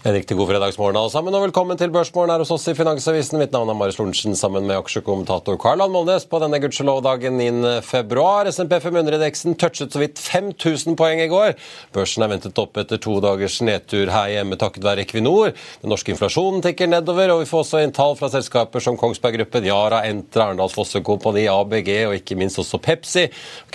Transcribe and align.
En 0.00 0.14
riktig 0.16 0.32
god 0.36 0.48
fredagsmorgen 0.48 0.96
alle 0.96 1.10
sammen, 1.12 1.34
og 1.36 1.42
velkommen 1.44 1.76
til 1.76 1.90
Børsmorgen 1.92 2.30
her 2.32 2.40
hos 2.40 2.48
oss 2.54 2.62
i 2.70 2.72
Finansavisen. 2.72 3.36
Mitt 3.36 3.52
navn 3.52 3.68
er 3.68 3.76
Marius 3.76 3.98
Lorentzen 3.98 4.32
sammen 4.32 4.64
med 4.64 4.78
aksjekommentator 4.78 5.58
Karl 5.60 5.82
Ann 5.84 5.92
Molnes 5.92 6.24
på 6.24 6.38
denne 6.40 6.56
gudskjelov-dagen 6.62 7.36
9. 7.36 7.72
februar. 7.84 8.48
SMP 8.48 8.78
500-indeksen 8.80 9.58
touchet 9.60 9.92
så 9.92 10.00
vidt 10.00 10.16
5000 10.16 10.96
poeng 10.96 11.20
i 11.20 11.26
går. 11.28 11.52
Børsen 11.92 12.24
er 12.24 12.30
ventet 12.32 12.56
opp 12.62 12.80
etter 12.80 12.96
to 12.96 13.18
dagers 13.20 13.58
nedtur 13.60 14.08
her 14.14 14.30
hjemme 14.38 14.56
takket 14.62 14.86
være 14.88 15.04
Equinor. 15.04 15.52
Den 15.84 15.92
norske 15.92 16.14
inflasjonen 16.14 16.64
tikker 16.64 16.88
nedover, 16.88 17.34
og 17.34 17.42
vi 17.42 17.50
får 17.52 17.66
også 17.66 17.84
inn 17.84 17.92
tall 17.92 18.16
fra 18.16 18.32
selskaper 18.32 18.80
som 18.80 18.96
Kongsberg 18.96 19.36
Gruppen, 19.36 19.68
Yara, 19.68 20.00
Entra, 20.08 20.46
Arendals 20.46 20.78
Fosse 20.78 21.04
Kompani, 21.04 21.44
ABG 21.52 21.92
og 22.06 22.16
ikke 22.22 22.40
minst 22.40 22.62
også 22.64 22.80
Pepsi. 22.80 23.26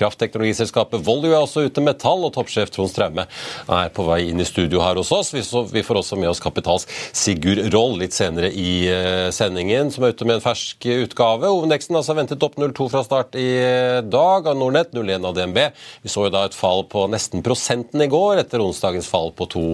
Kraftteknologiselskapet 0.01 1.05
Volue 1.05 1.35
er 1.35 1.45
også 1.45 1.67
ute 1.69 1.85
med 1.85 2.01
tall, 2.01 2.25
og 2.25 2.33
toppsjef 2.33 2.73
Trond 2.73 2.89
Straume 2.95 3.29
er 3.29 3.93
på 3.93 4.09
vei 4.09 4.23
inn 4.33 4.41
i 4.41 4.49
studio 4.49 4.81
her 4.81 4.97
hos 4.97 5.13
oss. 5.13 5.35
Vi 5.37 5.85
får 5.85 6.01
også 6.01 6.14
med 6.19 6.31
oss 6.31 6.41
Kapitals 6.43 6.87
Sigurd 7.11 7.61
Roll 7.73 7.97
litt 7.99 8.15
senere 8.15 8.51
i 8.51 8.87
eh, 8.91 9.27
sendingen, 9.35 9.91
som 9.91 10.05
er 10.05 10.15
ute 10.15 10.27
med 10.27 10.39
en 10.39 10.45
fersk 10.45 10.87
utgave. 10.95 11.49
Hovedindeksen 11.51 11.97
altså 11.99 12.15
ventet 12.17 12.45
opp 12.45 12.55
0,2 12.61 12.87
fra 12.93 13.03
start 13.05 13.35
i 13.39 13.47
eh, 13.59 13.99
dag 14.01 14.47
av 14.47 14.57
Nordnett, 14.59 14.93
0,1 14.95 15.27
av 15.27 15.35
DNB. 15.35 15.59
Vi 16.05 16.13
så 16.13 16.27
jo 16.27 16.33
da 16.33 16.45
et 16.47 16.55
fall 16.57 16.85
på 16.91 17.05
nesten 17.11 17.43
prosenten 17.45 18.05
i 18.05 18.09
går, 18.11 18.39
etter 18.41 18.63
onsdagens 18.63 19.09
fall 19.11 19.33
på 19.35 19.49
to 19.51 19.65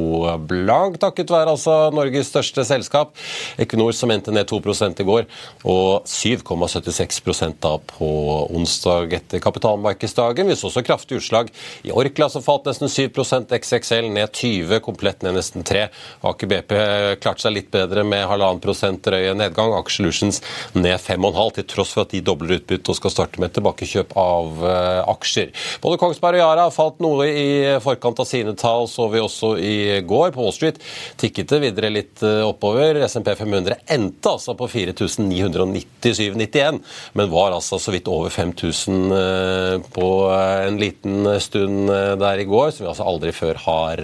blank, 0.50 0.98
takket 1.02 1.32
være 1.32 1.54
altså 1.54 1.78
Norges 1.94 2.32
største 2.32 2.66
selskap, 2.68 3.14
Equinor, 3.62 3.94
som 3.96 4.12
endte 4.14 4.34
ned 4.34 4.50
2% 4.50 5.04
i 5.04 5.08
går, 5.08 5.30
og 5.70 6.10
7,76 6.10 7.22
da 7.62 7.76
på 7.94 8.10
onsdag 8.50 9.14
etter 9.20 9.42
kapitalmarkedsdagen. 9.44 10.50
Vi 10.50 10.58
så 10.58 10.72
også 10.72 10.84
kraftig 10.86 11.20
utslag 11.20 11.52
i 11.84 11.92
Orkla, 11.92 12.30
som 12.32 12.44
falt 12.46 12.68
nesten 12.70 12.90
7% 12.92 13.52
XXL 13.60 14.10
ned 14.14 14.32
20, 14.32 14.80
komplett 14.86 15.26
ned 15.26 15.38
nesten 15.38 15.66
3. 15.68 15.88
Aker 16.32 16.52
BP 16.52 16.74
klarte 17.22 17.46
seg 17.46 17.56
litt 17.56 17.72
bedre 17.74 18.04
med 18.08 18.28
halvannen 18.30 18.62
prosent 18.64 19.04
drøye 19.06 19.34
nedgang. 19.38 19.74
Aksjelutions 19.78 20.42
ned 20.78 20.98
5,5, 21.02 21.40
til 21.58 21.68
tross 21.70 21.94
for 21.96 22.06
at 22.06 22.14
de 22.14 22.22
dobler 22.26 22.60
utbytte 22.60 22.92
og 22.92 22.98
skal 22.98 23.14
starte 23.14 23.42
med 23.42 23.54
tilbakekjøp 23.56 24.14
av 24.20 24.64
uh, 24.64 25.12
aksjer. 25.12 25.52
Både 25.84 26.00
Kongsberg 26.02 26.40
og 26.40 26.44
Yara 26.44 26.68
falt 26.74 27.02
noe 27.04 27.28
i 27.28 27.48
forkant 27.84 28.22
av 28.22 28.28
sine 28.30 28.56
tall, 28.60 28.88
så 28.92 29.08
vi 29.12 29.22
også 29.22 29.54
i 29.60 29.76
går. 30.08 30.32
På 30.36 30.46
Wall 30.46 30.56
Street 30.56 30.80
tikket 31.22 31.52
det 31.52 31.62
videre 31.66 31.92
litt 31.94 32.24
uh, 32.26 32.48
oppover. 32.48 33.02
SMP 33.08 33.34
500 33.40 33.82
endte 33.92 34.36
altså 34.36 34.56
på 34.58 34.70
4997,91, 34.72 36.82
men 37.20 37.34
var 37.34 37.58
altså 37.58 37.80
så 37.82 37.94
vidt 37.96 38.10
over 38.12 38.34
5000 38.34 39.12
uh, 39.12 39.76
på 39.92 40.10
en 40.32 40.80
liten 40.82 41.28
stund 41.42 41.90
der 42.22 42.42
i 42.42 42.48
går, 42.48 42.72
som 42.74 42.86
vi 42.86 42.92
altså 42.92 43.06
aldri 43.08 43.32
før 43.36 43.60
har 43.66 44.02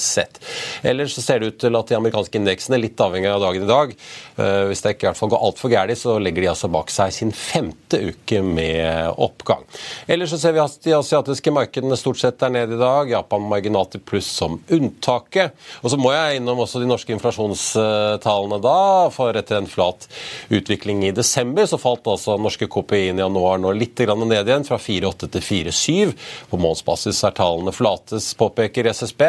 sett. 0.00 0.40
Ellers 0.86 1.14
så 1.16 1.24
ser 1.24 1.42
det 1.42 1.52
ut 1.52 1.61
til 1.62 1.78
at 1.78 1.88
de 1.88 1.98
amerikanske 1.98 2.40
indeksene, 2.40 2.80
litt 2.82 3.00
avhengig 3.02 3.30
av 3.30 3.42
dagen 3.44 3.64
i 3.64 3.70
dag, 3.70 3.94
hvis 4.68 4.82
det 4.84 4.94
ikke 4.94 5.06
i 5.06 5.10
hvert 5.10 5.20
fall 5.20 5.32
går 5.32 5.44
altfor 5.48 5.72
galt, 5.72 5.98
så 5.98 6.16
legger 6.22 6.44
de 6.44 6.50
altså 6.52 6.70
bak 6.72 6.90
seg 6.92 7.12
sin 7.14 7.32
femte 7.36 8.00
uke 8.12 8.42
med 8.44 9.14
oppgang. 9.22 9.64
Ellers 10.10 10.32
så 10.34 10.40
ser 10.42 10.56
vi 10.56 10.62
at 10.62 10.78
de 10.84 10.94
asiatiske 10.96 11.52
markedene 11.54 11.98
stort 11.98 12.20
sett 12.20 12.42
er 12.42 12.52
nede 12.54 12.76
i 12.76 12.80
dag. 12.80 13.10
Japan 13.10 13.48
marginalt 13.50 13.96
i 13.98 14.02
pluss 14.02 14.28
som 14.32 14.58
unntaket. 14.72 15.56
Og 15.82 15.92
så 15.92 15.98
må 16.00 16.12
jeg 16.14 16.40
innom 16.40 16.62
også 16.64 16.82
de 16.82 16.88
norske 16.90 17.14
inflasjonstallene 17.14 18.58
da, 18.62 18.76
for 19.14 19.36
etter 19.38 19.60
en 19.60 19.70
flat 19.70 20.06
utvikling 20.52 21.04
i 21.06 21.14
desember, 21.14 21.66
så 21.68 21.80
falt 21.80 22.08
altså 22.10 22.38
norske 22.40 22.68
KPI 22.70 23.02
i 23.10 23.16
januar 23.18 23.60
nå 23.62 23.72
litt 23.76 24.00
ned 24.02 24.48
igjen, 24.48 24.64
fra 24.66 24.78
4,8 24.80 25.28
til 25.36 25.44
4,7. 25.44 26.14
På 26.50 26.58
månedsbasis 26.60 27.22
er 27.28 27.36
tallene 27.36 27.74
flates, 27.74 28.32
påpeker 28.38 28.88
SSB. 28.90 29.22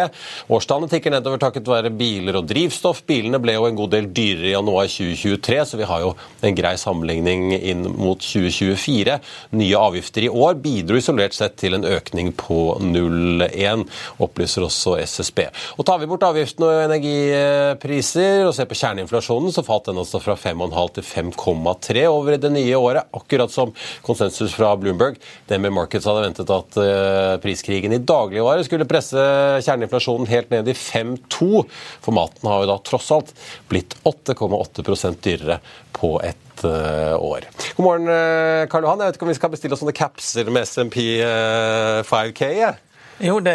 Årstallene 0.53 0.89
tikker 0.91 1.13
nedover 1.13 1.41
takket 1.41 1.67
være 1.69 1.91
biler 2.23 2.39
og 2.39 2.47
drivstoff. 2.47 3.03
Bilene 3.07 3.39
ble 3.43 3.57
jo 3.57 3.67
en 3.67 3.77
god 3.77 3.91
del 3.93 4.07
dyrere 4.15 4.49
i 4.49 4.55
januar 4.55 4.87
2023, 4.87 5.59
så 5.67 5.79
vi 5.79 5.87
har 5.89 6.03
jo 6.03 6.13
en 6.43 6.55
grei 6.55 6.73
sammenligning 6.79 7.51
inn 7.57 7.83
mot 7.97 8.19
2024. 8.23 9.17
Nye 9.59 9.79
avgifter 9.79 10.27
i 10.27 10.31
år 10.31 10.55
bidro 10.63 10.99
isolert 10.99 11.35
sett 11.35 11.57
til 11.59 11.75
en 11.77 11.87
økning 11.87 12.31
på 12.39 12.77
0,1, 12.83 13.85
opplyser 14.23 14.67
også 14.67 14.95
SSB. 15.03 15.45
Og 15.77 15.87
Tar 15.87 15.99
vi 15.99 16.07
bort 16.09 16.23
avgiftene 16.25 16.69
og 16.69 16.85
energipriser 16.87 18.47
og 18.47 18.53
ser 18.55 18.69
på 18.69 18.77
kjerneinflasjonen, 18.79 19.51
så 19.53 19.65
falt 19.65 19.89
den 19.89 19.99
altså 20.01 20.21
fra 20.23 20.37
5,5 20.39 20.95
til 20.95 21.07
5,3 21.09 22.05
over 22.09 22.39
det 22.39 22.53
nye 22.53 22.79
året, 22.79 23.09
akkurat 23.13 23.51
som 23.51 23.73
konsensus 24.05 24.55
fra 24.55 24.71
Bloomberg. 24.79 25.19
DNB 25.49 25.69
Markets 25.75 26.07
hadde 26.07 26.23
ventet 26.23 26.53
at 26.53 26.79
uh, 26.79 27.35
priskrigen 27.43 27.95
i 27.95 28.01
dagligvare 28.01 28.63
skulle 28.65 28.87
presse 28.89 29.19
kjerneinflasjonen 29.65 30.29
helt 30.31 30.53
ned 30.53 30.71
i 30.71 30.77
5,2. 30.77 31.65
For 32.03 32.12
maten 32.15 32.49
har 32.49 32.63
jo 32.63 32.71
da 32.71 32.77
tross 32.85 33.11
alt 33.15 33.33
blitt 33.71 33.97
8,8% 34.07 35.21
dyrere 35.25 35.59
på 35.95 36.15
et 36.23 36.65
uh, 36.67 37.17
år. 37.17 37.49
God 37.77 37.85
morgen, 37.85 38.09
uh, 38.09 38.63
Karl 38.71 38.87
Johan. 38.87 39.03
Jeg 39.03 39.11
vet 39.11 39.19
ikke 39.19 39.27
om 39.27 39.33
vi 39.33 39.37
skal 39.41 39.53
bestille 39.53 39.77
oss 39.77 39.83
sånne 39.83 39.97
capser 39.97 40.49
med 40.53 40.67
SMP 40.69 40.99
uh, 41.21 42.01
5K? 42.07 42.49
Ja? 42.61 42.73
Jo, 43.21 43.37
det, 43.39 43.53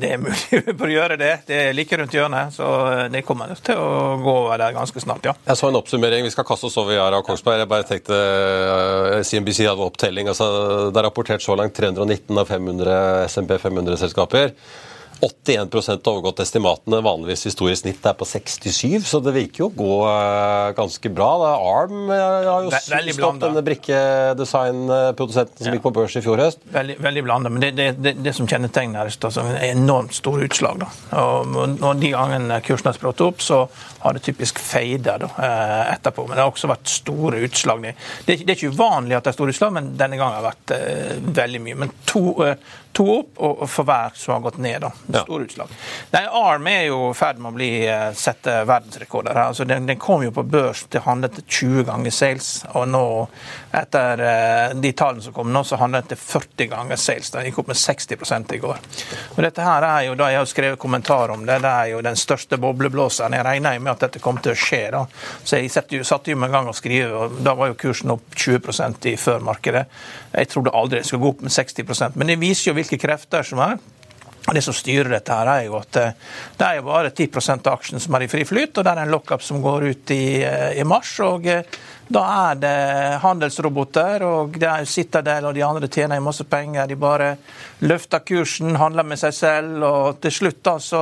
det, 0.00 0.14
er 0.14 0.22
mulig 0.22 0.74
å 0.86 0.88
gjøre 0.88 1.18
det. 1.20 1.32
Det 1.48 1.58
er 1.66 1.76
like 1.76 1.98
rundt 2.00 2.14
hjørnet, 2.16 2.54
så 2.56 2.68
det 3.12 3.24
kommer 3.26 3.52
til 3.64 3.78
å 3.78 4.16
gå 4.22 4.32
over 4.46 4.58
der 4.60 4.74
ganske 4.76 5.02
snart, 5.02 5.26
ja. 5.28 5.34
Jeg 5.44 5.60
så 5.60 5.68
en 5.68 5.78
oppsummering. 5.78 6.24
Vi 6.24 6.32
skal 6.32 6.46
kaste 6.48 6.70
oss 6.70 6.78
over 6.80 6.96
Yara 6.96 7.20
og 7.20 7.28
Kongsberg. 7.28 7.60
Jeg 7.62 7.70
bare 7.70 7.88
tenkte 7.88 8.16
uh, 8.16 9.20
CNBC 9.26 9.66
hadde 9.68 9.84
opptelling. 9.84 10.30
Altså, 10.32 10.48
det 10.88 11.00
er 11.00 11.08
rapportert 11.10 11.44
så 11.44 11.56
langt 11.58 11.76
319 11.76 12.40
av 12.40 12.48
500 12.48 12.98
SMP 13.28 13.58
500-selskaper. 13.60 14.56
81% 15.24 16.08
overgått 16.08 16.40
estimatene. 16.40 17.00
Vanligvis 17.04 17.46
historisk 17.48 17.82
snitt 17.82 18.04
er 18.06 18.16
på 18.18 18.26
67, 18.28 19.04
så 19.08 19.20
det 19.24 19.34
virker 19.36 19.64
jo 19.64 19.68
å 19.70 19.74
gå 19.78 19.96
uh, 20.04 20.72
ganske 20.76 21.12
bra. 21.14 21.30
Da. 21.40 21.52
Arm 21.70 22.10
uh, 22.10 22.14
har 22.14 22.66
jo 22.66 23.16
stått 23.16 23.40
denne 23.42 23.64
brikkedesignprodusenten 23.64 25.62
som 25.62 25.70
ja. 25.70 25.76
gikk 25.76 25.86
på 25.86 25.94
børs 25.96 26.18
i 26.20 26.24
fjor 26.24 26.42
høst. 26.44 26.62
Veldig, 26.74 26.98
veldig 27.04 27.24
blanda. 27.26 27.52
Men 27.52 27.64
det, 27.64 27.72
det, 27.78 27.88
det, 28.04 28.14
det, 28.24 28.34
som 28.36 28.48
kjennetegner 28.50 29.08
er 29.08 29.14
altså, 29.14 29.46
enormt 29.64 30.16
store 30.16 30.48
utslag. 30.48 30.84
Da. 30.84 30.90
Og 31.24 31.56
når 31.80 32.00
de 32.02 32.12
gangene 32.14 32.60
kursen 32.66 32.92
har 32.92 32.98
sprått 32.98 33.24
opp, 33.24 33.42
så 33.44 33.64
har 34.04 34.16
det 34.16 34.24
typisk 34.26 34.60
feida 34.60 35.16
uh, 35.24 35.82
etterpå. 35.94 36.28
Men 36.28 36.36
det 36.36 36.44
har 36.44 36.52
også 36.52 36.70
vært 36.70 36.92
store 36.92 37.42
utslag. 37.48 37.84
Det, 37.84 38.38
det, 38.44 38.46
er 38.48 38.56
ikke 38.58 38.74
uvanlig 38.76 39.18
at 39.18 39.26
det 39.26 39.34
er 39.34 39.40
store 39.40 39.56
utslag, 39.56 39.76
men 39.78 39.94
denne 39.98 40.20
gangen 40.20 40.38
har 40.38 40.44
det 40.44 40.52
vært 40.52 41.36
veldig 41.44 41.64
mye. 41.64 41.84
Men 41.84 41.94
to 42.08 42.24
to 42.94 43.04
opp, 43.18 43.40
og 43.42 43.64
for 43.70 43.86
hver 43.88 44.14
som 44.18 44.36
har 44.36 44.44
gått 44.44 44.58
ned. 44.62 44.80
da, 44.84 44.90
Ja. 45.12 45.22
Store 45.24 45.44
utslag. 45.48 45.72
Nei, 46.12 46.22
ARM 46.30 46.66
er 46.70 46.82
jo 46.86 47.10
i 47.10 47.14
ferd 47.18 47.38
med 47.42 47.52
å 47.52 47.56
bli 47.56 47.70
eh, 47.86 48.12
sette 48.14 48.60
verdensrekorder 48.68 49.34
her. 49.34 49.50
altså 49.50 49.66
den, 49.66 49.86
den 49.86 49.98
kom 49.98 50.22
jo 50.22 50.30
på 50.34 50.44
børs 50.46 50.84
til 50.90 51.02
handlet 51.04 51.34
til 51.40 51.44
20 51.48 51.84
ganger 51.90 52.14
sales, 52.14 52.52
og 52.74 52.88
nå, 52.88 53.04
etter 53.74 54.22
eh, 54.24 54.74
de 54.78 54.92
tallene 54.92 55.22
som 55.24 55.34
kom 55.34 55.52
nå, 55.52 55.64
så 55.64 55.78
handlet 55.80 56.12
det 56.12 56.18
40 56.20 56.70
ganger 56.70 57.00
sales. 57.00 57.30
Den 57.34 57.48
gikk 57.48 57.62
opp 57.62 57.72
med 57.72 57.80
60 57.80 58.54
i 58.54 58.60
går. 58.62 58.82
Og 59.34 59.40
dette 59.42 59.66
her 59.66 59.88
er 59.88 60.02
jo, 60.08 60.16
da 60.18 60.30
Jeg 60.30 60.40
har 60.40 60.50
skrevet 60.50 60.78
kommentar 60.80 61.34
om 61.34 61.46
det, 61.46 61.60
det 61.62 61.72
er 61.72 61.90
jo 61.92 62.02
den 62.04 62.16
største 62.18 62.58
bobleblåseren. 62.62 63.36
Jeg 63.36 63.46
regner 63.46 63.78
med 63.78 63.94
at 63.94 64.06
dette 64.06 64.22
kom 64.22 64.38
til 64.42 64.54
å 64.54 64.58
skje. 64.58 64.82
da. 64.94 65.04
Så 65.44 65.60
jeg 65.60 65.72
satte 65.74 65.98
jo, 65.98 66.04
satte 66.06 66.30
jo 66.32 66.38
med 66.38 66.50
en 66.50 66.58
gang 66.58 66.70
og 66.70 66.78
skrive, 66.78 67.10
og 67.12 67.42
da 67.44 67.54
var 67.58 67.72
jo 67.72 67.80
kursen 67.80 68.14
opp 68.14 68.34
20% 68.36 69.10
i 69.12 69.16
førmarkedet. 69.20 69.84
Jeg 70.34 70.50
trodde 70.52 70.74
aldri 70.74 71.00
det 71.00 71.08
skulle 71.08 71.26
gå 71.26 71.34
opp 71.34 71.44
med 71.44 71.52
60% 71.54 72.14
men 72.14 72.30
det 72.30 72.40
viser 72.40 72.70
jo 72.70 72.78
hvilke 72.78 72.98
krefter 73.00 73.46
som 73.46 73.62
er. 73.64 73.76
Det 74.44 74.60
som 74.60 74.76
styrer 74.76 75.08
dette, 75.08 75.32
her 75.32 75.48
er 75.48 75.62
jo 75.64 75.78
at 75.78 75.96
eh, 75.96 76.16
det 76.58 76.66
er 76.66 76.78
jo 76.78 76.84
bare 76.90 77.14
10 77.14 77.28
av 77.54 77.70
aksjen 77.78 78.02
som 78.02 78.16
er 78.16 78.26
i 78.26 78.28
fri 78.28 78.44
flyt, 78.44 78.76
og 78.76 78.84
det 78.84 78.92
er 78.92 79.00
en 79.06 79.14
lockup 79.14 79.42
som 79.42 79.62
går 79.64 79.86
ut 79.88 80.12
i, 80.12 80.24
eh, 80.44 80.74
i 80.80 80.84
mars. 80.84 81.14
og 81.24 81.48
Da 82.12 82.22
er 82.50 82.58
det 82.60 82.74
handelsroboter, 83.22 84.22
og 84.26 84.56
det 84.60 84.68
er 84.68 84.82
jo 84.84 84.90
Citadel 84.92 85.46
og 85.48 85.54
de 85.56 85.62
andre 85.64 85.88
tjener 85.88 86.20
masse 86.22 86.44
penger. 86.44 86.86
De 86.90 86.96
bare 87.00 87.34
løfter 87.84 88.20
kursen, 88.28 88.76
handler 88.80 89.06
med 89.08 89.20
seg 89.20 89.32
selv, 89.36 89.82
og 89.86 90.18
til 90.22 90.32
slutt 90.32 90.60
da 90.66 90.74
så, 90.82 91.00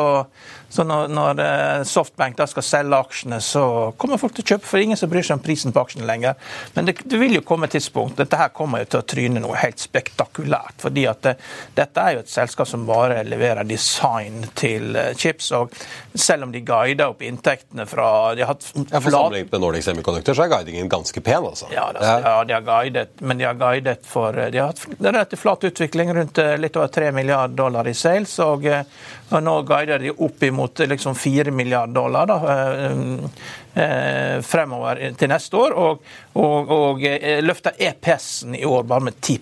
så 0.73 0.85
når, 0.87 1.11
når 1.13 1.43
eh, 1.43 1.83
Softbank 1.89 2.39
da 2.39 2.47
skal 2.51 2.65
selge 2.67 3.01
aksjene, 3.03 3.41
så 3.43 3.65
kommer 3.99 4.21
folk 4.23 4.37
til 4.37 4.45
å 4.47 4.51
kjøpe, 4.55 4.69
for 4.71 4.83
ingen 4.83 4.99
som 5.01 5.11
bryr 5.13 5.27
seg 5.27 5.41
om 5.41 5.45
prisen 5.45 5.75
på 5.75 5.83
aksjene 5.83 6.07
lenger. 6.09 6.39
Men 6.77 6.89
det, 6.89 6.97
det 7.05 7.19
vil 7.21 7.35
jo 7.39 7.45
komme 7.47 7.67
et 7.69 7.75
tidspunkt. 7.77 8.17
Dette 8.23 8.39
her 8.41 8.55
kommer 8.55 8.85
jo 8.85 8.91
til 8.95 9.03
å 9.03 9.09
tryne 9.15 9.43
noe 9.43 9.59
helt 9.63 9.83
spektakulært. 9.83 10.79
fordi 10.87 11.07
at 11.11 11.23
det, 11.27 11.35
dette 11.77 12.07
er 12.07 12.17
jo 12.19 12.23
et 12.25 12.33
selskap 12.33 12.71
som 12.71 12.87
bare 12.89 13.21
leverer 13.27 13.67
design 13.69 14.47
til 14.59 14.95
eh, 14.97 15.13
chips. 15.19 15.51
og 15.59 15.75
Selv 16.15 16.47
om 16.47 16.55
de 16.55 16.63
guider 16.63 17.11
opp 17.11 17.23
inntektene 17.27 17.87
fra 17.91 18.09
de 18.39 18.47
har 18.47 18.55
hatt 18.55 18.71
Ja, 18.73 19.01
for 19.01 19.11
flat- 19.11 19.19
Sammenlignet 19.19 19.53
med 19.53 19.67
Nordic 19.67 19.85
Semiconductor 19.91 20.39
så 20.39 20.47
er 20.47 20.55
guidingen 20.57 20.89
ganske 20.93 21.21
pen, 21.21 21.45
altså. 21.45 21.67
ja, 21.75 21.87
det, 21.93 22.01
ja, 22.25 22.45
de 22.45 22.53
har 22.53 22.61
guidet, 22.61 23.21
men 23.21 23.39
de 23.39 23.45
har 23.45 23.55
guidet 23.55 24.07
for 24.07 24.33
De 24.33 24.59
har 24.59 24.67
hatt 24.67 24.85
det 24.99 25.09
relativt 25.09 25.41
flat 25.41 25.65
utvikling, 25.65 26.13
rundt 26.15 26.39
eh, 26.39 26.57
litt 26.61 26.77
over 26.77 26.93
3 26.93 27.13
milliarder 27.17 27.57
dollar 27.57 27.89
i 27.89 27.95
sales. 27.97 28.37
Og, 28.45 28.67
eh, 28.67 28.85
og 29.31 29.43
nå 29.43 29.57
guider 29.69 30.05
de 30.05 30.13
opp 30.13 30.45
imot 30.45 30.85
eh, 30.85 30.91
liksom 30.93 31.17
4 31.17 31.51
milliarder 31.51 31.97
dollar 31.97 32.29
da, 32.29 32.39
eh, 32.55 33.85
eh, 33.85 34.41
fremover 34.45 35.01
til 35.17 35.33
neste 35.33 35.57
år. 35.57 35.79
Og, 35.87 36.11
og, 36.45 36.75
og 36.77 37.07
eh, 37.09 37.41
løfter 37.45 37.79
EPS-en 37.79 38.59
i 38.61 38.67
år 38.69 38.85
bare 38.85 39.09
med 39.09 39.21
10 39.21 39.39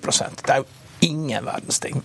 Det 0.47 0.55
er 0.55 0.63
jo 0.63 0.71
ingen 1.01 1.45
verdens 1.45 1.81
ting. 1.81 2.03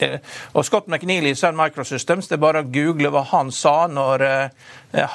Og 0.54 0.66
Scott 0.66 0.88
McNeely 0.88 1.34
i 1.34 1.36
Sun 1.36 1.58
Microsystems, 1.58 2.30
det 2.30 2.38
er 2.38 2.44
bare 2.44 2.64
å 2.64 2.70
google 2.72 3.12
hva 3.14 3.26
han 3.32 3.52
sa 3.54 3.86
når 3.92 4.26
eh, 4.26 4.50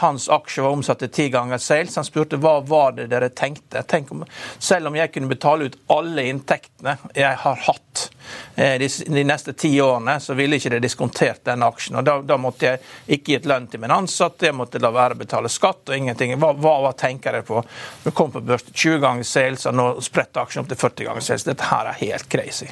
hans 0.03 0.29
aksje 0.33 0.65
var 0.65 0.77
omsatt 0.77 1.03
til 1.05 1.13
ti 1.15 1.29
ganger 1.33 1.61
sales. 1.63 1.97
Han 1.97 2.09
spurte 2.09 2.41
hva 2.41 2.59
var 2.67 2.97
det 2.99 3.09
dere 3.13 3.31
tenkte. 3.33 3.83
Tenk 3.89 4.13
om, 4.15 4.25
selv 4.59 4.91
om 4.91 4.99
jeg 4.99 5.13
kunne 5.15 5.31
betale 5.31 5.71
ut 5.71 5.79
alle 5.93 6.29
inntektene 6.31 6.99
jeg 7.17 7.41
har 7.45 7.65
hatt 7.67 8.07
eh, 8.09 8.20
de, 8.55 8.89
de 8.89 9.25
neste 9.27 9.55
ti 9.59 9.73
årene, 9.81 10.19
så 10.21 10.35
ville 10.39 10.59
ikke 10.59 10.75
det 10.75 10.83
diskontert 10.85 11.45
den 11.49 11.65
aksjen. 11.67 11.99
Og 12.01 12.07
da, 12.07 12.19
da 12.27 12.39
måtte 12.41 12.69
jeg 12.69 12.81
ikke 13.17 13.37
gitt 13.37 13.49
lønn 13.51 13.69
til 13.71 13.83
min 13.83 13.95
ansatte, 13.95 14.49
jeg 14.51 14.57
måtte 14.57 14.83
la 14.83 14.93
være 14.95 15.17
å 15.17 15.21
betale 15.23 15.53
skatt 15.53 15.91
og 15.91 15.97
ingenting. 15.97 16.37
Hva, 16.41 16.53
hva, 16.57 16.77
hva 16.85 16.95
tenker 16.99 17.37
dere 17.37 17.47
på? 17.47 17.63
Du 18.05 18.11
kom 18.15 18.33
på 18.35 18.43
børs 18.45 18.67
til 18.69 18.97
20 18.97 19.05
ganger 19.05 19.29
sales, 19.29 19.67
og 19.71 19.77
nå 19.77 19.91
spretter 20.05 20.45
aksjen 20.45 20.65
opp 20.65 20.73
til 20.73 20.81
40 20.81 21.11
ganger 21.11 21.29
sales. 21.29 21.47
Dette 21.49 21.71
her 21.73 21.91
er 21.91 22.03
helt 22.05 22.31
crazy. 22.33 22.71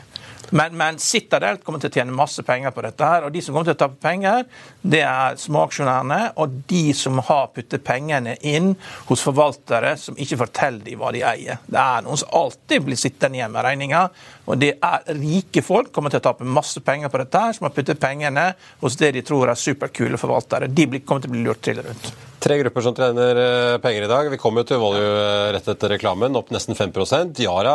Men, 0.50 0.76
men 0.76 0.98
Citadel 0.98 1.58
kommer 1.60 1.80
til 1.82 1.90
å 1.90 1.96
tjene 1.98 2.14
masse 2.14 2.42
penger 2.46 2.72
på 2.72 2.82
dette. 2.84 3.04
her, 3.04 3.26
og 3.26 3.32
De 3.32 3.42
som 3.44 3.54
kommer 3.54 3.68
til 3.68 3.76
å 3.76 3.80
tape 3.82 4.00
penger, 4.00 4.46
det 4.80 5.02
er 5.04 5.36
småaksjonærene 5.40 6.20
og 6.40 6.60
de 6.70 6.84
som 6.96 7.20
har 7.28 7.50
puttet 7.54 7.84
pengene 7.84 8.36
inn 8.46 8.72
hos 9.10 9.24
forvaltere 9.24 9.94
som 10.00 10.16
ikke 10.16 10.40
forteller 10.44 10.84
dem 10.86 11.02
hva 11.02 11.12
de 11.12 11.24
eier. 11.26 11.60
Det 11.66 11.82
er 11.82 12.06
noen 12.06 12.20
som 12.20 12.32
alltid 12.40 12.86
blir 12.86 13.00
sittende 13.00 13.40
igjen 13.40 13.52
med 13.52 13.66
regninga. 13.66 14.06
Og 14.48 14.60
det 14.62 14.74
er 14.80 15.04
rike 15.18 15.47
folk 15.64 15.92
kommer 15.92 16.12
til 16.12 16.20
å 16.20 16.26
tape 16.28 16.44
masse 16.44 16.80
penger 16.84 17.10
på 17.12 17.20
dette, 17.22 17.40
her, 17.40 17.56
som 17.56 17.68
har 17.68 17.74
puttet 17.76 18.00
pengene 18.00 18.50
hos 18.82 18.96
det 19.00 19.12
de 19.16 19.24
tror 19.26 19.48
er 19.48 19.58
superkule 19.58 20.20
forvaltere. 20.20 20.68
De 20.68 20.88
kommer 21.00 21.24
til 21.24 21.32
å 21.32 21.36
bli 21.36 21.44
lurt 21.46 21.64
til 21.64 21.80
rundt. 21.82 22.27
Tre 22.38 22.54
grupper 22.60 22.84
som 22.86 22.94
trener 22.94 23.38
eh, 23.42 23.78
penger 23.82 24.04
i 24.06 24.08
dag. 24.10 24.28
Vi 24.30 24.38
kommer 24.38 24.62
jo 24.62 24.68
til 24.70 24.78
Volue 24.78 25.02
eh, 25.02 25.48
rett 25.56 25.66
etter 25.72 25.90
reklamen, 25.90 26.36
opp 26.38 26.52
nesten 26.54 26.76
5% 26.78 27.40
Yara 27.42 27.72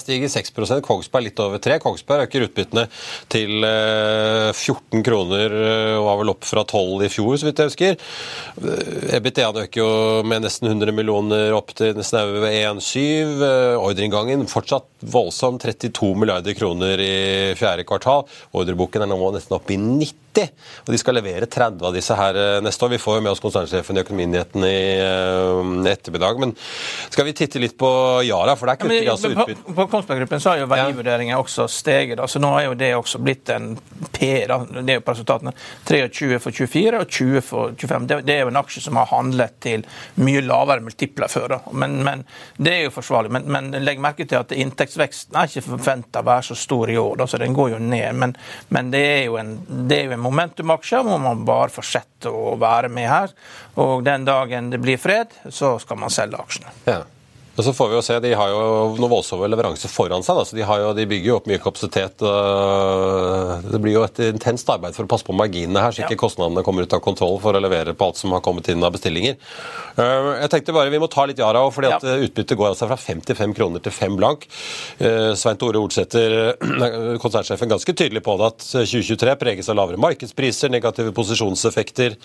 stiger 0.00 0.30
6% 0.32 0.80
Kongsberg 0.86 1.26
litt 1.26 1.42
over 1.44 1.60
3 1.60 1.76
Kongsberg 1.82 2.24
øker 2.24 2.46
utbyttene 2.46 2.86
til 3.28 3.66
eh, 3.68 4.48
14 4.54 5.04
kroner 5.04 5.56
eh, 5.58 5.96
og 5.98 6.06
var 6.06 6.20
vel 6.22 6.32
opp 6.32 6.48
fra 6.48 6.64
12 6.64 7.04
i 7.04 7.10
fjor, 7.12 7.34
så 7.36 7.48
vidt 7.50 7.60
jeg 7.60 7.72
husker. 7.72 8.06
EBITDA-en 9.18 9.60
øker 9.66 9.82
jo 9.82 9.90
med 10.24 10.46
nesten 10.46 10.70
100 10.70 10.96
millioner 10.96 11.52
opp 11.58 11.74
til 11.76 12.00
snaue 12.00 12.48
1,7. 12.48 13.44
Eh, 13.44 13.74
Ordreinngangen 13.76 14.48
fortsatt 14.48 14.88
voldsom, 15.04 15.60
32 15.60 16.14
milliarder 16.16 16.56
kroner 16.56 17.04
i 17.04 17.12
fjerde 17.60 17.84
kvartal. 17.88 18.24
Ordreboken 18.56 19.04
er 19.04 19.12
nå 19.12 19.20
nesten 19.36 19.58
oppe 19.60 19.76
i 19.76 19.80
90. 19.82 20.27
Og 20.38 20.92
de 20.92 20.98
skal 21.00 21.16
levere 21.18 21.46
30 21.50 21.86
av 21.88 21.94
disse 21.96 22.14
her 22.14 22.36
eh, 22.38 22.60
neste 22.62 22.84
år. 22.84 22.92
Vi 22.94 22.98
får 23.02 23.16
jo 23.18 23.22
med 23.24 23.32
oss 23.32 23.40
konsernsjefen 23.42 23.96
i 23.98 24.02
Økonominyheten 24.04 24.64
i 24.68 24.74
eh, 25.02 25.92
ettermiddag. 25.92 26.38
Men 26.40 26.52
skal 27.10 27.26
vi 27.28 27.32
titte 27.38 27.58
litt 27.62 27.76
på 27.78 27.88
Yara, 28.26 28.54
for 28.56 28.66
der 28.70 28.76
Ja, 28.76 28.82
kutter 28.82 28.94
men 28.94 29.04
de 29.04 29.10
altså 29.10 29.30
på, 29.34 29.46
utbytte. 29.46 29.74
på 29.78 29.86
Kongsberg 29.90 30.20
Gruppen 30.22 30.40
så 30.44 30.52
har 30.52 30.60
jo 30.62 30.68
verdivurderingen 30.70 31.38
også 31.38 31.66
steget. 31.72 32.16
da, 32.20 32.26
så 32.28 32.38
Nå 32.42 32.52
er 32.58 32.68
jo 32.68 32.74
det 32.78 32.92
også 32.96 33.18
blitt 33.22 33.48
en 33.54 33.72
P. 34.12 34.46
da, 34.46 34.58
Det 34.68 34.94
er 34.94 35.00
jo 35.00 35.04
på 35.06 35.14
resultatene 35.16 35.52
23 35.88 36.38
for 36.42 36.50
24 36.52 37.00
og 37.02 37.08
20 37.08 37.40
for 37.48 37.74
25. 37.78 38.06
Det, 38.08 38.20
det 38.28 38.36
er 38.38 38.44
jo 38.46 38.52
en 38.52 38.60
aksje 38.62 38.84
som 38.84 38.96
har 39.00 39.10
handlet 39.10 39.58
til 39.64 39.84
mye 40.22 40.44
lavere 40.46 40.84
multipler 40.84 41.28
før. 41.32 41.48
da, 41.56 41.60
men, 41.72 41.98
men 42.04 42.24
Det 42.56 42.74
er 42.74 42.82
jo 42.86 42.94
forsvarlig. 42.94 43.32
Men, 43.34 43.48
men 43.50 43.84
legg 43.84 44.00
merke 44.02 44.26
til 44.28 44.38
at 44.40 44.52
inntektsveksten 44.54 45.36
er 45.38 45.50
ikke 45.50 45.66
forventa 45.70 46.22
å 46.22 46.28
være 46.28 46.48
så 46.50 46.58
stor 46.58 46.90
i 46.90 46.96
år. 46.98 47.16
da, 47.20 47.26
så 47.26 47.38
Den 47.42 47.54
går 47.56 47.74
jo 47.74 47.78
ned. 47.82 48.14
Men, 48.14 48.36
men 48.74 48.90
det 48.94 49.04
er 49.06 49.24
jo 49.26 49.36
en, 49.40 49.54
det 49.88 49.98
er 49.98 50.04
jo 50.10 50.16
en 50.17 50.17
momentumaksje, 50.22 51.02
må 51.06 51.18
man 51.22 51.44
bare 51.48 51.72
fortsette 51.72 52.32
å 52.32 52.56
være 52.60 52.90
med 52.92 53.08
her. 53.10 53.36
Og 53.80 54.02
den 54.06 54.26
dagen 54.28 54.72
det 54.72 54.80
blir 54.82 55.00
fred, 55.00 55.34
så 55.50 55.76
skal 55.82 56.00
man 56.02 56.14
selge 56.14 56.40
aksjene. 56.42 56.74
Ja. 56.88 57.02
Og 57.58 57.64
så 57.66 57.72
får 57.74 57.88
vi 57.90 57.96
jo 57.98 58.02
se, 58.06 58.16
De 58.22 58.30
har 58.38 58.52
jo 58.52 58.58
noen 58.94 59.10
voldsomme 59.10 59.48
leveranser 59.50 59.90
foran 59.90 60.22
seg. 60.22 60.36
Da. 60.38 60.44
så 60.46 60.54
de, 60.54 60.62
har 60.62 60.78
jo, 60.84 60.92
de 60.94 61.06
bygger 61.10 61.26
jo 61.32 61.36
opp 61.40 61.48
mye 61.50 61.58
kapasitet. 61.58 62.22
Det 62.22 63.80
blir 63.82 63.96
jo 63.96 64.04
et 64.06 64.20
intenst 64.28 64.68
arbeid 64.70 64.94
for 64.96 65.06
å 65.08 65.10
passe 65.10 65.26
på 65.26 65.34
marginene 65.36 65.82
her, 65.82 65.90
så 65.94 66.04
ikke 66.04 66.14
Ja. 66.16 66.22
kostnadene 66.22 66.62
kommer 66.64 66.82
ut 66.86 66.92
av 66.94 67.00
kontroll 67.04 67.38
for 67.42 67.52
å 67.58 67.60
levere 67.62 67.94
på 67.98 68.06
alt 68.06 68.16
som 68.16 68.30
har 68.30 68.40
kommet 68.40 68.68
inn 68.68 68.82
av 68.84 68.92
bestillinger. 68.94 69.36
Eh, 69.98 70.28
Jeg 70.38 70.50
tenkte 70.50 70.72
bare 70.72 70.90
Vi 70.90 70.98
må 70.98 71.08
ta 71.10 71.24
litt 71.26 71.38
Yara 71.38 71.58
òg, 71.66 71.72
fordi 71.74 71.90
at 71.92 72.02
Ja. 72.02 72.16
utbyttet 72.16 72.56
går 72.56 72.68
altså 72.70 72.86
fra 72.86 72.96
55 72.96 73.54
kroner 73.54 73.80
til 73.82 73.92
5 73.92 74.16
blank. 74.16 74.46
Svein 75.34 75.56
Tore 75.58 75.76
Olsæter, 75.82 76.56
konsernsjefen, 77.24 77.68
ganske 77.68 77.92
tydelig 77.92 78.22
på 78.22 78.38
det 78.38 78.46
at 78.46 78.58
2023 78.86 79.34
preges 79.36 79.68
av 79.68 79.76
lavere 79.76 79.98
markedspriser, 79.98 80.70
negative 80.70 81.12
posisjonseffekter. 81.12 82.16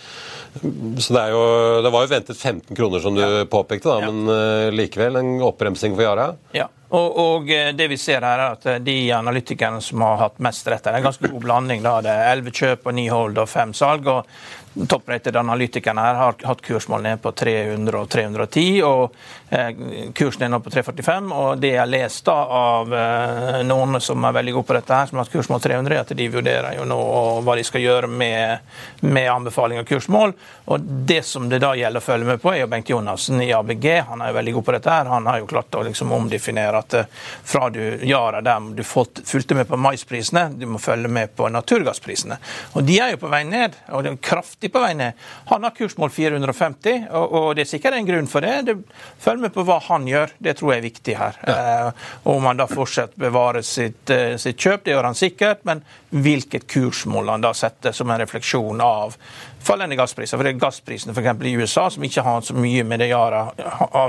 Så 1.02 1.10
det, 1.14 1.22
er 1.22 1.32
jo, 1.34 1.82
det 1.82 1.92
var 1.92 2.06
jo 2.06 2.14
ventet 2.14 2.38
15 2.38 2.76
kroner, 2.76 3.02
som 3.02 3.16
du 3.16 3.46
påpekte, 3.50 3.90
da, 3.90 4.00
Ja. 4.00 4.12
men 4.12 4.76
likevel 4.78 5.23
en 5.24 5.44
oppbremsing 5.48 5.96
for 5.96 6.06
Yara. 6.06 6.32
Ja, 6.56 6.68
og, 6.94 7.18
og 7.18 7.52
eh, 7.52 7.72
det 7.74 7.88
vi 7.90 7.98
ser 7.98 8.22
her 8.22 8.38
er 8.38 8.58
at 8.58 8.66
eh, 8.70 8.82
de 8.86 8.98
analytikerne 9.16 9.82
som 9.82 10.04
har 10.06 10.20
hatt 10.28 10.42
mest 10.46 10.68
rett, 10.70 10.86
er 10.86 11.00
en 11.00 11.08
ganske 11.08 11.32
god 11.32 11.42
blanding. 11.42 11.82
da, 11.86 11.96
Det 12.06 12.14
er 12.14 12.36
11 12.36 12.58
kjøp 12.60 12.92
og 12.92 12.98
9 13.00 13.08
hold 13.10 13.42
og 13.42 13.50
5 13.50 13.74
salg. 13.80 14.10
og 14.14 14.63
Topprated 14.74 15.36
analytikerne 15.36 16.02
her 16.02 16.16
har 16.18 16.36
hatt 16.44 16.62
kursmål 16.62 17.04
ned 17.06 17.22
på 17.22 17.32
300 17.32 18.00
og 18.00 18.10
310, 18.10 18.82
og 18.88 19.16
eh, 19.54 19.70
kursen 20.18 20.48
er 20.48 20.50
nå 20.50 20.60
på 20.66 20.74
345. 20.74 21.30
og 21.32 21.62
Det 21.62 21.76
jeg 21.76 21.92
leste 21.92 22.34
av 22.34 22.94
eh, 22.98 23.60
noen 23.68 24.00
som 24.02 24.26
er 24.26 24.34
veldig 24.40 24.56
gode 24.56 24.70
på 24.72 24.78
dette, 24.78 24.98
her, 24.98 25.10
som 25.10 25.20
har 25.20 25.28
hatt 25.28 25.34
kursmål 25.36 25.62
300, 25.62 25.94
er 25.94 26.02
at 26.02 26.14
de 26.18 26.28
vurderer 26.34 26.78
jo 26.80 26.88
nå 26.90 27.00
hva 27.46 27.58
de 27.60 27.66
skal 27.68 27.84
gjøre 27.84 28.10
med, 28.10 28.66
med 29.06 29.30
anbefaling 29.32 29.84
av 29.84 29.86
kursmål. 29.90 30.34
og 30.66 30.90
Det 31.14 31.22
som 31.26 31.46
det 31.50 31.62
da 31.62 31.76
gjelder 31.78 32.02
å 32.02 32.08
følge 32.08 32.32
med 32.32 32.42
på, 32.42 32.54
er 32.54 32.64
jo 32.64 32.72
Bengt 32.74 32.90
Jonassen 32.90 33.42
i 33.46 33.52
ABG. 33.54 33.88
Han 34.10 34.26
er 34.26 34.34
jo 34.34 34.38
veldig 34.40 34.56
god 34.58 34.66
på 34.66 34.76
dette. 34.78 34.98
her, 34.98 35.12
Han 35.14 35.30
har 35.30 35.40
jo 35.44 35.50
klart 35.54 35.76
å 35.76 35.86
liksom 35.86 36.12
omdefinere 36.18 36.82
at 36.82 36.98
eh, 36.98 37.14
fra 37.44 37.70
du 37.70 37.82
Yara 38.02 38.42
der 38.42 38.74
du 38.74 38.84
fulgte 38.84 39.56
med 39.56 39.68
på 39.70 39.78
maisprisene, 39.78 40.50
du 40.58 40.66
må 40.66 40.82
følge 40.82 41.14
med 41.14 41.36
på 41.36 41.50
naturgassprisene. 41.54 42.40
Og 42.74 42.84
De 42.90 42.98
er 43.00 43.14
jo 43.14 43.22
på 43.22 43.30
vei 43.30 43.44
ned. 43.46 43.78
og 43.90 44.04
det 44.04 44.12
er 44.12 44.18
kraftig 44.24 44.63
kraftig 44.64 44.74
på 44.74 44.80
vei 44.80 44.94
ned. 44.94 45.14
Han 45.46 45.64
har 45.64 45.72
kursmål 45.76 46.10
450, 46.10 47.08
og, 47.12 47.34
og 47.34 47.56
det 47.56 47.64
er 47.64 47.72
sikkert 47.72 47.98
en 47.98 48.08
grunn 48.08 48.28
for 48.28 48.42
det. 48.42 48.62
det. 48.68 48.76
Følg 49.20 49.42
med 49.42 49.54
på 49.54 49.64
hva 49.64 49.80
han 49.90 50.08
gjør, 50.08 50.32
det 50.40 50.58
tror 50.58 50.74
jeg 50.74 50.80
er 50.80 50.88
viktig 50.88 51.18
her. 51.18 51.40
Ja. 51.48 51.56
Eh, 51.88 51.94
om 52.24 52.46
han 52.46 52.58
da 52.58 52.68
fortsatt 52.68 53.16
bevarer 53.16 53.62
sitt, 53.62 54.10
eh, 54.10 54.38
sitt, 54.38 54.58
kjøp, 54.58 54.86
det 54.86 54.94
gjør 54.94 55.10
han 55.10 55.18
sikkert, 55.18 55.64
men 55.66 55.84
hvilket 56.14 56.68
kursmål 56.68 57.30
han 57.34 57.44
da 57.44 57.54
setter 57.54 57.92
som 57.92 58.10
en 58.10 58.22
refleksjon 58.22 58.82
av 58.82 59.18
fallende 59.64 59.96
gasspriser. 59.96 60.38
For 60.38 60.46
det 60.46 60.54
er 60.54 60.62
gassprisene 60.62 61.16
f.eks. 61.16 61.46
i 61.48 61.56
USA, 61.56 61.88
som 61.90 62.04
ikke 62.04 62.24
har 62.26 62.42
så 62.44 62.56
mye 62.56 62.84
med 62.88 63.00
det 63.02 63.10
å 63.12 63.14
gjøre, 63.16 63.44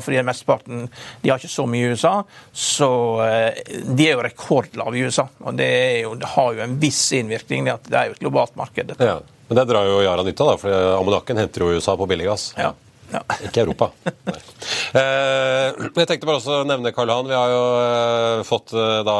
fordi 0.05 0.25
mesteparten 0.27 0.89
de 1.23 1.31
har 1.31 1.39
ikke 1.39 1.53
så 1.53 1.67
mye 1.71 1.87
i 1.87 1.95
USA, 1.95 2.17
så 2.51 2.91
eh, 3.25 3.63
de 3.87 4.09
er 4.09 4.17
jo 4.17 4.25
rekordlave 4.27 4.99
i 4.99 5.07
USA. 5.07 5.29
Og 5.45 5.55
det, 5.59 5.71
jo, 6.05 6.17
det, 6.19 6.33
har 6.35 6.59
jo 6.59 6.67
en 6.67 6.77
viss 6.83 7.07
innvirkning. 7.17 7.71
Det 7.87 7.99
er 7.99 8.11
jo 8.11 8.19
et 8.19 8.27
globalt 8.27 8.59
marked. 8.59 8.97
Ja. 8.99 9.21
Men 9.49 9.61
det 9.61 9.69
drar 9.71 9.91
jo 9.91 10.01
Yara 10.05 10.25
nytte 10.27 10.47
av, 10.47 10.57
for 10.63 10.89
ammoniakken 11.01 11.41
henter 11.43 11.67
jo 11.67 11.75
USA 11.77 11.97
på 12.01 12.09
billiggass. 12.11 12.53
Ja. 12.59 12.73
Ja. 13.15 13.21
Ikke 13.47 13.63
Europa. 13.63 13.91
Nei. 14.27 14.39
jeg 14.95 16.09
tenkte 16.09 16.27
bare 16.27 16.39
også 16.41 16.61
å 16.63 16.67
nevne 16.67 16.93
Karl 16.95 17.13
Han. 17.13 17.29
Vi 17.31 17.37
har 17.37 17.53
jo 17.53 17.61
eh, 17.79 18.41
fått 18.47 18.75
eh, 18.75 19.03
da 19.07 19.17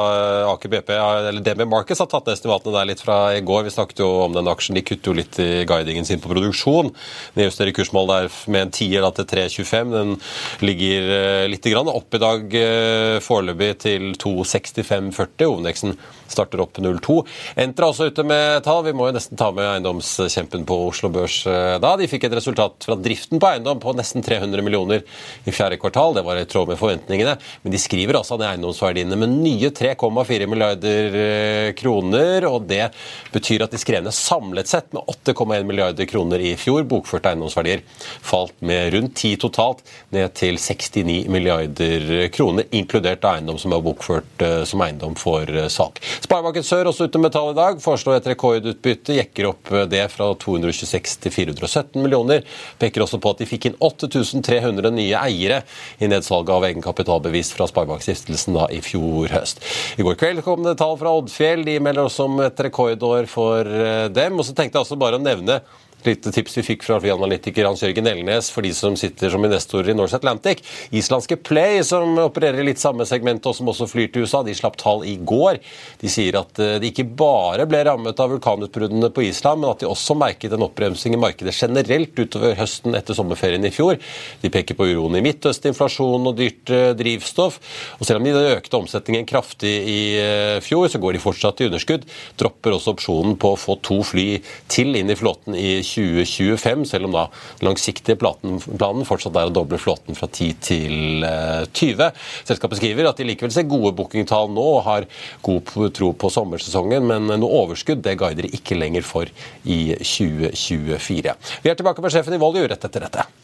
Aker 0.51 0.73
BP, 0.73 0.91
eller 0.95 1.45
DB 1.45 1.65
Markets 1.71 2.03
har 2.03 2.09
tatt 2.11 2.27
ned 2.27 2.35
estimatene 2.35 2.75
der 2.75 2.89
litt 2.91 3.03
fra 3.05 3.19
i 3.37 3.43
går. 3.45 3.67
Vi 3.69 3.75
snakket 3.77 4.03
jo 4.03 4.09
om 4.25 4.35
den 4.35 4.51
aksjen. 4.51 4.79
De 4.79 4.85
kutter 4.87 5.13
jo 5.13 5.19
litt 5.21 5.39
i 5.43 5.49
guidingen 5.69 6.09
sin 6.09 6.23
på 6.23 6.33
produksjon. 6.33 6.91
Nedjusterer 7.39 7.77
kursmål 7.77 8.11
der 8.11 8.31
med 8.51 8.67
en 8.67 8.75
tier 8.75 9.07
til 9.15 9.31
3,25. 9.31 9.95
Den 9.95 10.17
ligger 10.65 11.15
eh, 11.21 11.47
litt 11.53 11.71
grann 11.71 11.93
opp 11.93 12.19
i 12.19 12.23
dag 12.23 12.59
eh, 12.59 13.21
foreløpig 13.25 13.73
til 13.85 14.11
2,65,40. 14.19 15.45
Hovedindeksen 15.45 15.99
starter 16.29 16.63
opp 16.65 16.79
0,2. 16.79 17.21
Entra 17.65 17.89
også 17.91 18.09
ute 18.11 18.25
med 18.27 18.65
tall. 18.65 18.83
Vi 18.87 18.95
må 18.97 19.09
jo 19.09 19.17
nesten 19.17 19.39
ta 19.39 19.51
med 19.55 19.67
eiendomskjempen 19.69 20.65
på 20.69 20.79
Oslo 20.89 21.11
Børs 21.13 21.41
eh, 21.51 21.77
da. 21.83 21.95
De 22.01 22.09
fikk 22.11 22.27
et 22.29 22.37
resultat 22.37 22.87
fra 22.87 22.97
driften 22.99 23.41
på 23.43 23.51
eiendom 23.51 23.81
på 23.83 23.95
nesten 23.97 24.25
300 24.25 24.65
millioner 24.65 25.05
i 25.45 25.55
fjerde 25.55 25.79
kvartal. 25.81 26.17
Det 26.17 26.25
var 26.27 26.41
i 26.41 26.47
tråd 26.49 26.73
med 26.73 26.81
forventningene. 26.81 27.37
Men 27.63 27.75
de 27.75 27.81
skriver 27.81 28.19
altså 28.19 28.39
ned 28.41 28.49
eiendomsverdiene 28.51 29.19
med 29.21 29.35
nye 29.35 29.71
3,4 29.75 30.49
milliarder 30.51 31.19
eh, 31.21 31.71
kroner. 31.79 32.49
Og 32.51 32.69
det 32.71 32.89
betyr 33.35 33.67
at 33.67 33.75
de 33.75 33.81
skrev 33.81 34.05
ned 34.05 34.17
samlet 34.17 34.71
sett 34.71 34.91
med 34.97 35.05
8,1 35.27 35.69
milliarder 35.69 36.09
kroner 36.11 36.43
i 36.43 36.55
fjor. 36.61 36.85
Bokførte 36.89 37.33
eiendomsverdier 37.33 37.85
falt 38.25 38.57
med 38.65 38.93
rundt 38.95 39.17
10 39.19 39.39
totalt, 39.45 39.85
ned 40.15 40.33
til 40.37 40.59
69 40.61 41.29
milliarder 41.33 42.29
kroner, 42.35 42.67
inkludert 42.75 43.25
eiendom 43.29 43.59
som 43.61 43.75
er 43.75 43.85
bokført 43.85 44.45
eh, 44.45 44.63
som 44.69 44.83
eiendom 44.85 45.17
for 45.19 45.49
salg. 45.73 46.01
Sparebanken 46.25 46.65
Sør 46.65 46.89
også 46.89 47.05
ute 47.05 47.21
med 47.21 47.35
tall 47.35 47.51
i 47.53 47.57
dag. 47.59 47.81
Foreslår 47.85 48.17
et 48.17 48.29
rekordutbytte. 48.31 49.13
Jekker 49.19 49.51
opp 49.51 49.69
det 49.93 50.07
fra 50.09 50.31
226 50.41 51.19
til 51.21 51.35
417 51.35 52.01
millioner. 52.01 52.47
Peker 52.81 53.05
også 53.05 53.21
på 53.21 53.35
at 53.35 53.43
de 53.43 53.49
fikk 53.51 53.69
inn 53.69 53.77
8300 53.77 54.93
nye 54.97 55.21
eiere 55.21 55.61
i 56.01 56.09
nedsalget 56.09 56.55
av 56.55 56.65
egenkapitalbevis 56.71 57.53
fra 57.59 57.69
Sparebankstiftelsen 57.69 58.57
i 58.73 58.81
fjor 58.85 59.35
høst. 59.37 59.61
I 60.01 60.07
går 60.07 60.17
kveld 60.23 60.45
kom 60.47 60.65
det 60.65 60.79
tall 60.81 60.97
fra 61.01 61.13
Oddfjell. 61.19 61.67
De 61.69 61.77
melder 61.85 62.09
også 62.09 62.31
om 62.31 62.41
et 62.47 62.65
rekordår 62.69 63.29
for 63.29 63.69
eh, 63.69 64.07
dem. 64.09 64.41
Og 64.41 64.49
så 64.49 64.57
tenkte 64.57 64.81
jeg 64.81 64.87
også 64.87 65.01
bare 65.01 65.21
å 65.21 65.25
nevne 65.25 65.61
lite 66.07 66.33
tips 66.33 66.59
vi 66.59 66.63
fikk 66.67 66.85
fra 66.87 66.99
analytiker 66.99 67.67
Hans 67.69 67.83
Jørgen 67.83 68.07
Elnes 68.09 68.51
for 68.53 68.65
de 68.65 68.73
som 68.77 68.97
sitter 68.99 69.33
som 69.33 69.45
investorer 69.45 69.93
i 69.93 69.97
Norse 69.97 70.17
Atlantic. 70.17 70.63
Islandske 70.95 71.37
Play, 71.37 71.83
som 71.85 72.19
opererer 72.23 72.61
i 72.63 72.67
litt 72.69 72.83
samme 72.83 73.07
segment 73.09 73.45
og 73.47 73.57
som 73.57 73.69
også 73.71 73.89
flyr 73.91 74.11
til 74.13 74.27
USA, 74.27 74.43
de 74.45 74.55
slapp 74.57 74.77
tall 74.81 75.05
i 75.09 75.17
går. 75.17 75.61
De 76.01 76.11
sier 76.13 76.37
at 76.39 76.61
eh, 76.63 76.77
de 76.83 76.91
ikke 76.91 77.07
bare 77.07 77.67
ble 77.71 77.83
rammet 77.89 78.21
av 78.21 78.33
vulkanutbruddene 78.35 79.11
på 79.15 79.27
Island, 79.29 79.63
men 79.63 79.73
at 79.73 79.83
de 79.83 79.91
også 79.91 80.17
merket 80.19 80.55
en 80.55 80.67
oppbremsing 80.67 81.17
i 81.17 81.21
markedet 81.21 81.55
generelt 81.57 82.19
utover 82.19 82.57
høsten 82.59 82.97
etter 82.99 83.17
sommerferien 83.17 83.65
i 83.65 83.73
fjor. 83.75 84.01
De 84.43 84.53
peker 84.53 84.79
på 84.79 84.89
uroen 84.91 85.19
i 85.19 85.25
Midtøsten, 85.25 85.73
inflasjon 85.73 86.31
og 86.31 86.39
dyrt 86.41 86.73
eh, 86.75 86.93
drivstoff. 86.99 87.61
Og 87.99 88.09
selv 88.09 88.21
om 88.21 88.29
de 88.29 88.55
økte 88.55 88.81
omsetningen 88.81 89.29
kraftig 89.29 89.75
i 89.91 89.99
eh, 90.21 90.61
fjor, 90.65 90.89
så 90.93 91.01
går 91.03 91.17
de 91.17 91.25
fortsatt 91.25 91.63
i 91.63 91.71
underskudd. 91.71 92.09
Dropper 92.41 92.77
også 92.77 92.95
opsjonen 92.97 93.39
på 93.41 93.55
å 93.55 93.61
få 93.61 93.79
to 93.85 94.01
fly 94.05 94.29
til 94.71 94.95
inn 94.99 95.13
i 95.13 95.19
flåten 95.19 95.57
i 95.57 95.79
2020. 95.81 95.94
2025, 95.95 96.85
selv 96.91 97.09
om 97.09 97.15
da 97.17 97.25
langsiktige 97.65 98.19
planen 98.19 99.07
fortsatt 99.09 99.39
er 99.39 99.51
å 99.51 99.55
doble 99.55 99.79
flåten 99.81 100.19
fra 100.19 100.29
10 100.31 100.59
til 100.65 101.25
20. 101.25 102.05
Eh, 102.09 102.27
Selskapet 102.49 102.81
skriver 102.81 103.11
at 103.11 103.21
de 103.21 103.29
likevel 103.29 103.55
ser 103.55 103.69
gode 103.71 103.95
bookingtall 103.99 104.51
nå 104.53 104.67
og 104.79 104.85
har 104.89 105.09
god 105.45 105.95
tro 105.95 106.13
på 106.19 106.33
sommersesongen, 106.33 107.07
men 107.07 107.31
noe 107.39 107.63
overskudd 107.65 108.03
det 108.05 108.19
guider 108.21 108.49
de 108.49 108.55
ikke 108.59 108.79
lenger 108.79 109.07
for 109.07 109.31
i 109.65 109.81
2024. 110.01 111.39
Vi 111.65 111.73
er 111.73 111.79
tilbake 111.81 112.05
med 112.05 112.15
sjefen 112.15 112.37
i 112.37 112.43
Volue 112.43 112.69
rett 112.69 112.91
etter 112.91 113.09
dette. 113.09 113.44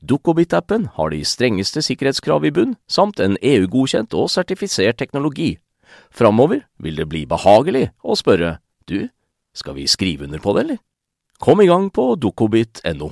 Dukkobit-appen 0.00 0.88
har 0.96 1.12
de 1.12 1.22
strengeste 1.24 1.82
sikkerhetskrav 1.84 2.46
i 2.48 2.52
bunn, 2.54 2.76
samt 2.88 3.20
en 3.20 3.38
EU-godkjent 3.42 4.14
og 4.16 4.30
sertifisert 4.32 5.00
teknologi. 5.00 5.54
Framover 6.10 6.64
vil 6.78 7.00
det 7.00 7.08
bli 7.10 7.24
behagelig 7.30 7.88
å 8.02 8.18
spørre 8.18 8.58
du, 8.90 9.08
skal 9.54 9.76
vi 9.78 9.88
skrive 9.90 10.26
under 10.28 10.42
på 10.42 10.54
det, 10.54 10.66
eller? 10.66 10.84
Kom 11.40 11.62
i 11.62 11.68
gang 11.70 11.88
på 11.94 12.14
dukkobit.no. 12.20 13.10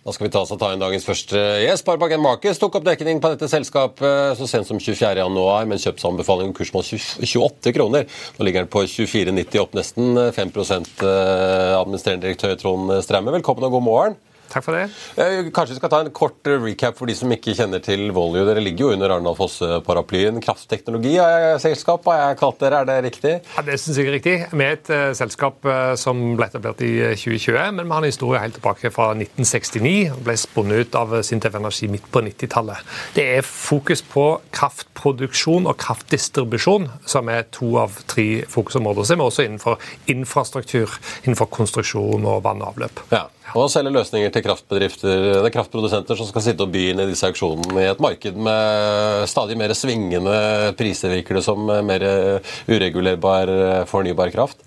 Da 0.00 0.14
skal 0.16 0.26
vi 0.26 0.30
ta 0.32 0.40
oss 0.40 0.52
og 0.54 0.58
ta 0.62 0.70
inn 0.72 0.80
dagens 0.80 1.04
første 1.04 1.36
gjest. 1.60 1.82
Sparebank 1.84 2.14
Markets 2.24 2.58
tok 2.58 2.78
opp 2.78 2.86
dekning 2.86 3.18
på 3.20 3.34
dette 3.34 3.50
selskapet 3.52 4.38
så 4.38 4.48
sent 4.48 4.66
som 4.66 4.80
24.1, 4.80 5.68
med 5.68 5.82
kjøpsanbefaling 5.82 6.48
om 6.48 6.54
kursmål 6.56 6.86
28 6.88 7.74
kroner. 7.76 8.08
Nå 8.38 8.48
ligger 8.48 8.64
den 8.64 8.72
på 8.72 8.86
24,90, 8.88 9.60
opp 9.60 9.76
nesten 9.76 10.16
5% 10.32 11.04
Administrerende 11.04 12.24
direktør 12.24 12.56
Trond 12.62 12.96
Straume, 13.04 13.36
velkommen 13.36 13.68
og 13.68 13.76
god 13.76 13.86
morgen. 13.90 14.18
Takk 14.50 14.64
for 14.66 14.74
det. 14.74 14.88
Eh, 15.14 15.48
kanskje 15.54 15.76
vi 15.76 15.78
skal 15.78 15.90
ta 15.92 16.00
en 16.02 16.10
kort 16.10 16.48
recap 16.50 16.96
for 16.98 17.06
de 17.06 17.14
som 17.14 17.30
ikke 17.30 17.54
kjenner 17.54 17.82
til 17.84 18.08
Volue. 18.14 18.42
Dere 18.48 18.62
ligger 18.62 18.88
jo 18.88 18.96
under 18.96 19.12
Arendal 19.14 19.36
Fosse-paraplyen. 19.38 20.40
Kraftteknologi 20.42 21.12
er 21.22 21.60
selskap, 21.62 22.08
har 22.10 22.18
jeg 22.32 22.40
kalt 22.40 22.58
dere. 22.58 22.80
Er 22.80 22.88
det 22.88 22.96
riktig? 23.06 23.36
Ja, 23.54 23.62
Det 23.62 23.78
syns 23.78 24.00
jeg 24.00 24.10
er 24.10 24.16
riktig. 24.18 24.34
Vi 24.50 24.66
er 24.66 24.74
et 24.74 24.90
uh, 24.90 25.12
selskap 25.14 25.62
uh, 25.70 25.94
som 25.94 26.18
ble 26.34 26.50
etablert 26.50 26.82
i 26.82 26.90
2020, 27.14 27.60
men 27.78 27.86
vi 27.86 27.94
har 27.94 28.02
en 28.02 28.10
historie 28.10 28.42
helt 28.42 28.58
tilbake 28.58 28.90
fra 28.90 29.12
1969. 29.14 29.94
og 30.16 30.22
Ble 30.26 30.38
spunnet 30.42 30.82
ut 30.82 30.98
av 30.98 31.14
Sintef 31.26 31.54
Energi 31.60 31.90
midt 31.92 32.10
på 32.10 32.24
90-tallet. 32.26 32.92
Det 33.14 33.30
er 33.38 33.46
fokus 33.46 34.02
på 34.02 34.28
kraftproduksjon 34.56 35.70
og 35.70 35.78
kraftdistribusjon, 35.78 36.90
som 37.06 37.30
er 37.30 37.46
to 37.54 37.76
av 37.78 38.02
tre 38.10 38.42
fokusområder. 38.50 39.06
Så 39.06 39.14
er 39.14 39.22
vi 39.22 39.28
også 39.30 39.46
innenfor 39.46 39.90
infrastruktur, 40.10 40.98
innenfor 41.22 41.52
konstruksjon 41.54 42.26
og 42.26 42.42
vann 42.42 42.64
og 42.64 42.74
avløp. 42.74 43.06
Ja. 43.14 43.28
Og 43.58 43.70
selge 43.72 43.92
løsninger 43.94 44.32
til 44.34 44.44
kraftbedrifter, 44.46 45.24
det 45.40 45.48
er 45.48 45.54
kraftprodusenter 45.54 46.18
som 46.18 46.28
skal 46.28 46.44
sitte 46.44 46.66
og 46.66 46.74
by 46.74 46.86
inn 46.92 47.02
i 47.02 47.08
disse 47.10 47.26
auksjonene 47.30 47.84
i 47.84 47.90
et 47.90 48.02
marked 48.02 48.38
med 48.38 49.26
stadig 49.30 49.58
mer 49.58 49.74
svingende 49.78 50.36
priser, 50.78 51.14
virker 51.16 51.40
det 51.40 51.44
som, 51.46 51.70
mer 51.86 52.04
uregulerbar 52.70 53.50
fornybar 53.90 54.32
kraft? 54.34 54.62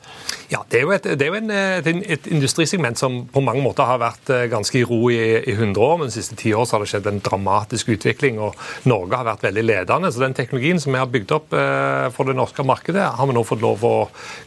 Ja, 0.53 0.59
Det 0.69 0.79
er 0.79 0.83
jo, 0.83 0.91
et, 0.93 1.05
det 1.17 1.25
er 1.25 1.31
jo 1.31 1.37
en, 1.39 1.51
et, 1.53 1.87
et, 2.13 2.27
industrisegment 2.35 2.99
som 2.99 3.23
på 3.33 3.41
mange 3.41 3.63
måter 3.65 3.87
har 3.89 4.01
vært 4.01 4.29
eh, 4.33 4.45
ganske 4.51 4.77
i 4.77 4.83
ro 4.85 4.99
i, 5.09 5.17
i 5.49 5.55
100 5.55 5.81
år. 5.81 5.95
Men 5.97 6.11
de 6.11 6.15
siste 6.15 6.37
ti 6.37 6.51
år 6.53 6.67
har 6.69 6.83
det 6.83 6.89
skjedd 6.91 7.09
en 7.09 7.21
dramatisk 7.25 7.93
utvikling, 7.95 8.37
og 8.43 8.59
Norge 8.89 9.17
har 9.17 9.29
vært 9.31 9.47
veldig 9.47 9.63
ledende. 9.65 10.11
Så 10.13 10.21
den 10.21 10.37
teknologien 10.37 10.81
som 10.83 10.93
vi 10.93 11.01
har 11.01 11.09
bygd 11.09 11.33
opp 11.39 11.57
eh, 11.57 12.09
for 12.13 12.29
det 12.29 12.37
norske 12.37 12.65
markedet, 12.67 13.07
har 13.17 13.29
vi 13.29 13.37
nå 13.37 13.45
fått 13.47 13.63
lov 13.65 13.87
å 13.87 13.95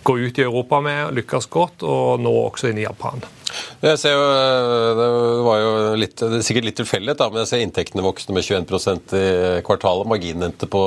gå 0.07 0.19
ut 0.21 0.39
i 0.39 0.47
Europa 0.47 0.83
med, 0.85 1.17
lykkes 1.19 1.51
godt, 1.51 1.83
og 1.87 2.23
nå 2.23 2.37
også 2.45 2.71
inn 2.71 2.85
i 2.85 2.87
Japan. 2.87 3.27
Jeg 3.83 3.99
ser 4.01 4.15
jo, 4.15 4.23
eh, 4.33 4.91
Det 4.97 5.09
var 5.47 5.61
jo 5.61 5.73
litt, 6.01 6.23
er 6.23 6.45
sikkert 6.45 6.69
litt 6.69 6.79
tilfeldighet, 6.81 7.23
men 7.33 7.43
jeg 7.45 7.51
ser 7.51 7.65
inntektene 7.65 8.05
vokste 8.05 8.35
med 8.35 8.45
21% 8.45 9.15
i 9.17 9.27
kvartalet. 9.67 10.09
Marginen 10.09 10.49
endte 10.49 10.69
på 10.71 10.83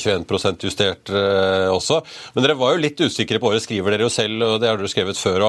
21% 0.00 0.64
justert 0.64 1.10
også. 1.10 2.00
Men 2.34 2.44
dere 2.44 2.58
var 2.58 2.74
jo 2.74 2.82
litt 2.82 3.00
usikre 3.00 3.40
på 3.40 3.50
året, 3.50 3.64
skriver 3.64 3.94
dere 3.94 4.06
jo 4.06 4.12
selv 4.12 4.44
og 4.44 4.60
det 4.60 4.68
har 4.68 4.78
dere 4.78 4.90
skrevet 4.90 5.18
før. 5.18 5.46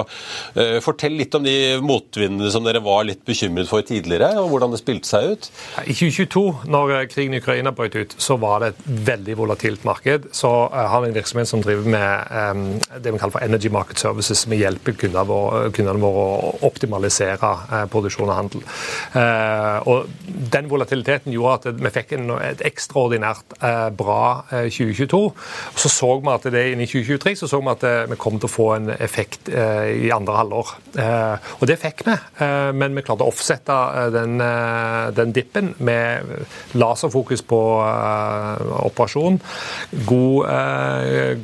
Uh, 0.56 0.80
fortell 0.84 1.16
litt 1.18 1.36
om 1.38 1.44
de 1.46 1.78
motvindene 1.84 2.50
som 2.54 2.66
dere 2.66 2.82
var 2.84 3.06
litt 3.08 3.24
bekymret 3.28 3.70
for 3.70 3.86
tidligere, 3.86 4.34
og 4.42 4.50
hvordan 4.52 4.74
det 4.74 4.82
spilte 4.82 5.10
seg 5.10 5.36
ut. 5.36 5.50
I 5.86 5.96
2022, 5.96 6.44
når 6.72 6.96
eh, 6.96 7.06
krigen 7.12 7.38
i 7.38 7.42
Ukraina 7.42 7.74
brøt 7.76 7.98
ut, 7.98 8.16
så 8.22 8.38
var 8.42 8.64
det 8.64 8.74
et 8.74 8.84
veldig 9.12 9.38
volatilt 9.40 9.86
marked. 9.88 10.30
Så 10.36 10.52
har 10.74 11.04
vi 11.04 11.12
en 11.12 11.18
virksomhet 11.18 11.50
som 11.50 11.64
driver 11.64 11.88
med 11.90 12.84
det 13.02 13.14
vi 13.14 13.22
kaller 13.22 13.36
for 13.38 13.46
Energy 13.46 13.72
Market 13.74 14.02
Services, 14.02 14.44
som 14.46 14.56
hjelper 14.56 14.98
kundene 15.00 15.26
våre, 15.30 15.70
optimalisere 16.66 17.52
uh, 17.72 17.76
produksjon 17.92 18.30
og 18.30 18.36
handel. 18.36 18.64
og 19.86 20.08
Den 20.56 20.70
volatiliteten 20.70 21.34
gjorde 21.34 21.72
at 21.72 21.80
vi 21.82 21.92
fikk 21.94 22.14
et 22.16 22.62
ekstraordinært 22.66 23.56
bra 23.98 24.46
2022. 24.52 25.22
Så 25.76 25.90
så 25.92 26.10
vi 26.20 26.32
at 26.34 26.48
det 26.52 26.64
inn 26.72 26.84
i 26.84 26.88
2023 26.90 27.36
så 27.40 27.50
så 27.50 27.62
vi 27.62 27.72
at 27.74 27.86
vi 28.12 28.18
kom 28.20 28.40
til 28.40 28.50
å 28.50 28.54
få 28.54 28.68
en 28.76 28.92
effekt 28.96 29.50
eh, 29.50 30.08
i 30.08 30.12
andre 30.14 30.38
halvår. 30.40 30.74
Eh, 31.02 31.52
og 31.60 31.68
det 31.70 31.78
fikk 31.82 32.06
vi, 32.08 32.16
eh, 32.44 32.72
men 32.76 32.96
vi 32.96 33.04
klarte 33.06 33.26
å 33.26 33.32
offsette 33.32 33.76
den, 34.14 34.38
den 35.18 35.34
dippen 35.36 35.74
med 35.86 36.46
laserfokus 36.78 37.44
på 37.46 37.62
operasjon. 38.86 39.40
God, 40.08 40.48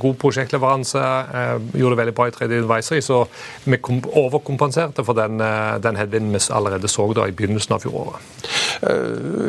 god 0.02 0.18
prosjektleveranse. 0.22 1.04
Gjorde 1.76 1.96
det 1.96 2.02
veldig 2.02 2.16
bra 2.18 2.28
i 2.30 2.36
3D 2.36 2.62
Advisory, 2.62 3.02
så 3.06 3.24
vi 3.66 3.80
overkompenserte 3.80 4.81
for 5.02 5.18
den, 5.18 5.42
den 5.84 6.00
headwinden 6.00 6.36
vi 6.36 6.42
allerede 6.54 6.90
så 6.92 7.06
da 7.18 7.28
i 7.28 7.36
begynnelsen 7.36 7.76
av 7.76 7.84
fjoråret. 7.84 8.50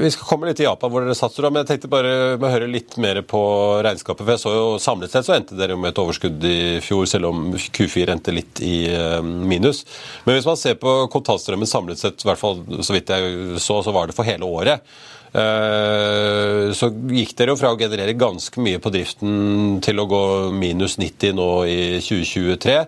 Vi 0.03 0.11
skal 0.13 0.29
komme 0.29 0.49
litt 0.49 0.59
til 0.61 0.67
Japan, 0.67 0.93
hvor 0.93 1.05
dere 1.05 1.17
satser, 1.17 1.47
men 1.49 1.63
jeg 1.63 1.71
tenkte 1.71 1.91
bare 1.93 2.13
å 2.37 2.51
høre 2.53 2.69
litt 2.71 2.99
mer 3.01 3.23
på 3.25 3.43
regnskapet. 3.85 4.25
for 4.25 4.35
jeg 4.35 4.43
så 4.43 4.53
jo 4.57 4.67
Samlet 4.83 5.15
sett 5.15 5.27
så 5.27 5.37
endte 5.37 5.57
dere 5.57 5.77
jo 5.77 5.81
med 5.81 5.93
et 5.93 6.01
overskudd 6.03 6.45
i 6.49 6.59
fjor, 6.85 7.07
selv 7.09 7.31
om 7.31 7.55
Q4 7.55 8.13
endte 8.13 8.35
litt 8.35 8.61
i 8.65 8.77
eh, 8.93 9.23
minus. 9.23 9.85
Men 10.27 10.37
hvis 10.37 10.49
man 10.49 10.59
ser 10.61 10.77
på 10.81 10.95
kontantstrømmen 11.13 11.71
samlet 11.71 12.03
sett, 12.03 12.21
i 12.23 12.29
hvert 12.29 12.41
fall 12.41 12.61
så 12.83 12.97
vidt 12.97 13.13
jeg 13.15 13.63
så, 13.63 13.81
så 13.85 13.95
var 13.95 14.11
det 14.11 14.17
for 14.17 14.29
hele 14.29 14.49
året. 14.49 14.85
Eh, 15.33 16.69
så 16.77 16.91
gikk 16.93 17.33
dere 17.39 17.55
jo 17.55 17.61
fra 17.61 17.73
å 17.73 17.81
generere 17.81 18.19
ganske 18.19 18.61
mye 18.61 18.83
på 18.83 18.93
driften 18.93 19.81
til 19.85 20.03
å 20.03 20.09
gå 20.11 20.25
minus 20.53 20.99
90 21.01 21.39
nå 21.39 21.51
i 21.71 21.81
2023. 22.05 22.79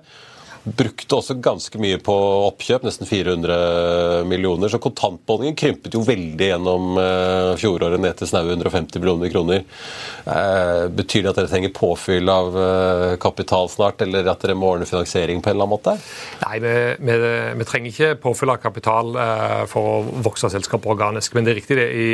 Brukte 0.64 1.18
også 1.18 1.34
ganske 1.44 1.76
mye 1.76 1.98
på 2.00 2.12
oppkjøp, 2.46 2.86
nesten 2.86 3.04
400 3.04 4.24
millioner. 4.24 4.70
Så 4.72 4.78
kontantbeholdningen 4.80 5.58
krympet 5.60 5.92
jo 5.92 6.00
veldig 6.06 6.46
gjennom 6.48 6.96
uh, 6.96 7.50
fjoråret 7.60 8.00
ned 8.00 8.16
til 8.16 8.30
snaue 8.30 8.54
150 8.54 9.02
millioner 9.02 9.28
kroner. 9.28 9.66
Uh, 10.24 10.88
betyr 10.88 11.26
det 11.26 11.34
at 11.34 11.40
dere 11.42 11.50
trenger 11.50 11.74
påfyll 11.76 12.32
av 12.32 12.56
uh, 12.56 13.10
kapital 13.20 13.68
snart, 13.68 14.00
eller 14.06 14.30
at 14.32 14.40
dere 14.40 14.56
må 14.56 14.70
ordne 14.72 14.88
finansiering 14.88 15.42
på 15.44 15.52
en 15.52 15.58
eller 15.58 15.66
annen 15.66 15.74
måte? 15.74 15.98
Nei, 16.46 16.56
vi, 16.64 16.72
vi, 17.10 17.18
vi 17.60 17.68
trenger 17.68 17.92
ikke 17.92 18.10
påfyll 18.24 18.54
av 18.54 18.62
kapital 18.64 19.12
for 19.68 19.90
å 19.90 20.24
vokse 20.24 20.48
selskapet 20.54 20.88
organisk. 20.96 21.36
Men 21.36 21.44
det 21.44 21.52
er 21.52 21.60
riktig 21.60 21.76
det. 21.76 21.86
I, 21.92 22.08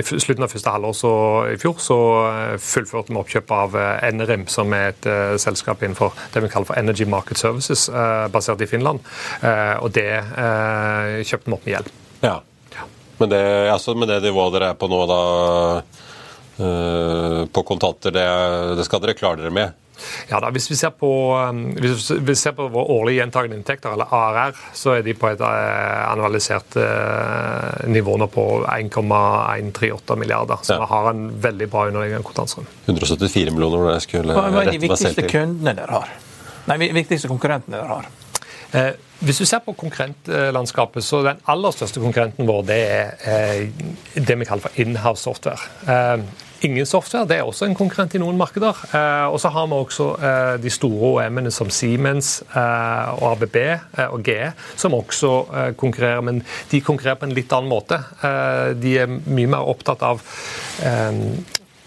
i 0.00 0.06
slutten 0.08 0.48
av 0.48 0.54
første 0.54 0.72
halvår 0.72 0.96
så, 0.96 1.12
i 1.52 1.60
fjor 1.60 1.76
så 1.84 2.00
fullførte 2.56 3.12
vi 3.12 3.20
oppkjøp 3.20 3.54
av 3.60 3.78
NRM, 4.08 4.48
som 4.48 4.72
er 4.72 4.94
et 4.94 5.12
selskap 5.42 5.84
innenfor 5.84 6.16
det 6.32 6.46
vi 6.46 6.52
kaller 6.56 6.72
for 6.72 6.80
Energy 6.80 7.04
Market 7.04 7.41
Services 7.42 7.88
eh, 7.88 8.28
basert 8.32 8.62
i 8.62 8.70
Finland. 8.70 9.02
Eh, 9.42 9.76
og 9.82 9.92
det 9.94 10.08
eh, 10.20 11.20
kjøpte 11.26 11.50
vi 11.50 11.58
opp 11.58 11.66
med 11.66 11.74
gjeld. 11.76 11.92
Ja. 12.22 12.38
Men 13.18 13.30
det, 13.30 13.42
altså, 13.70 13.94
med 13.98 14.10
det 14.10 14.22
nivået 14.24 14.56
dere 14.56 14.72
er 14.72 14.78
på 14.80 14.88
nå, 14.90 15.04
da, 15.06 15.20
på 17.52 17.62
kontanter, 17.66 18.14
det, 18.14 18.24
det 18.78 18.86
skal 18.88 19.02
dere 19.04 19.14
klare 19.14 19.38
dere 19.38 19.52
med? 19.54 19.78
Ja 20.26 20.40
da, 20.42 20.48
Hvis 20.50 20.66
vi 20.70 20.76
ser 20.80 20.90
på, 20.98 21.10
hvis 21.78 22.08
vi 22.26 22.34
ser 22.34 22.56
på 22.56 22.66
våre 22.72 22.96
årlige 22.96 23.20
gjentagende 23.20 23.60
inntekter, 23.60 23.92
eller 23.94 24.10
ARR, 24.10 24.58
så 24.74 24.96
er 24.96 25.04
de 25.06 25.14
på 25.14 25.30
et 25.30 25.44
annualisert 25.44 26.74
nivå 27.92 28.16
nå 28.18 28.26
på 28.32 28.46
1,138 28.64 30.18
milliarder. 30.18 30.64
Så 30.66 30.74
ja. 30.74 30.82
vi 30.82 30.90
har 30.96 31.12
en 31.12 31.22
veldig 31.46 31.70
bra 31.70 31.86
underliggende 31.92 32.26
kontantstrøm. 32.26 32.66
174 32.88 33.54
millioner 33.54 33.78
når 33.84 33.94
jeg 34.00 34.06
skulle 34.08 34.40
Hva 34.40 34.66
er 34.66 34.74
de 34.74 34.84
viktigste 34.88 35.30
kundene 35.30 35.78
dere 35.78 36.00
har? 36.00 36.14
Nei, 36.70 36.78
viktigste 36.94 37.30
konkurrentene 37.30 37.80
dere 37.80 37.96
har? 37.96 38.10
Eh, 38.72 38.92
hvis 39.22 39.38
du 39.38 39.44
ser 39.46 39.60
på 39.62 39.74
konkurrentlandskapet, 39.78 41.04
så 41.04 41.20
den 41.22 41.42
aller 41.46 41.74
største 41.74 42.00
konkurrenten 42.02 42.48
vår 42.48 42.64
det 42.66 42.78
er 42.90 43.12
eh, 43.22 43.84
det 44.16 44.34
vi 44.40 44.48
kaller 44.48 44.64
for 44.64 44.80
inhouse 44.82 45.22
software. 45.22 45.62
Eh, 45.86 46.24
ingen 46.66 46.86
software 46.86 47.28
det 47.30 47.36
er 47.38 47.46
også 47.46 47.68
en 47.68 47.76
konkurrent 47.78 48.16
i 48.16 48.22
noen 48.22 48.40
markeder. 48.40 48.80
Eh, 48.90 49.28
og 49.30 49.38
så 49.42 49.52
har 49.54 49.70
vi 49.70 49.78
også 49.78 50.08
de 50.62 50.74
store 50.74 51.12
OM-ene 51.12 51.54
som 51.54 51.70
Siemens 51.70 52.34
og 52.50 53.24
ABB 53.30 53.56
og 54.08 54.26
GE, 54.26 54.52
som 54.74 54.98
også 54.98 55.32
konkurrerer. 55.78 56.26
Men 56.26 56.42
de 56.72 56.82
konkurrerer 56.82 57.22
på 57.22 57.30
en 57.30 57.38
litt 57.38 57.52
annen 57.52 57.70
måte. 57.70 58.02
de 58.74 58.98
er 58.98 59.18
mye 59.26 59.54
mer 59.54 59.70
opptatt 59.70 60.02
av 60.02 60.22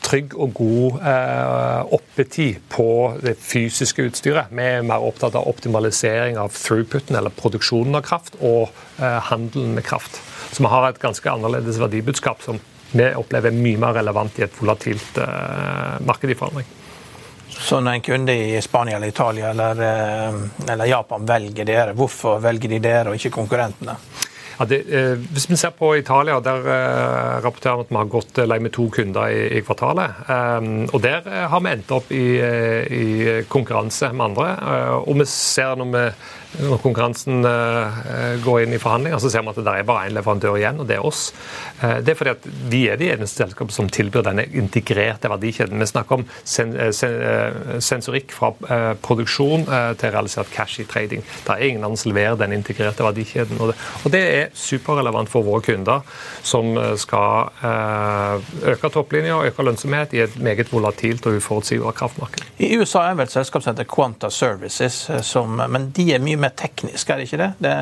trygg 0.05 0.35
og 0.37 0.53
god 0.57 0.99
eh, 1.01 1.93
oppetid 1.97 2.61
på 2.69 2.87
det 3.23 3.35
fysiske 3.41 4.05
utstyret. 4.05 4.53
Vi 4.53 4.67
er 4.77 4.85
mer 4.85 5.03
opptatt 5.05 5.37
av 5.37 5.49
optimalisering 5.49 6.37
av 6.41 6.53
throughputen, 6.53 7.17
eller 7.17 7.33
produksjonen 7.33 7.97
av 7.97 8.05
kraft, 8.05 8.37
og 8.41 8.69
eh, 9.01 9.19
handelen 9.31 9.75
med 9.77 9.87
kraft. 9.87 10.21
Så 10.51 10.63
vi 10.63 10.71
har 10.71 10.89
et 10.89 11.01
ganske 11.01 11.31
annerledes 11.31 11.81
verdibudskap 11.81 12.45
som 12.45 12.61
vi 12.95 13.09
opplever 13.17 13.51
er 13.51 13.59
mye 13.59 13.81
mer 13.81 13.95
relevant 13.97 14.37
i 14.39 14.45
et 14.45 14.61
volatilt 14.61 15.17
eh, 15.19 15.95
marked 16.05 16.31
i 16.31 16.37
forandring. 16.37 16.67
Så 17.55 17.79
når 17.79 17.97
en 17.97 18.05
kunde 18.05 18.35
i 18.35 18.61
Spania 18.61 18.97
eller 18.97 19.07
Italia 19.07 19.49
eller, 19.49 19.81
eh, 19.81 20.71
eller 20.71 20.85
Japan 20.85 21.25
velger 21.25 21.65
dere, 21.65 21.97
hvorfor 21.97 22.39
velger 22.43 22.75
de 22.75 22.79
dere 22.83 23.11
og 23.11 23.19
ikke 23.19 23.33
konkurrentene? 23.35 23.97
Ja, 24.57 24.65
det, 24.65 24.77
eh, 24.87 25.17
hvis 25.35 25.49
vi 25.49 25.57
ser 25.59 25.73
på 25.75 25.89
Italia, 25.97 26.39
der 26.39 26.67
eh, 26.71 27.41
rapporterer 27.43 27.81
vi 27.81 27.85
at 27.85 27.91
vi 27.91 27.99
har 27.99 28.11
gått 28.11 28.37
eh, 28.39 28.47
lei 28.47 28.59
med 28.63 28.71
to 28.75 28.87
kunder 28.93 29.27
i, 29.27 29.41
i 29.57 29.63
kvartalet. 29.65 30.21
Um, 30.29 30.85
og 30.93 31.01
Der 31.03 31.27
eh, 31.27 31.43
har 31.51 31.63
vi 31.63 31.73
endt 31.73 31.91
opp 31.91 32.11
i, 32.15 32.25
i 32.39 33.05
konkurranse 33.51 34.13
med 34.13 34.29
andre. 34.29 34.47
Uh, 34.61 34.95
og 35.09 35.19
vi 35.19 35.27
ser 35.27 35.75
når 35.75 35.91
vi 35.91 36.05
når 36.59 36.81
konkurransen 36.83 37.45
uh, 37.45 38.35
går 38.43 38.63
inn 38.63 38.75
i 38.75 38.79
forhandlinger, 38.81 39.19
så 39.21 39.31
ser 39.31 39.43
vi 39.45 39.51
at 39.51 39.59
det 39.59 39.73
er 39.73 39.87
bare 39.87 40.07
én 40.09 40.15
leverandør 40.15 40.57
igjen, 40.59 40.79
og 40.81 40.89
det 40.89 40.97
er 40.97 41.07
oss. 41.07 41.27
Uh, 41.81 41.99
det 42.05 42.13
er 42.13 42.19
fordi 42.19 42.33
at 42.35 42.47
vi 42.71 42.81
er 42.91 42.99
de 42.99 43.09
eneste 43.13 43.43
selskapene 43.43 43.75
som 43.75 43.89
tilbyr 43.91 44.25
denne 44.27 44.45
integrerte 44.55 45.31
verdikjeden. 45.31 45.81
Vi 45.81 45.89
snakker 45.89 46.19
om 46.19 46.25
sen, 46.43 46.73
sen, 46.95 47.15
sensorikk 47.83 48.33
fra 48.35 48.51
produksjon 49.03 49.65
til 49.99 50.11
realisert 50.13 50.49
cash 50.53 50.81
i 50.81 50.85
trading. 50.89 51.23
Det 51.45 51.53
er 51.53 51.63
ingen 51.67 51.85
andre 51.85 51.99
som 51.99 52.11
leverer 52.11 52.37
den 52.39 52.55
integrerte 52.55 53.05
verdikjeden. 53.05 53.59
Og 53.61 53.73
det, 54.11 54.21
er 54.21 54.35
er 54.45 54.51
superrelevant 54.57 55.29
for 55.31 55.45
våre 55.45 55.63
kunder 55.65 56.03
som 56.45 56.75
skal 56.99 57.49
øke 58.73 58.91
topplinja 58.93 59.37
og 59.37 59.49
øke 59.49 59.65
lønnsomhet 59.65 60.13
i 60.15 60.23
et 60.25 60.37
meget 60.41 60.71
volatilt 60.73 61.25
og 61.25 61.39
uforutsigbart 61.39 61.97
kraftmarked. 61.99 62.45
I 62.59 62.75
USA 62.79 63.07
er 63.09 63.17
vel 63.19 63.27
et 63.27 63.33
selskap 63.33 63.63
som 63.63 63.73
heter 63.73 63.87
Quanta 63.89 64.29
Services, 64.29 65.05
som, 65.25 65.61
men 65.69 65.89
de 65.95 66.09
er 66.15 66.23
mye 66.23 66.39
mer 66.39 66.44
tekniske, 66.53 67.13
er 67.13 67.21
det 67.21 67.29
ikke 67.29 67.41
det? 67.41 67.51
det 67.63 67.77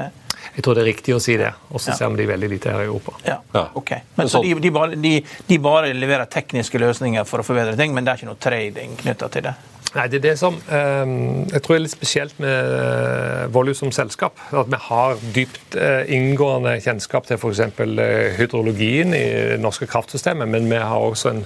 jeg 0.56 0.64
tror 0.64 0.76
det 0.78 0.84
er 0.84 0.90
riktig 0.92 1.14
å 1.16 1.20
si 1.24 1.36
det. 1.40 1.50
Og 1.72 1.82
så 1.82 1.94
ja. 1.94 1.98
ser 1.98 2.12
vi 2.14 2.22
de 2.22 2.30
veldig 2.30 2.50
lite 2.52 2.74
her 2.74 2.84
i 2.84 2.88
Europa. 2.90 3.16
Ja, 3.26 3.40
ok. 3.80 3.92
Men 4.20 4.30
så 4.30 4.44
de, 4.44 4.54
de, 4.62 4.72
bare, 4.76 4.98
de, 5.00 5.14
de, 5.48 5.60
bare, 5.64 5.94
leverer 5.98 6.30
tekniske 6.30 6.82
løsninger 6.82 7.26
for 7.30 7.42
å 7.42 7.48
forbedre 7.48 7.78
ting, 7.80 7.96
men 7.96 8.06
det 8.06 8.14
er 8.14 8.22
ikke 8.22 8.30
noe 8.30 8.42
trading 8.44 8.98
knytta 9.00 9.30
til 9.34 9.48
det? 9.48 9.54
Nei, 9.94 10.08
det 10.10 10.22
er 10.22 10.26
det 10.32 10.38
som 10.42 10.56
eh, 10.74 11.12
jeg 11.54 11.62
tror 11.62 11.76
er 11.76 11.84
litt 11.84 11.94
spesielt 11.94 12.40
med 12.42 12.74
eh, 12.78 13.44
Volue 13.54 13.78
som 13.78 13.92
selskap. 13.94 14.40
At 14.56 14.70
vi 14.72 14.80
har 14.88 15.20
dypt 15.36 15.78
eh, 15.78 16.10
inngående 16.16 16.76
kjennskap 16.82 17.28
til 17.30 17.38
f.eks. 17.38 17.62
Eh, 17.84 18.34
hydrologien 18.40 19.14
i 19.14 19.24
det 19.54 19.60
norske 19.62 19.88
kraftsystemet, 19.90 20.50
men 20.50 20.70
vi 20.72 20.80
har 20.82 20.98
også 20.98 21.34
en 21.34 21.44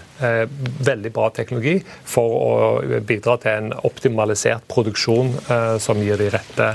veldig 0.87 1.11
bra 1.13 1.27
teknologi 1.35 1.75
for 2.07 2.33
å 2.37 2.99
bidra 3.05 3.35
til 3.41 3.51
en 3.51 3.73
optimalisert 3.87 4.65
produksjon 4.71 5.33
som 5.81 5.99
gir 6.01 6.17
de 6.19 6.29
rette, 6.33 6.67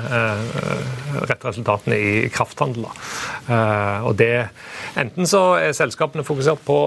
rette 1.29 1.49
resultatene 1.49 1.97
i 1.99 2.13
krafthandler. 2.33 2.93
og 4.07 4.15
det, 4.19 4.49
Enten 5.01 5.27
så 5.29 5.43
er 5.59 5.75
selskapene 5.77 6.25
fokusert 6.27 6.63
på 6.67 6.79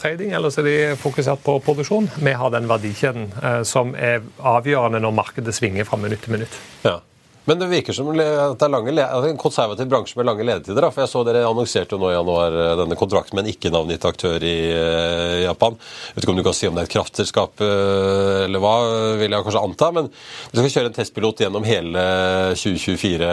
trading, 0.00 0.34
eller 0.36 0.52
så 0.52 0.62
er 0.62 0.68
de 0.68 0.76
fokusert 1.00 1.44
på 1.44 1.56
produksjon. 1.64 2.10
Vi 2.18 2.36
har 2.36 2.52
den 2.54 2.68
verdikjeden 2.70 3.30
som 3.68 3.94
er 3.96 4.23
avgjørende 4.38 5.00
når 5.04 5.16
markedet 5.16 5.54
svinger 5.56 5.86
fra 5.88 5.98
minutt 6.00 6.24
til 6.26 6.36
minutt. 6.36 6.60
Ja. 6.84 6.98
Men 7.44 7.60
det 7.60 7.68
virker 7.68 7.96
som 7.96 8.08
at 8.12 8.16
det 8.56 8.66
er 8.66 8.72
lange, 8.72 8.94
en 8.94 9.40
konservativ 9.40 9.88
bransje 9.90 10.16
med 10.16 10.28
lange 10.28 10.46
ledetider. 10.46 10.86
For 10.90 11.04
jeg 11.04 11.12
så 11.12 11.24
Dere 11.26 11.44
annonserte 11.48 11.96
jo 11.96 12.00
nå 12.00 12.10
i 12.12 12.16
januar 12.16 12.56
eh, 12.60 12.72
denne 12.80 12.96
kontrakten 12.98 13.36
med 13.36 13.44
en 13.44 13.52
ikke-navngitt 13.52 14.06
aktør 14.08 14.44
i 14.44 14.54
uh, 14.72 15.42
Japan. 15.44 15.76
Jeg 15.76 16.16
vet 16.16 16.26
ikke 16.26 16.34
om 16.34 16.40
du 16.40 16.46
kan 16.46 16.56
si 16.56 16.68
om 16.68 16.76
det 16.76 16.84
er 16.84 16.88
et 16.88 16.94
kraftselskap 16.96 17.60
uh, 17.64 18.44
eller 18.46 18.64
hva, 18.64 18.74
vil 19.20 19.36
jeg 19.36 19.46
kanskje 19.48 19.64
anta. 19.68 19.90
Men 19.96 20.08
du 20.08 20.60
skal 20.60 20.72
kjøre 20.78 20.92
en 20.92 20.98
testpilot 20.98 21.44
gjennom 21.44 21.68
hele 21.68 22.08
2024 22.56 23.30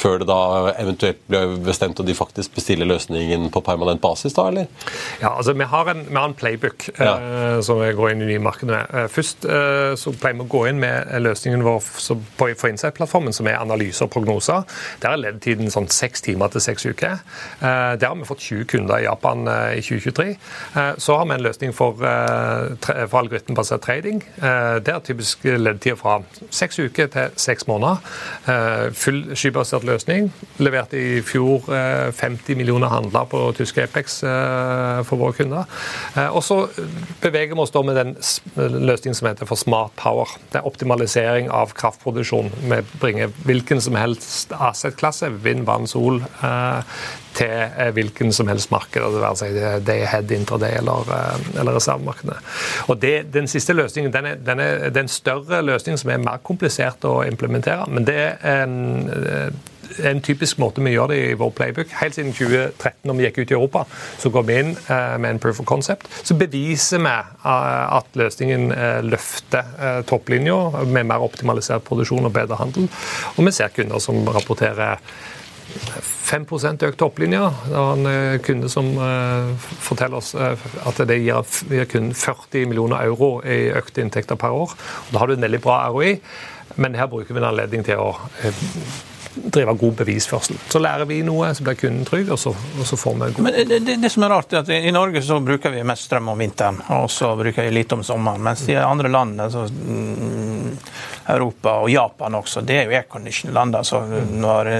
før 0.00 0.20
det 0.22 0.28
da 0.30 0.40
eventuelt 0.80 1.20
blir 1.30 1.56
bestemt 1.64 2.00
og 2.00 2.08
de 2.08 2.16
faktisk 2.16 2.54
bestiller 2.56 2.88
løsningen 2.88 3.48
på 3.52 3.62
permanent 3.64 4.00
basis, 4.02 4.34
da, 4.36 4.46
eller? 4.50 4.68
Ja, 5.20 5.34
altså 5.34 5.54
vi 5.58 5.66
har 5.68 5.90
en, 5.92 6.04
vi 6.08 6.16
har 6.16 6.28
en 6.30 6.36
playbook 6.38 6.88
ja. 6.96 7.14
eh, 7.16 7.58
som 7.66 7.80
vi 7.82 7.90
går 7.96 8.14
inn 8.14 8.24
i 8.24 8.30
nye 8.32 8.42
markeder 8.42 8.76
med. 8.76 9.10
Først 9.12 9.46
eh, 9.48 9.92
så 10.00 10.14
pleier 10.16 10.38
vi 10.38 10.46
å 10.46 10.50
gå 10.50 10.64
inn 10.70 10.80
med 10.82 11.10
løsningen 11.24 11.64
vår 11.66 11.82
på, 11.84 12.50
på 12.62 12.70
Insight-plattformen, 12.72 13.09
som 13.32 13.46
er 13.46 13.58
analyse 13.58 14.04
og 14.04 14.10
prognoser. 14.14 14.64
Der 15.02 15.14
er 15.14 15.22
leddtiden 15.22 15.70
sånn 15.72 15.88
seks 15.90 16.22
timer 16.22 16.48
til 16.52 16.64
seks 16.64 16.86
uker. 16.86 17.18
der 17.60 18.06
har 18.06 18.16
vi 18.16 18.24
fått 18.24 18.40
20 18.40 18.64
kunder 18.70 18.98
i 18.98 19.04
Japan 19.04 19.46
i 19.76 19.80
2023. 19.82 20.36
så 20.98 21.16
har 21.16 21.26
vi 21.26 21.34
en 21.34 21.42
løsning 21.42 21.74
for, 21.74 21.96
for 22.00 23.18
algoritmebasert 23.18 23.82
trading. 23.82 24.22
det 24.40 24.94
er 24.94 25.00
typisk 25.04 25.44
ledetid 25.44 25.98
fra 25.98 26.20
seks 26.50 26.78
uker 26.78 27.06
til 27.06 27.30
seks 27.36 27.66
måneder. 27.66 27.96
full 28.94 29.36
skybasert 29.36 29.84
løsning. 29.84 30.30
Leverte 30.58 30.98
i 30.98 31.20
fjor 31.24 31.66
50 32.12 32.52
eh, 32.52 32.56
millioner 32.58 32.92
handler 32.92 33.26
på 33.30 33.40
tyske 33.56 33.84
Apex 33.84 34.22
eh, 34.24 35.00
for 35.06 35.20
våre 35.20 35.36
kunder. 35.36 35.68
Eh, 36.16 36.28
og 36.28 36.42
så 36.44 36.62
beveger 37.22 37.54
vi 37.54 37.64
oss 37.64 37.74
da 37.74 37.82
med 37.86 37.98
den 37.98 38.14
løsningen 38.56 39.18
som 39.18 39.30
heter 39.30 39.48
for 39.48 39.60
Smart 39.60 39.94
Power. 40.00 40.30
Det 40.52 40.60
er 40.60 40.68
optimalisering 40.68 41.50
av 41.54 41.74
kraftproduksjon. 41.78 42.52
Vi 42.60 42.80
bringer 43.00 43.32
hvilken 43.46 43.80
som 43.82 43.96
helst 43.98 44.52
asset-klasse, 44.52 45.30
vind, 45.44 45.64
vann, 45.68 45.88
sol, 45.90 46.20
til 47.36 47.90
hvilken 47.96 48.32
som 48.34 48.48
helst 48.50 48.72
marked. 48.74 49.00
Det 49.00 49.22
være 49.22 49.40
seg 49.40 49.58
day 49.86 50.04
ahead, 50.06 50.32
intraday 50.34 50.78
eller, 50.80 51.12
eller 51.58 51.76
reservemarkedene. 51.78 52.38
Og 52.90 53.00
det, 53.02 53.14
Den 53.34 53.48
siste 53.50 53.76
løsningen 53.76 54.12
den 54.12 54.32
er, 54.32 54.38
den 54.46 54.60
er, 54.60 54.88
det 54.90 55.04
er 55.04 55.12
større 55.12 55.62
løsningen 55.62 56.00
som 56.00 56.14
er 56.14 56.22
mer 56.22 56.42
komplisert 56.46 57.04
å 57.08 57.20
implementere. 57.26 57.86
Men 57.90 58.08
det 58.08 58.20
er 58.40 59.52
en, 59.98 60.20
typisk 60.22 60.58
måte 60.62 60.82
vi 60.84 60.94
gjør 60.94 61.10
det 61.12 61.18
i 61.22 61.34
vår 61.38 61.50
playbook. 61.56 61.92
Helt 62.00 62.16
siden 62.16 62.32
2013, 62.36 63.00
når 63.08 63.18
vi 63.18 63.26
gikk 63.26 63.40
ut 63.40 63.50
i 63.52 63.56
Europa, 63.56 63.84
så 64.20 64.30
går 64.32 64.46
vi 64.48 64.58
inn 64.62 64.70
eh, 64.76 65.16
med 65.18 65.34
en 65.34 65.42
proof 65.42 65.62
of 65.62 65.68
concept. 65.68 66.06
Så 66.22 66.36
beviser 66.38 67.02
vi 67.02 67.10
eh, 67.10 67.96
at 67.98 68.20
løsningen 68.20 68.70
eh, 68.76 69.00
løfter 69.06 70.04
topplinja 70.08 70.84
med 70.86 71.10
mer 71.10 71.24
optimalisert 71.24 71.84
produksjon 71.86 72.28
og 72.28 72.34
bedre 72.34 72.58
handel. 72.60 72.88
Og 73.36 73.44
vi 73.46 73.54
ser 73.54 73.74
kunder 73.74 74.02
som 74.02 74.22
rapporterer 74.28 75.02
5% 76.30 76.82
økt 76.86 76.98
topplinje. 76.98 77.42
Det 77.66 77.76
var 77.76 77.98
en 77.98 78.40
kunde 78.42 78.70
som 78.70 78.88
forteller 79.86 80.18
oss 80.18 80.32
at 80.34 80.98
det 81.06 81.20
gir 81.22 81.86
kun 81.90 82.10
40 82.14 82.66
millioner 82.70 83.06
euro 83.06 83.36
i 83.46 83.68
økte 83.78 84.02
inntekter 84.02 84.38
per 84.38 84.54
år. 84.64 84.74
Da 85.12 85.22
har 85.22 85.30
du 85.30 85.36
en 85.36 85.46
veldig 85.46 85.62
bra 85.62 85.84
ROI, 85.90 86.16
men 86.76 86.98
her 86.98 87.10
bruker 87.10 87.34
vi 87.34 87.42
en 87.42 87.50
anledning 87.52 87.86
til 87.86 88.02
å 88.02 88.10
drive 89.34 89.74
god 89.78 89.94
bevisførsel. 89.94 90.56
Så 90.68 90.78
lærer 90.82 91.06
vi 91.06 91.20
noe, 91.26 91.52
så 91.54 91.64
blir 91.66 91.78
kunden 91.78 92.04
trygg, 92.08 92.32
og 92.34 92.38
så, 92.38 92.52
og 92.54 92.86
så 92.86 92.98
får 92.98 93.14
vi 93.14 93.30
god 93.36 93.44
Men 93.46 93.58
det, 93.68 93.78
det, 93.86 93.96
det, 94.02 94.10
som 94.10 94.26
er 94.26 94.34
rart, 94.34 94.52
er 94.52 94.64
at 94.64 94.72
I 94.74 94.92
Norge 94.94 95.22
så 95.22 95.40
bruker 95.44 95.74
vi 95.74 95.84
mest 95.86 96.08
strøm 96.08 96.32
om 96.32 96.40
vinteren, 96.40 96.80
og 96.96 97.10
så 97.10 97.32
bruker 97.38 97.66
vi 97.66 97.74
lite 97.74 97.98
om 97.98 98.04
sommeren. 98.06 98.42
Mens 98.42 98.66
i 98.68 98.76
andre 98.76 99.12
land, 99.12 99.40
altså, 99.40 99.66
Europa 101.30 101.76
og 101.84 101.90
Japan 101.90 102.34
også, 102.34 102.62
det 102.66 102.78
er 102.78 102.88
jo 102.88 102.96
aircondition-land. 102.98 103.76
Altså, 103.76 104.02
når 104.30 104.70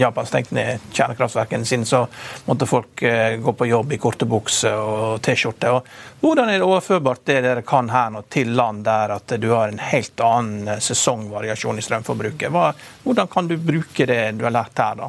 Japan 0.00 0.28
stengte 0.28 0.56
ned 0.56 0.88
kjernekraftverkene 0.92 1.68
sine, 1.68 1.88
så 1.88 2.04
måtte 2.46 2.68
folk 2.68 3.02
eh, 3.02 3.36
gå 3.42 3.52
på 3.52 3.68
jobb 3.68 3.92
i 3.92 4.00
korte 4.00 4.28
bukser 4.28 4.78
og 4.78 5.20
T-skjorte. 5.24 5.74
Hvordan 6.20 6.50
er 6.50 6.58
det 6.58 6.66
overførbart 6.66 7.26
det 7.28 7.42
dere 7.44 7.62
kan 7.66 7.90
her 7.92 8.10
nå, 8.14 8.24
til 8.32 8.54
land 8.56 8.84
der 8.86 9.14
at 9.18 9.36
du 9.38 9.50
har 9.52 9.70
en 9.70 9.82
helt 9.90 10.24
annen 10.24 10.80
sesongvariasjon 10.82 11.78
i 11.78 11.84
strømforbruket? 11.84 12.50
Hva, 12.54 12.72
hvordan 13.04 13.30
kan 13.30 13.50
du 13.50 13.56
bruke 13.60 13.97
det 14.06 14.32
du 14.38 14.44
har 14.44 14.50
lært 14.54 14.78
her, 14.78 14.94
da? 14.94 15.08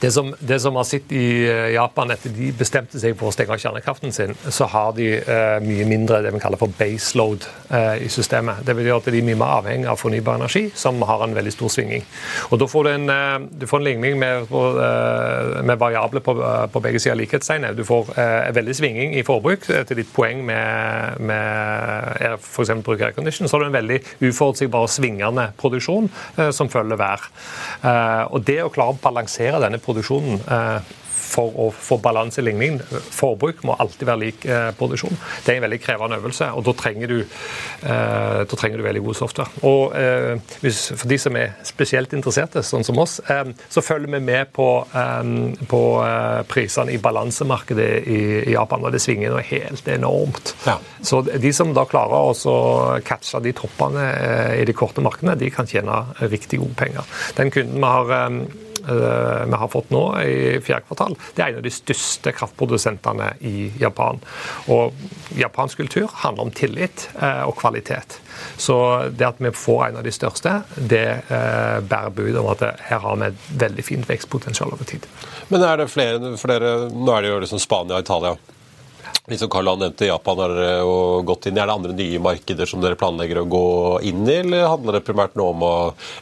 Det 0.00 0.12
som, 0.14 0.34
det 0.38 0.60
som 0.60 0.76
har 0.76 0.84
sett 0.86 1.12
i 1.12 1.48
eh, 1.48 1.72
Japan, 1.74 2.10
etter 2.14 2.30
de 2.30 2.52
bestemte 2.54 3.00
seg 3.02 3.16
for 3.18 3.30
å 3.30 3.34
stenge 3.34 3.56
av 3.56 3.62
kjernekraften 3.62 4.14
sin, 4.14 4.34
så 4.46 4.68
har 4.70 4.92
de 4.94 5.08
uh, 5.26 5.58
mye 5.64 5.86
mindre 5.88 6.20
det 6.22 6.30
vi 6.34 6.42
kaller 6.42 6.60
for 6.60 6.70
baseload 6.78 7.46
uh, 7.72 7.96
i 7.98 8.06
systemet. 8.12 8.62
Det 8.66 8.76
betyr 8.78 8.94
at 8.94 9.08
de 9.10 9.18
er 9.18 9.26
mye 9.26 9.38
mer 9.38 9.56
avhengig 9.58 9.90
av 9.90 9.98
fornybar 9.98 10.38
energi, 10.38 10.68
som 10.78 11.02
har 11.02 11.24
en 11.24 11.34
veldig 11.34 11.54
stor 11.54 11.72
svinging. 11.74 12.06
Og 12.50 12.60
Da 12.62 12.68
får 12.70 12.86
du 12.86 12.90
en, 12.92 13.10
uh, 13.10 13.48
du 13.58 13.66
får 13.66 13.82
en 13.82 13.88
ligning 13.88 14.18
med, 14.18 14.42
eh, 14.42 15.62
med 15.62 15.78
variabler 15.78 16.20
på, 16.20 16.32
eh, 16.42 16.66
på, 16.66 16.80
begge 16.80 17.00
sider 17.00 17.12
av 17.12 17.20
likhetstegnet. 17.20 17.76
Du 17.76 17.84
får 17.84 18.18
en 18.18 18.54
veldig 18.54 18.74
svinging 18.74 19.14
i 19.14 19.22
forbruk. 19.22 19.66
Til 19.86 19.96
ditt 19.96 20.12
poeng 20.14 20.44
med, 20.46 21.20
med 21.20 22.38
f.eks. 22.38 22.70
bruk 22.84 23.00
aircondition, 23.00 23.48
så 23.48 23.56
har 23.56 23.64
du 23.64 23.66
en 23.66 23.76
veldig 23.76 23.98
uforutsigbar 24.20 24.86
og 24.86 24.92
svingende 24.92 25.48
produksjon 25.58 26.08
som 26.52 26.68
følger 26.68 26.98
vær. 26.98 27.28
Og 28.32 28.44
Det 28.44 28.58
å 28.62 28.70
klare 28.72 28.94
å 28.94 29.00
balansere 29.02 29.60
denne 29.62 29.80
produksjonen 29.88 30.42
eh, 30.44 30.96
for 31.28 31.54
å 31.60 31.68
få 31.74 31.98
balanse 32.02 32.40
i 32.40 32.46
ligningen. 32.46 32.80
Forbruk 33.14 33.62
må 33.68 33.76
alltid 33.78 34.08
være 34.08 34.22
lik 34.22 34.46
eh, 34.48 34.70
produksjon. 34.78 35.16
Det 35.44 35.52
er 35.52 35.60
en 35.60 35.66
veldig 35.66 35.80
krevende 35.82 36.18
øvelse, 36.20 36.50
og 36.56 36.64
da 36.66 36.74
trenger 36.78 37.12
du, 37.12 37.18
eh, 37.20 38.40
da 38.48 38.58
trenger 38.58 38.80
du 38.80 38.86
veldig 38.86 39.04
god 39.04 39.18
software. 39.18 39.62
Og 39.68 39.96
eh, 39.98 40.54
hvis, 40.64 40.80
For 40.94 41.10
de 41.10 41.18
som 41.20 41.36
er 41.38 41.56
spesielt 41.68 42.14
interesserte, 42.16 42.62
sånn 42.64 42.86
som 42.86 42.98
oss, 43.00 43.18
så 43.18 43.82
følger 43.84 44.10
vi 44.12 44.20
med 44.24 44.50
på, 44.54 44.66
på 45.68 45.80
prisene 46.48 46.94
i 46.94 47.00
balansemarkedet 47.02 47.88
i, 47.98 48.18
i, 48.48 48.52
Japan, 48.54 48.84
og 48.86 48.94
det 48.94 49.00
svinger 49.02 49.34
noe 49.34 49.44
helt 49.46 49.88
enormt. 49.90 50.54
Ja. 50.66 50.76
Så 51.04 51.20
de 51.28 51.52
som 51.54 51.74
da 51.76 51.84
klarer 51.88 52.32
å 52.32 52.56
catche 53.06 53.42
de 53.44 53.52
toppene 53.56 54.06
i 54.58 54.64
de 54.68 54.76
korte 54.76 55.04
markedene, 55.04 55.36
de 55.38 55.50
kan 55.54 55.68
tjene 55.68 56.00
riktig 56.30 56.62
gode 56.62 56.78
penger. 56.78 57.18
Den 57.38 57.52
kunden 57.54 57.78
vi 57.78 57.92
har 57.92 58.14
vi 58.88 59.60
har 59.60 59.70
fått 59.72 59.90
nå 59.94 60.02
i 60.22 60.58
fjerde 60.64 60.86
kvartal, 60.88 61.16
det 61.36 61.44
er 61.44 61.52
en 61.52 61.60
av 61.60 61.66
de 61.66 61.72
største 61.72 62.32
kraftprodusentene 62.36 63.30
i 63.46 63.68
Japan. 63.80 64.20
Og 64.72 64.96
japansk 65.38 65.82
kultur 65.82 66.08
handler 66.22 66.48
om 66.48 66.52
tillit 66.54 67.08
eh, 67.20 67.42
og 67.46 67.56
kvalitet. 67.60 68.18
Så 68.56 68.78
det 69.10 69.26
at 69.28 69.40
vi 69.42 69.52
får 69.54 69.88
en 69.88 70.00
av 70.00 70.06
de 70.06 70.14
største, 70.14 70.60
det 70.76 71.06
eh, 71.28 71.78
bærer 71.80 72.14
bud 72.14 72.38
om 72.40 72.50
at 72.52 72.64
her 72.88 73.02
har 73.04 73.18
vi 73.20 73.30
et 73.30 73.48
veldig 73.64 73.86
fint 73.86 74.08
vekstpotensial 74.08 74.74
over 74.74 74.88
tid. 74.88 75.06
Men 75.48 75.64
er 75.64 75.80
det 75.80 75.90
flere, 75.92 76.36
flere 76.40 76.76
Nå 76.92 77.12
er 77.14 77.24
det 77.24 77.32
jo 77.32 77.42
liksom 77.42 77.60
Spania 77.62 77.98
og 77.98 78.06
Italia 78.06 78.36
Liksom 79.28 79.50
Karl 79.52 79.66
Johan 79.66 79.82
nevnte, 79.82 80.06
Japan 80.08 80.38
har 80.38 81.22
gått 81.22 81.46
inn 81.46 81.58
i. 81.58 81.60
Er 81.60 81.68
det 81.68 81.74
andre 81.74 81.96
nye 81.96 82.20
markeder 82.22 82.68
som 82.68 82.80
dere 82.80 82.96
planlegger 82.96 83.42
å 83.42 83.48
gå 83.50 83.66
inn 84.08 84.22
i, 84.24 84.38
eller 84.40 84.70
handler 84.72 84.96
det 84.98 85.04
primært 85.04 85.36
nå 85.36 85.50
om 85.52 85.64
å 85.68 85.74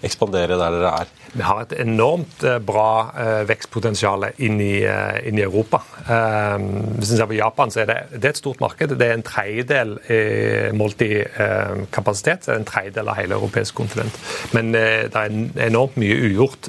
ekspandere 0.06 0.58
der 0.58 0.74
dere 0.74 0.94
er? 1.04 1.12
Vi 1.36 1.44
har 1.44 1.60
et 1.62 1.74
enormt 1.82 2.42
eh, 2.46 2.56
bra 2.64 3.12
eh, 3.12 3.42
vekstpotensial 3.46 4.24
inn 4.42 4.58
i, 4.62 4.80
eh, 4.88 5.18
inn 5.28 5.38
i 5.38 5.44
Europa. 5.44 5.82
Eh, 6.08 6.56
hvis 6.96 7.12
vi 7.12 7.18
ser 7.18 7.28
på 7.30 7.36
Japan, 7.36 7.70
så 7.70 7.82
er 7.82 7.90
det, 7.90 7.98
det 8.16 8.30
er 8.30 8.34
et 8.34 8.40
stort 8.40 8.62
marked. 8.64 8.96
Det 8.96 9.06
er 9.06 9.14
en 9.18 9.26
tredjedel 9.26 9.96
eh, 10.08 10.70
målt 10.74 11.04
i 11.04 11.12
eh, 11.22 11.84
kapasitet. 11.94 12.46
Det 12.46 12.54
er 12.54 12.62
en 12.62 12.68
tredjedel 12.68 13.12
av 13.12 13.20
hele 13.20 13.36
europeisk 13.38 13.76
kontinent. 13.76 14.18
Men 14.56 14.72
det 14.72 15.12
er 15.12 15.36
enormt 15.66 15.98
mye 16.00 16.16
ugjort 16.26 16.68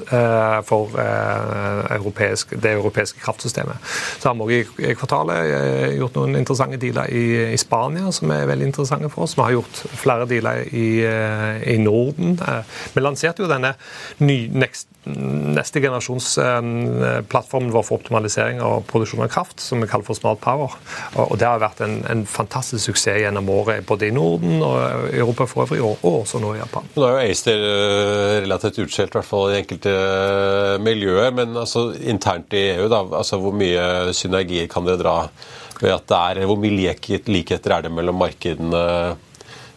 for 0.68 0.92
europeisk, 0.98 2.52
det 2.60 2.74
europeiske 2.76 3.20
kraftsystemet. 3.22 3.80
Så 4.20 4.30
har 4.30 4.36
vi 4.38 4.60
òg 4.62 4.82
i 4.84 4.94
kvartalet 4.98 5.96
gjort 5.96 6.18
noen 6.18 6.27
interessante 6.36 6.80
dealer 6.80 7.10
i, 7.14 7.24
i, 7.54 7.58
Spania 7.60 8.12
som 8.14 8.30
er 8.34 8.48
veldig 8.50 8.68
interessante 8.70 9.10
for 9.12 9.26
oss. 9.26 9.36
Vi 9.38 9.44
har 9.46 9.56
gjort 9.56 9.82
flere 10.02 10.28
dealer 10.28 10.66
i, 10.68 10.88
i 11.72 11.78
Norden. 11.80 12.36
Vi 12.94 13.02
lanserte 13.02 13.44
jo 13.44 13.50
denne 13.50 13.74
ny, 14.18 14.38
next, 14.52 14.88
neste 15.08 15.80
generasjons 15.80 16.38
eh, 16.38 16.60
vår 17.28 17.82
for 17.82 17.96
optimalisering 17.98 18.60
og 18.64 18.86
produksjon 18.88 19.24
av 19.24 19.30
kraft, 19.32 19.60
som 19.62 19.80
vi 19.82 19.88
kaller 19.88 20.06
for 20.06 20.18
Smart 20.18 20.40
Power. 20.42 20.74
Og, 21.16 21.36
Det 21.38 21.46
har 21.46 21.62
vært 21.62 21.82
en, 21.84 22.00
en 22.10 22.24
fantastisk 22.26 22.90
suksess 22.90 23.22
gjennom 23.22 23.48
året, 23.52 23.86
både 23.86 24.08
i 24.08 24.14
Norden 24.14 24.62
og 24.64 25.14
Europa 25.14 25.46
for 25.48 25.66
øvrig, 25.66 25.80
og, 25.82 26.02
og 26.02 26.22
også 26.22 26.42
nå 26.42 26.54
i 26.56 26.60
Japan. 26.60 26.88
Nå 26.96 27.06
er 27.06 27.14
jo 27.14 27.32
ACER 27.32 27.66
eh, 27.68 28.34
relativt 28.44 28.82
utskjelt, 28.84 29.14
i 29.14 29.18
hvert 29.18 29.30
fall 29.30 29.52
i 29.52 29.60
enkelte 29.62 29.94
eh, 29.94 30.74
miljøer. 30.82 31.30
Men 31.36 31.56
altså, 31.56 31.88
internt 31.98 32.56
i 32.56 32.68
EU, 32.74 32.88
da, 32.90 33.04
altså, 33.22 33.40
hvor 33.42 33.56
mye 33.56 34.12
synergier 34.16 34.68
kan 34.70 34.86
dere 34.88 35.00
dra 35.02 35.16
ved 35.80 35.94
at 35.94 36.06
det 36.10 36.18
er, 36.18 36.46
Hvor 36.46 36.58
mye 36.58 36.94
likheter 37.26 37.76
er 37.76 37.86
det 37.86 37.92
mellom 37.92 38.18
markedene? 38.18 39.16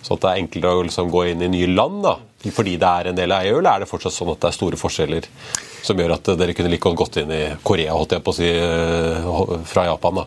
Sånn 0.02 0.18
at 0.18 0.24
det 0.24 0.30
er 0.32 0.42
enklere 0.42 0.80
å 0.80 0.86
liksom 0.88 1.12
gå 1.14 1.28
inn 1.30 1.46
i 1.46 1.52
nye 1.52 1.70
land? 1.70 2.02
da? 2.04 2.16
Fordi 2.49 2.77
det 2.82 2.88
er 2.88 3.12
en 3.12 3.19
del 3.19 3.32
av 3.32 3.45
EU, 3.45 3.60
eller 3.60 3.75
er 3.75 3.84
det 3.84 3.91
fortsatt 3.91 4.15
sånn 4.15 4.34
at 4.34 4.41
det 4.41 4.49
er 4.49 4.58
store 4.58 4.80
forskjeller 4.82 5.30
som 5.82 5.97
gjør 5.97 6.15
at 6.15 6.32
dere 6.38 6.54
kunne 6.58 6.69
like 6.71 6.86
godt 6.86 6.99
gått 7.01 7.21
inn 7.23 7.34
i 7.34 7.41
Korea, 7.65 7.93
holdt 7.97 8.15
jeg 8.15 8.23
på 8.25 8.34
å 8.34 8.38
si, 8.38 8.49
eh, 8.49 9.63
fra 9.65 9.86
Japan? 9.89 10.21
da? 10.21 10.25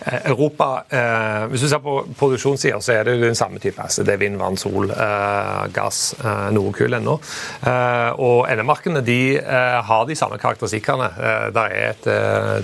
Eh, 0.00 0.30
Europa, 0.30 0.84
eh, 0.88 1.46
Hvis 1.50 1.60
du 1.60 1.68
ser 1.68 1.78
på 1.78 2.06
produksjonssida, 2.18 2.80
så 2.80 2.92
er 2.92 3.04
det 3.04 3.14
jo 3.16 3.26
den 3.26 3.34
samme 3.34 3.58
type. 3.58 3.80
Altså 3.82 4.04
det 4.04 4.14
er 4.14 4.18
vind, 4.18 4.38
vann, 4.38 4.56
sol, 4.56 4.90
eh, 4.90 5.66
gass, 5.72 6.14
eh, 6.24 6.50
noe 6.50 6.72
kull 6.72 6.94
ennå. 6.94 7.20
Eh, 7.66 8.10
og 8.18 8.48
NM-markedene 8.48 9.04
de 9.04 9.36
eh, 9.36 9.82
har 9.82 10.06
de 10.06 10.14
samme 10.14 10.38
karakteristikkene. 10.38 11.10
Der 11.52 11.70
er 11.70 11.90
et 11.90 12.04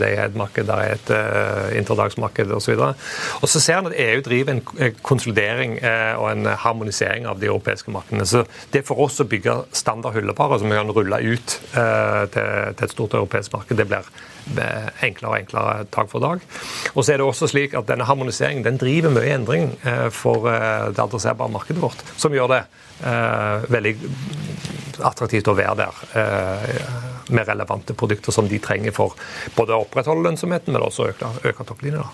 day-head-marked, 0.01 0.67
det 0.67 0.75
er 0.75 0.93
et 0.95 1.11
eh, 1.11 1.79
interdagsmarked 1.79 2.53
osv. 2.53 2.81
Og 3.43 3.49
så 3.49 3.61
ser 3.61 3.79
en 3.79 3.87
at 3.87 3.99
EU 3.99 4.21
driver 4.23 4.53
en 4.53 4.95
konsolidering 5.03 5.79
og 6.19 6.31
en 6.31 6.47
harmonisering 6.47 7.27
av 7.27 7.41
de 7.41 7.47
europeiske 7.47 7.91
markedene. 7.91 8.27
Så 8.27 8.45
det 8.73 8.83
er 8.83 8.87
for 8.87 9.01
oss 9.07 9.21
å 9.23 9.29
bygge 9.29 9.55
standard 9.77 10.17
hylleparer 10.17 10.61
som 10.61 10.71
vi 10.71 10.79
kan 10.79 10.91
rulle 10.93 11.21
ut 11.23 11.55
til, 11.55 12.33
til 12.35 12.87
et 12.87 12.93
stort 12.93 13.15
europeisk 13.15 13.55
marked. 13.55 13.79
Det 13.79 13.87
blir 13.89 14.09
enklere 15.03 15.31
og 15.31 15.39
enklere 15.39 15.87
dag 15.91 16.11
for 16.11 16.23
dag. 16.23 16.43
Og 16.95 17.05
så 17.05 17.13
er 17.13 17.21
det 17.21 17.27
også 17.27 17.49
slik 17.51 17.75
at 17.75 17.89
Denne 17.89 18.07
harmoniseringen 18.07 18.65
den 18.65 18.79
driver 18.81 19.13
mye 19.15 19.35
endring 19.35 19.71
eh, 19.87 20.09
for 20.15 20.49
eh, 20.51 20.91
det 20.95 21.03
adresserbare 21.03 21.53
markedet 21.53 21.83
vårt, 21.83 22.03
som 22.19 22.35
gjør 22.35 22.51
det 22.55 22.63
eh, 23.07 23.67
veldig 23.73 23.95
attraktivt 25.07 25.49
å 25.53 25.57
være 25.57 25.77
der 25.83 25.99
med 27.29 27.49
relevante 27.49 27.93
produkter 27.99 28.33
som 28.33 28.47
de 28.49 28.59
trenger 28.63 28.95
for 28.97 29.13
både 29.57 29.75
å 29.77 29.83
opprettholde 29.85 30.25
lønnsomheten, 30.25 30.73
men 30.73 30.87
også 30.87 31.05
å 31.05 31.11
øke, 31.13 31.33
øke 31.51 31.67
topplinjen. 31.69 32.07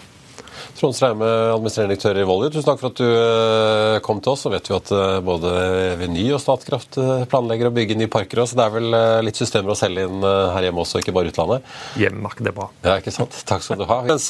Trond 0.79 0.97
Streime, 0.97 1.27
administrerende 1.53 1.93
direktør 1.93 2.19
i 2.19 2.25
Volue, 2.27 2.49
tusen 2.53 2.67
takk 2.67 2.81
for 2.81 2.93
at 2.93 3.01
du 3.01 3.07
eh, 3.07 3.99
kom 4.05 4.23
til 4.25 4.33
oss. 4.33 4.45
Så 4.47 4.53
vet 4.53 4.69
vi 4.71 4.77
at 4.77 4.93
eh, 4.97 5.19
både 5.25 5.53
Veny 6.01 6.25
og 6.35 6.41
Statkraft 6.43 6.99
eh, 7.03 7.25
planlegger 7.31 7.69
å 7.69 7.75
bygge 7.77 7.97
nye 7.99 8.11
parker. 8.13 8.43
Så 8.49 8.59
det 8.59 8.65
er 8.65 8.75
vel 8.75 8.97
litt 9.27 9.39
systemer 9.39 9.75
å 9.75 9.79
selge 9.79 10.07
inn 10.09 10.25
her 10.25 10.67
hjemme 10.67 10.83
også, 10.83 11.03
ikke 11.03 11.15
bare 11.15 11.33
utlandet? 11.33 11.69
Hjemmemarkedet 12.01 12.53
er 12.53 12.57
bra. 12.57 12.69
Ja, 12.87 12.97
ikke 13.03 13.15
sant. 13.15 13.37
Takk 13.49 13.65
skal 13.67 13.83
du 13.83 13.87
ha. 13.91 14.01
Mens 14.09 14.27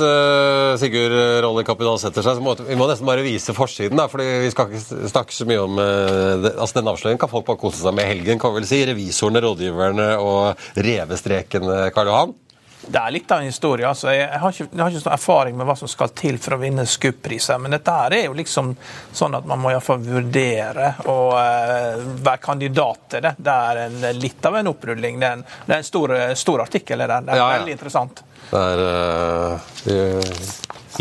Sigurd 0.83 1.17
Rolle 1.45 1.65
Kapital 1.67 2.01
setter 2.03 2.27
seg, 2.27 2.39
så 2.39 2.45
må 2.45 2.57
vi 2.59 2.79
må 2.79 2.91
nesten 2.91 3.09
bare 3.09 3.25
vise 3.25 3.55
forsiden. 3.57 3.99
da, 4.01 4.09
fordi 4.13 4.29
Vi 4.43 4.53
skal 4.53 4.71
ikke 4.73 5.11
snakke 5.13 5.37
så 5.37 5.49
mye 5.49 5.63
om 5.63 5.81
altså 5.83 6.81
Den 6.81 6.91
avsløringen 6.93 7.23
kan 7.23 7.33
folk 7.33 7.47
bare 7.49 7.61
kose 7.63 7.81
seg 7.83 7.97
med 7.97 8.09
i 8.09 8.13
helgen, 8.15 8.41
kan 8.43 8.53
vi 8.53 8.63
vel 8.63 8.69
si. 8.69 8.83
Revisorene, 8.89 9.43
rådgiverne 9.45 10.09
og 10.21 10.81
revestreken, 10.89 11.71
Karl 11.95 12.11
Johan. 12.13 12.39
Det 12.87 12.99
er 12.99 13.12
litt 13.14 13.31
av 13.31 13.38
en 13.38 13.47
historie. 13.47 13.87
altså. 13.88 14.11
Jeg 14.12 14.40
har 14.42 14.55
ikke, 14.55 14.66
jeg 14.73 14.83
har 14.83 14.90
ikke 14.90 15.03
sånn 15.05 15.14
erfaring 15.14 15.59
med 15.59 15.68
hva 15.68 15.77
som 15.79 15.90
skal 15.90 16.11
til 16.18 16.38
for 16.42 16.57
å 16.57 16.61
vinne 16.62 16.87
SKUP-priser, 16.88 17.61
men 17.62 17.77
dette 17.77 17.95
her 17.95 18.16
er 18.16 18.25
jo 18.27 18.35
liksom 18.38 18.73
sånn 19.12 19.38
at 19.38 19.47
man 19.49 19.62
må 19.62 19.71
iallfall 19.73 20.03
vurdere 20.03 20.92
å 21.11 21.18
uh, 21.37 22.03
være 22.18 22.42
kandidat 22.42 23.07
til 23.14 23.25
det. 23.29 23.35
Det 23.38 23.57
er 23.71 23.83
en, 23.87 24.01
litt 24.18 24.51
av 24.51 24.59
en 24.59 24.73
opprulling. 24.73 25.21
Det 25.23 25.31
er 25.31 25.38
en, 25.38 25.47
det 25.66 25.77
er 25.77 25.85
en 25.85 25.88
stor, 25.92 26.16
stor, 26.38 26.64
artikkel. 26.66 27.05
Det, 27.07 27.23
det 27.29 27.37
er 27.37 27.42
ja, 27.42 27.47
ja. 27.47 27.61
veldig 27.61 27.79
interessant. 27.79 28.25
Det 28.51 28.66
er, 28.75 28.85
uh, 28.85 29.73
det, 29.87 29.99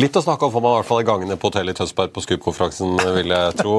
Litt 0.01 0.15
å 0.17 0.21
snakke 0.23 0.47
om 0.47 0.53
får 0.53 0.61
man 0.63 0.71
i 0.71 0.77
hvert 0.79 0.87
fall 0.87 1.01
i 1.03 1.05
gangene 1.05 1.35
på 1.37 1.49
hotellet 1.51 1.75
i 1.75 1.77
Tønsberg 1.77 2.13
på 2.15 2.21
Scoop-konferansen, 2.23 2.95
vil 3.19 3.33
jeg 3.35 3.55
tro. 3.59 3.73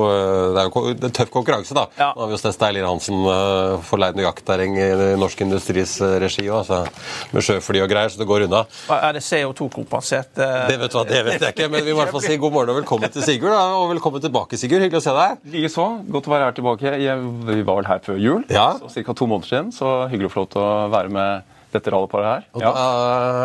Det 0.55 0.61
er 0.61 0.69
jo 0.69 0.83
en 0.93 1.15
tøff 1.17 1.33
konkurranse, 1.35 1.75
da. 1.75 1.87
Ja. 1.99 2.11
Nå 2.15 2.23
har 2.23 2.29
vi 2.31 2.37
jo 2.37 2.39
sett 2.39 2.55
Stein 2.55 2.79
Hansen 2.87 3.25
uh, 3.27 3.81
forleid 3.89 4.19
noe 4.19 4.31
i 4.31 5.17
Norsk 5.19 5.43
Industris 5.43 5.97
regi 6.23 6.45
òg, 6.47 6.61
altså, 6.61 6.85
med 7.33 7.47
sjøfly 7.47 7.83
og 7.83 7.91
greier, 7.91 8.13
så 8.13 8.21
det 8.21 8.29
går 8.31 8.47
unna. 8.47 8.63
Er 8.95 9.17
det 9.17 9.25
CO2-kompensert? 9.27 10.31
Uh, 10.39 10.69
det 10.71 10.79
vet 10.85 10.95
du 10.95 10.99
hva, 11.01 11.07
det 11.09 11.25
vet 11.27 11.47
jeg 11.49 11.57
ikke, 11.57 11.71
men 11.73 11.83
vi 11.83 11.91
må 11.91 11.99
i 11.99 12.03
hvert 12.05 12.15
fall 12.15 12.27
si 12.29 12.39
god 12.45 12.55
morgen 12.55 12.75
og 12.75 12.79
velkommen 12.85 13.15
til 13.17 13.27
Sigurd. 13.27 13.57
Da, 13.57 13.65
og 13.81 13.89
velkommen 13.97 14.23
tilbake, 14.23 14.61
Sigurd. 14.61 14.85
Hyggelig 14.87 15.03
å 15.03 15.07
se 15.09 15.17
deg. 15.17 15.43
Likeså. 15.57 15.89
Godt 16.13 16.31
å 16.31 16.37
være 16.37 16.53
her 16.53 16.61
tilbake. 16.61 16.95
Jeg, 17.03 17.33
vi 17.51 17.67
var 17.67 17.81
vel 17.81 17.91
her 17.91 18.07
før 18.07 18.23
jul, 18.23 18.47
ja. 18.53 18.69
så 18.79 19.03
ca. 19.03 19.17
to 19.19 19.27
måneder 19.33 19.51
siden. 19.51 19.75
Så 19.75 19.97
hyggelig 20.13 20.31
å 20.31 20.37
få 20.37 20.45
lov 20.45 20.55
til 20.55 20.63
å 20.63 20.71
være 20.93 21.17
med 21.19 21.59
dette 21.75 21.93
rallyparet 21.93 22.29
her. 22.29 22.47
Og 22.57 22.65
ja. 22.65 22.73
Da 22.73 22.87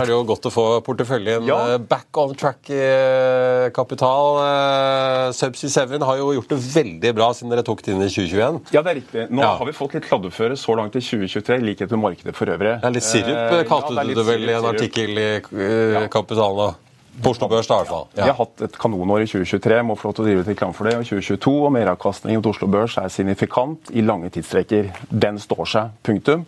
er 0.02 0.10
det 0.10 0.14
jo 0.14 0.20
godt 0.28 0.48
å 0.50 0.52
få 0.54 0.66
porteføljen 0.86 1.48
ja. 1.50 1.58
Eh, 1.74 1.78
back 1.82 2.20
on 2.22 2.34
track 2.38 2.72
i 2.74 2.80
eh, 2.80 3.68
kapital. 3.76 4.40
Eh, 4.44 5.36
Subsea 5.38 5.88
7 5.88 5.98
har 6.08 6.22
jo 6.22 6.32
gjort 6.38 6.56
det 6.56 6.60
veldig 6.64 7.14
bra 7.18 7.30
siden 7.38 7.54
dere 7.54 7.66
tok 7.68 7.84
det 7.86 7.96
inn 7.96 8.04
i 8.06 8.10
2021. 8.10 8.60
Ja, 8.76 8.82
det 8.82 8.94
er 8.94 9.00
riktig. 9.02 9.28
Nå 9.32 9.46
ja. 9.46 9.54
har 9.60 9.70
vi 9.70 9.76
fått 9.78 9.98
litt 9.98 10.10
kladdeføre 10.10 10.58
så 10.60 10.76
langt 10.80 10.98
i 11.00 11.04
2023, 11.04 11.62
i 11.62 11.70
likhet 11.72 11.96
med 11.96 12.04
markedet 12.08 12.36
for 12.38 12.54
øvrig. 12.54 12.78
Det 12.82 12.92
er 12.92 12.98
litt 12.98 13.08
sirup, 13.08 13.56
kalte 13.70 13.96
ja, 13.96 14.08
du 14.08 14.18
det 14.18 14.28
vel 14.28 14.50
i 14.50 14.58
en 14.58 14.74
artikkel 14.74 15.24
i 15.24 15.32
Kapitalen? 16.12 16.68
da? 16.68 16.74
På 17.24 17.32
Oslo 17.34 17.48
Børs, 17.50 17.68
da, 17.68 17.76
i 17.76 17.82
hvert 17.82 17.90
fall. 17.90 18.06
Ja. 18.14 18.24
Vi 18.24 18.30
har 18.30 18.38
hatt 18.38 18.64
et 18.68 18.76
kanonår 18.78 19.24
i 19.24 19.30
2023, 19.30 19.78
må 19.90 19.96
få 19.98 20.10
lov 20.10 20.18
til 20.18 20.24
å 20.24 20.28
drive 20.28 20.42
litt 20.44 20.52
reklam 20.52 20.74
for 20.78 20.86
det. 20.86 20.98
Og 21.00 21.08
2022 21.10 21.54
og 21.66 21.72
meravkastningen 21.74 22.44
til 22.46 22.54
Oslo 22.54 22.70
Børs 22.70 22.98
er 23.02 23.10
signifikant 23.14 23.90
i 23.90 24.04
lange 24.06 24.30
tidsstreker. 24.34 24.92
Den 25.10 25.40
står 25.42 25.72
seg. 25.72 25.96
Punktum. 26.06 26.46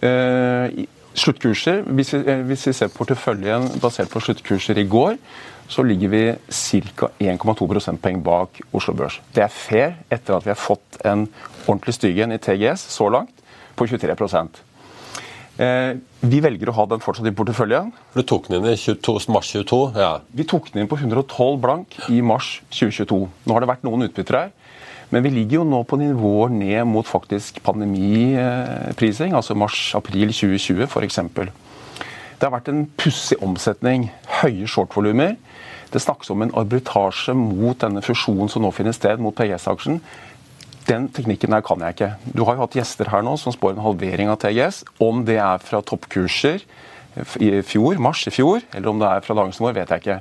Uh, 0.00 0.86
Sluttkurser, 1.18 1.82
hvis 1.96 2.12
vi, 2.14 2.20
eh, 2.30 2.42
hvis 2.46 2.66
vi 2.68 2.74
ser 2.76 2.92
porteføljen 2.94 3.68
basert 3.82 4.10
på 4.12 4.20
sluttkurser 4.22 4.78
i 4.78 4.86
går, 4.86 5.16
så 5.68 5.82
ligger 5.84 6.08
vi 6.12 6.22
ca. 6.48 7.10
1,2 7.20 7.68
prosentpoeng 7.68 8.22
bak 8.24 8.60
Oslo 8.72 8.94
Børs. 8.94 9.18
Det 9.34 9.42
er 9.44 9.52
fair 9.52 9.96
etter 10.10 10.36
at 10.36 10.46
vi 10.46 10.52
har 10.54 10.60
fått 10.60 11.00
en 11.04 11.26
ordentlig 11.66 11.94
stygge 11.98 12.28
i 12.32 12.38
TGS 12.38 12.86
så 12.94 13.10
langt, 13.12 13.34
på 13.76 13.86
23 13.86 14.10
eh, 15.58 15.96
Vi 16.20 16.40
velger 16.42 16.70
å 16.70 16.74
ha 16.74 16.86
den 16.86 17.02
fortsatt 17.02 17.26
i 17.26 17.34
porteføljen. 17.34 17.92
Du 18.14 18.22
tok 18.22 18.48
den 18.48 18.58
inn 18.58 18.72
i 18.72 18.76
22, 18.76 19.28
mars 19.30 19.52
22? 19.52 19.92
ja. 19.94 20.20
Vi 20.34 20.44
tok 20.44 20.72
den 20.72 20.82
inn 20.82 20.90
på 20.90 20.98
112 20.98 21.60
blank 21.62 21.98
i 22.08 22.22
mars 22.22 22.60
2022. 22.70 23.28
Nå 23.44 23.54
har 23.54 23.60
det 23.60 23.70
vært 23.70 23.86
noen 23.86 24.08
utbytter 24.08 24.38
her. 24.38 24.50
Men 25.10 25.24
vi 25.24 25.32
ligger 25.32 25.62
jo 25.62 25.68
nå 25.68 25.80
på 25.88 25.96
nivåer 26.00 26.52
ned 26.52 26.84
mot 26.88 27.06
faktisk 27.08 27.62
pandemiprising, 27.64 29.32
altså 29.32 29.56
mars-april 29.56 30.34
2020 30.34 30.84
f.eks. 30.84 31.20
Det 32.38 32.46
har 32.46 32.54
vært 32.54 32.68
en 32.70 32.84
pussig 33.00 33.38
omsetning. 33.42 34.10
Høye 34.42 34.68
shortvolumer. 34.70 35.38
Det 35.88 36.02
snakkes 36.04 36.30
om 36.34 36.44
en 36.44 36.52
arbitrasje 36.60 37.32
mot 37.34 37.78
denne 37.80 38.02
fusjonen 38.04 38.52
som 38.52 38.62
nå 38.62 38.70
finner 38.76 38.92
sted 38.94 39.22
mot 39.24 39.34
PGS-aksjen. 39.34 40.02
Den 40.88 41.08
teknikken 41.12 41.56
der 41.56 41.64
kan 41.64 41.82
jeg 41.84 41.96
ikke. 41.96 42.12
Du 42.36 42.44
har 42.44 42.56
jo 42.56 42.66
hatt 42.66 42.76
gjester 42.76 43.08
her 43.12 43.24
nå 43.24 43.34
som 43.40 43.52
spår 43.52 43.74
en 43.74 43.84
halvering 43.84 44.30
av 44.32 44.38
TGS. 44.44 44.84
Om 45.04 45.24
det 45.28 45.40
er 45.40 45.64
fra 45.64 45.80
toppkurser 45.84 46.62
i 47.42 47.50
fjor, 47.66 47.98
mars 48.00 48.22
i 48.28 48.32
fjor, 48.32 48.62
eller 48.76 48.92
om 48.92 49.00
det 49.00 49.08
er 49.08 49.24
fra 49.24 49.36
dagens 49.40 49.58
nivå, 49.58 49.72
vet 49.80 49.92
jeg 49.96 50.04
ikke. 50.04 50.20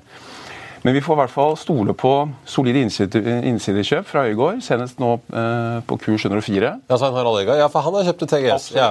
Men 0.88 0.94
vi 0.96 1.02
får 1.04 1.18
i 1.18 1.20
hvert 1.20 1.32
fall 1.34 1.58
stole 1.60 1.92
på 2.00 2.10
solide 2.48 2.80
innsidekjøp 2.80 4.06
fra 4.08 4.22
Øygård, 4.30 4.62
senest 4.64 5.02
nå 5.04 5.18
eh, 5.36 5.82
på 5.84 5.98
kurs 6.00 6.24
104. 6.24 6.70
Ja, 6.88 6.96
så 6.96 7.10
han 7.10 7.18
har 7.18 7.28
Øygård. 7.28 7.58
Ja, 7.60 7.66
for 7.74 7.84
han 7.84 7.98
har 7.98 8.08
kjøpt 8.08 8.22
til 8.24 8.30
TGS. 8.32 8.68
Ja. 8.78 8.86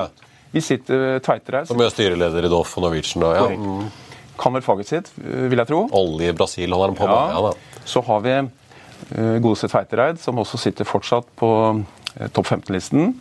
Vi 0.53 0.61
sitter 0.61 1.07
eh, 1.15 1.17
Tveiter 1.25 1.57
her. 1.57 1.65
Som 1.71 1.81
er 1.81 1.89
styreleder 1.95 2.45
i 2.45 2.51
Doff 2.53 2.75
og 2.77 2.85
Norwegian. 2.85 3.25
Da, 3.25 3.31
ja. 3.39 3.49
Mm. 3.49 3.89
Kan 4.37 4.53
vel 4.59 4.67
faget 4.67 4.93
sitt, 4.93 5.09
vil 5.17 5.57
jeg 5.57 5.71
tro. 5.71 5.81
Olje 5.97 6.35
i 6.35 6.37
Brasil 6.37 6.77
holder 6.77 6.93
han 6.93 7.01
på 7.01 7.09
med. 7.09 7.33
Ja. 7.33 7.55
Ja, 7.57 7.81
så 7.89 8.05
har 8.11 8.21
vi 8.29 8.37
uh, 8.45 9.39
godeste 9.49 9.73
Tveitereid, 9.73 10.21
som 10.21 10.45
også 10.45 10.61
sitter 10.61 10.85
fortsatt 10.85 11.33
på 11.41 11.51
uh, 11.81 12.29
topp 12.29 12.53
15-listen. 12.59 13.15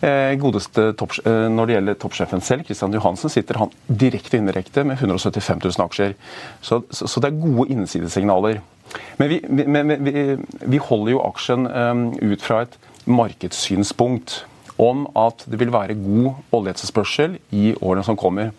Eh, 0.00 0.34
godeste 0.40 0.92
topp, 0.96 1.12
eh, 1.26 1.48
Når 1.52 1.66
det 1.66 1.74
gjelder 1.74 1.94
toppsjefen 2.00 2.40
selv, 2.40 2.64
Christian 2.64 2.92
Johansen, 2.92 3.28
sitter 3.28 3.58
han 3.60 3.72
direkte 3.86 4.38
og 4.38 4.40
indirekte 4.40 4.84
med 4.84 4.96
175 4.96 5.60
000 5.64 5.84
aksjer. 5.84 6.14
Så, 6.62 6.82
så, 6.90 7.06
så 7.06 7.20
det 7.20 7.28
er 7.30 7.42
gode 7.42 7.68
innsidesignaler. 7.68 8.62
Men 9.18 9.28
vi, 9.28 9.40
men 9.66 9.92
vi, 10.04 10.36
vi 10.66 10.78
holder 10.78 11.12
jo 11.12 11.20
aksjen 11.22 11.68
um, 11.68 12.06
ut 12.16 12.42
fra 12.42 12.62
et 12.64 12.78
markedssynspunkt 13.06 14.46
om 14.80 15.04
at 15.16 15.44
det 15.46 15.60
vil 15.60 15.72
være 15.72 15.98
god 16.00 16.40
oljeetterspørsel 16.56 17.36
i 17.52 17.74
årene 17.80 18.04
som 18.04 18.16
kommer. 18.16 18.50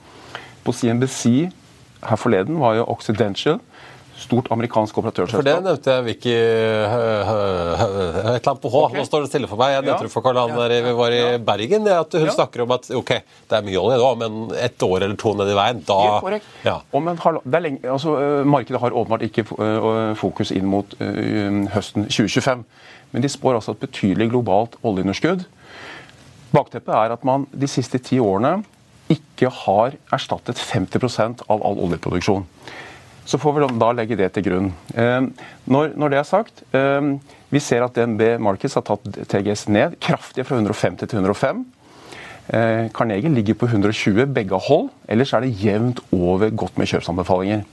På 0.63 0.71
CNBC 0.71 1.49
her 2.05 2.17
forleden 2.17 2.59
var 2.61 2.77
jo 2.77 2.87
Occidential 2.89 3.59
stort 4.21 4.49
amerikansk 4.53 4.97
operatørselskap. 5.01 5.41
For 5.41 5.47
det 5.47 5.55
nevnte 5.65 5.95
jeg 5.95 6.05
Vicky 6.07 6.33
Et 6.33 7.31
eller 7.31 8.37
annet 8.37 8.63
på 8.63 8.71
H. 8.71 8.83
Okay. 8.85 8.99
Nå 8.99 9.05
står 9.07 9.25
det 9.25 9.31
stille 9.31 9.49
for 9.51 9.61
meg. 9.61 9.75
Jeg 9.75 9.85
nevnte 9.87 10.07
det 10.07 10.13
for 10.13 10.25
Karl 10.25 10.41
Ann 10.43 10.55
da 10.57 10.67
vi 10.71 10.95
var 10.97 11.15
i 11.15 11.21
Bergen. 11.51 11.89
At 11.91 12.17
hun 12.17 12.27
ja. 12.27 12.35
snakker 12.35 12.65
om 12.65 12.75
at 12.77 12.89
ok, 13.01 13.13
det 13.21 13.59
er 13.59 13.65
mye 13.67 13.81
olje 13.81 13.99
da, 14.01 14.11
men 14.23 14.39
et 14.61 14.87
år 14.87 14.97
eller 14.99 15.17
to 15.21 15.33
ned 15.37 15.51
i 15.51 15.57
veien, 15.57 15.81
da 15.87 15.99
Helt 16.05 16.27
korrekt. 16.27 16.51
Ja. 16.67 16.77
Om 16.97 17.11
en, 17.11 17.21
lenge, 17.57 17.81
altså, 17.89 18.15
markedet 18.47 18.81
har 18.83 18.97
åpenbart 19.01 19.25
ikke 19.27 19.45
fokus 20.19 20.53
inn 20.55 20.67
mot 20.69 20.95
uh, 21.01 21.63
høsten 21.75 22.07
2025. 22.09 22.65
Men 23.11 23.25
de 23.25 23.31
spår 23.31 23.57
altså 23.59 23.75
et 23.75 23.83
betydelig 23.83 24.29
globalt 24.31 24.77
oljeunderskudd. 24.87 25.47
Bakteppet 26.51 26.93
er 26.95 27.15
at 27.15 27.25
man 27.27 27.47
de 27.51 27.67
siste 27.71 27.99
ti 28.03 28.19
årene 28.19 28.61
ikke 29.11 29.49
har 29.63 29.97
erstattet 30.13 30.59
50% 30.59 31.45
av 31.51 31.63
all 31.67 31.79
oljeproduksjon. 31.87 32.45
Så 33.25 33.37
får 33.37 33.53
vi 33.53 33.67
da 33.79 33.91
legge 33.93 34.17
det 34.17 34.31
til 34.35 34.45
grunn. 34.47 34.71
Ehm, 34.97 35.29
når, 35.69 35.93
når 35.99 36.11
det 36.11 36.19
er 36.19 36.27
sagt, 36.27 36.63
ehm, 36.75 37.13
vi 37.53 37.61
ser 37.61 37.85
at 37.85 37.95
DNB 37.95 38.39
Markets 38.41 38.77
har 38.79 38.85
tatt 38.87 39.05
TGS 39.29 39.67
ned 39.69 39.99
kraftig 40.01 40.45
fra 40.47 40.57
150 40.57 41.05
til 41.05 41.21
105. 41.21 41.61
Ehm, 42.51 42.89
Carnegie 42.95 43.33
ligger 43.33 43.59
på 43.61 43.69
120, 43.69 44.25
begge 44.33 44.57
hold. 44.67 44.89
Ellers 45.07 45.33
er 45.33 45.45
det 45.45 45.53
jevnt 45.61 46.01
over 46.11 46.49
godt 46.49 46.81
med 46.81 46.89
kjøpsanbefalinger. 46.89 47.67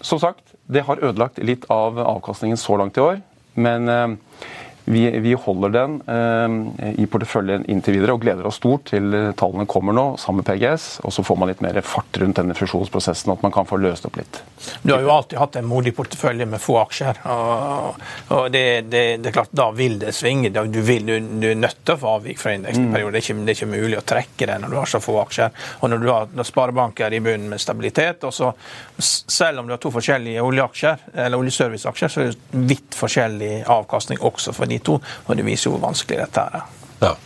Som 0.00 0.20
sagt, 0.22 0.54
det 0.72 0.86
har 0.86 1.02
ødelagt 1.04 1.36
litt 1.44 1.66
av 1.68 1.98
avkastningen 2.00 2.56
så 2.56 2.78
langt 2.80 2.96
i 2.96 3.02
år. 3.04 3.18
Men 3.60 4.16
vi, 4.84 5.04
vi 5.20 5.34
holder 5.34 5.72
den 5.74 5.96
eh, 6.06 6.94
i 7.02 7.06
porteføljen 7.10 7.66
inntil 7.70 7.98
videre 7.98 8.16
og 8.16 8.22
gleder 8.24 8.46
oss 8.48 8.60
stort 8.60 8.88
til 8.90 9.12
eh, 9.14 9.30
tallene 9.38 9.66
kommer 9.70 9.96
nå, 9.96 10.04
sammen 10.20 10.42
med 10.42 10.48
PGS. 10.48 10.88
Og 11.06 11.14
så 11.14 11.24
får 11.26 11.38
man 11.40 11.50
litt 11.50 11.62
mer 11.64 11.80
fart 11.86 12.20
rundt 12.22 12.40
denne 12.40 12.56
fusjonsprosessen, 12.58 13.32
at 13.34 13.44
man 13.44 13.54
kan 13.54 13.68
få 13.68 13.78
løst 13.80 14.08
opp 14.08 14.18
litt. 14.20 14.40
Du 14.82 14.92
har 14.94 15.04
jo 15.04 15.12
alltid 15.14 15.38
hatt 15.40 15.58
en 15.60 15.68
modig 15.68 15.94
portefølje 15.96 16.48
med 16.48 16.62
få 16.62 16.78
aksjer. 16.82 17.22
og, 17.30 18.00
og 18.36 18.48
det, 18.52 18.64
det, 18.88 19.04
det, 19.22 19.30
er 19.30 19.36
klart, 19.36 19.52
Da 19.56 19.70
vil 19.76 19.98
det 20.02 20.14
svinge. 20.16 20.50
Du, 20.50 20.80
vil, 20.80 21.06
du, 21.06 21.14
du 21.42 21.48
er 21.50 21.60
nødt 21.60 21.82
til 21.84 21.96
å 21.96 22.00
få 22.00 22.14
avvik 22.18 22.40
fra 22.42 22.54
indeksperioden. 22.56 23.10
Mm. 23.10 23.18
Det, 23.20 23.46
det 23.46 23.54
er 23.54 23.60
ikke 23.60 23.70
mulig 23.74 24.00
å 24.00 24.06
trekke 24.14 24.50
det 24.50 24.58
når 24.62 24.74
du 24.74 24.78
har 24.80 24.90
så 24.90 25.02
få 25.04 25.18
aksjer. 25.24 25.54
Og 25.80 25.92
når 25.92 26.04
du 26.04 26.10
har 26.12 26.48
sparebanker 26.48 27.16
i 27.16 27.22
bunnen 27.24 27.50
med 27.52 27.62
stabilitet, 27.62 28.24
og 28.28 28.34
så 28.34 28.52
selv 29.00 29.60
om 29.60 29.68
du 29.68 29.74
har 29.74 29.82
to 29.82 29.92
forskjellige 29.92 30.42
oljeaksjer, 30.44 31.06
eller 31.26 31.40
oljeserviceaksjer, 31.40 32.12
så 32.12 32.22
er 32.22 32.30
det 32.32 32.64
vidt 32.70 32.96
forskjellig 32.96 33.52
avkastning 33.70 34.20
også 34.26 34.54
for 34.56 34.69
de 34.72 34.78
to. 34.84 35.00
Og 35.26 35.36
det 35.36 35.46
viser 35.46 35.68
jo 35.68 35.76
hvor 35.76 35.90
vanskelig 35.90 36.22
dette 36.22 36.46
er. 36.46 36.64
Ja. 37.00 37.16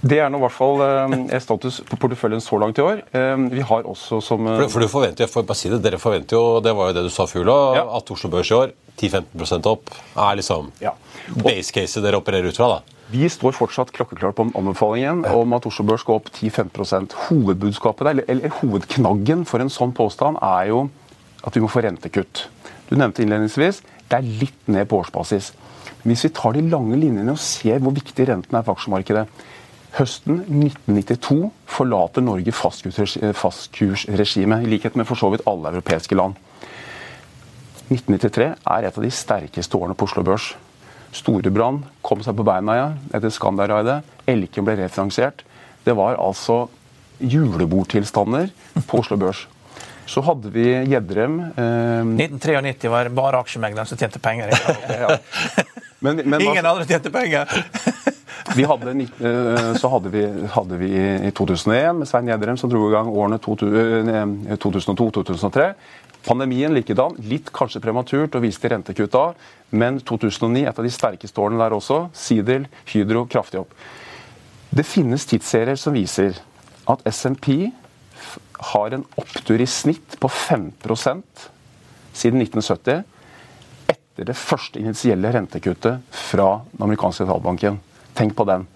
Det 0.00 0.16
er 0.16 0.30
nå 0.32 0.38
i 0.40 0.44
hvert 0.46 0.56
fall 0.56 0.80
eh, 0.80 1.40
status 1.44 1.82
på 1.84 1.98
porteføljen 2.00 2.40
så 2.40 2.56
langt 2.60 2.78
i 2.80 2.84
år. 2.84 3.02
Eh, 3.12 3.42
vi 3.52 3.64
har 3.68 3.88
også 3.88 4.22
som 4.24 4.46
eh, 4.48 4.62
for, 4.62 4.72
for, 4.72 4.84
du 4.84 4.92
forventer, 4.92 5.28
for 5.28 5.44
bare 5.48 5.60
si 5.60 5.68
det, 5.72 5.82
Dere 5.84 6.00
forventer 6.00 6.38
jo, 6.38 6.60
det 6.64 6.72
var 6.76 6.88
jo 6.88 6.96
det 6.96 7.04
du 7.04 7.12
sa, 7.12 7.26
Fugla, 7.28 7.56
ja. 7.76 7.84
at 7.98 8.12
Oslo 8.14 8.30
Børs 8.32 8.48
i 8.48 8.56
år 8.56 8.72
10-15 8.96 9.68
opp 9.68 9.92
er 9.92 10.40
liksom 10.40 10.72
ja. 10.80 10.94
base-caset 11.36 12.04
dere 12.04 12.20
opererer 12.20 12.48
ut 12.48 12.56
fra? 12.56 12.78
da? 12.78 12.96
Vi 13.10 13.28
står 13.32 13.56
fortsatt 13.56 13.92
klokkeklart 13.92 14.36
på 14.38 14.46
anbefalingen 14.56 15.24
om 15.26 15.56
at 15.56 15.68
Oslo 15.68 15.84
Børs 15.88 16.04
skal 16.04 16.20
opp 16.20 16.30
10-15 16.32 17.16
Hovedbudskapet, 17.26 18.06
eller, 18.12 18.28
eller 18.30 18.56
hovedknaggen 18.60 19.44
for 19.48 19.60
en 19.60 19.72
sånn 19.72 19.92
påstand 19.96 20.40
er 20.40 20.70
jo 20.70 20.84
at 21.44 21.56
vi 21.56 21.64
må 21.64 21.68
få 21.72 21.82
rentekutt. 21.84 22.46
Du 22.88 22.96
nevnte 22.96 23.24
innledningsvis 23.24 23.82
det 24.10 24.18
er 24.18 24.30
litt 24.42 24.70
ned 24.70 24.88
på 24.90 24.98
årsbasis. 25.04 25.52
Hvis 26.02 26.24
vi 26.24 26.34
tar 26.34 26.54
de 26.56 26.62
lange 26.70 26.96
linjene 26.96 27.34
og 27.34 27.42
ser 27.42 27.82
hvor 27.82 27.94
viktig 27.96 28.28
renten 28.28 28.56
er 28.56 28.64
for 28.64 28.78
aksjemarkedet 28.78 29.26
Høsten 29.96 30.44
1992 30.46 31.48
forlater 31.70 32.22
Norge 32.22 32.52
fastkursregimet, 32.54 34.62
i 34.62 34.70
likhet 34.70 34.96
med 34.98 35.08
for 35.08 35.18
så 35.18 35.30
vidt 35.32 35.46
alle 35.50 35.72
europeiske 35.74 36.18
land. 36.18 36.38
1993 37.90 38.52
er 38.54 38.86
et 38.86 38.98
av 38.98 39.02
de 39.02 39.10
sterkeste 39.10 39.78
årene 39.78 39.96
på 39.98 40.06
Oslo 40.06 40.22
Børs. 40.26 40.52
Storebrand 41.10 41.82
kom 42.06 42.22
seg 42.22 42.36
på 42.38 42.46
beina 42.46 42.76
igjen 42.76 42.98
etter 43.18 43.34
Skandia-raidet. 43.34 43.98
Elken 44.30 44.66
ble 44.66 44.76
refinansiert. 44.78 45.42
Det 45.82 45.96
var 45.98 46.20
altså 46.22 46.68
julebordtilstander 47.18 48.52
på 48.86 49.02
Oslo 49.02 49.18
Børs. 49.18 49.48
Så 50.10 50.22
hadde 50.26 50.50
vi 50.54 50.66
Gjedrem 50.90 51.34
eh... 51.50 52.30
1993 52.30 52.90
var 52.90 53.10
bare 53.14 53.42
aksjemegleren 53.42 53.90
som 53.90 53.98
tjente 53.98 54.22
penger. 54.22 54.54
ja. 55.02 55.18
Men, 56.00 56.16
men, 56.16 56.40
Ingen 56.40 56.66
andre 56.66 56.84
tjente 56.88 57.10
penger! 57.12 57.66
vi 58.56 58.64
hadde, 58.64 58.90
eh, 58.90 59.74
så 59.76 59.88
hadde 59.88 60.08
vi, 60.08 60.46
hadde 60.48 60.76
vi, 60.80 60.88
i 61.28 61.30
2001 61.36 61.98
med 61.98 62.08
Svein 62.08 62.28
Gjedrem 62.28 62.56
som 62.56 62.70
dro 62.72 62.88
i 62.88 62.92
gang 62.94 63.08
årene 63.12 63.38
2002-2003. 63.38 65.66
Eh, 65.66 65.72
Pandemien 66.24 66.74
likedan. 66.74 67.16
Litt 67.28 67.52
kanskje 67.52 67.80
prematurt 67.84 68.34
og 68.36 68.42
viste 68.44 68.68
rentekutt 68.72 69.12
da, 69.12 69.32
men 69.76 70.00
2009 70.04 70.68
et 70.68 70.78
av 70.80 70.84
de 70.84 70.90
sterkeste 70.92 71.40
årene 71.40 71.60
der 71.60 71.72
også. 71.76 72.08
Sidel, 72.16 72.66
Hydro 72.88 73.26
kraftig 73.28 73.60
opp. 73.62 73.72
Det 74.70 74.84
finnes 74.86 75.26
tidsserier 75.28 75.76
som 75.80 75.92
viser 75.96 76.36
at 76.88 77.00
SMP 77.08 77.70
har 78.72 78.90
en 78.96 79.04
opptur 79.20 79.60
i 79.60 79.68
snitt 79.68 80.16
på 80.20 80.28
5% 80.28 81.48
siden 82.12 82.40
1970 82.44 83.04
etter 84.10 84.26
det 84.32 84.36
første 84.36 84.80
initielle 84.80 85.32
rentekuttet 85.32 86.02
fra 86.10 86.60
den 86.72 86.84
amerikanske 86.84 87.24
sentralbanken. 87.24 87.78
Tenk 88.18 88.36
på 88.36 88.44
den. 88.48 88.66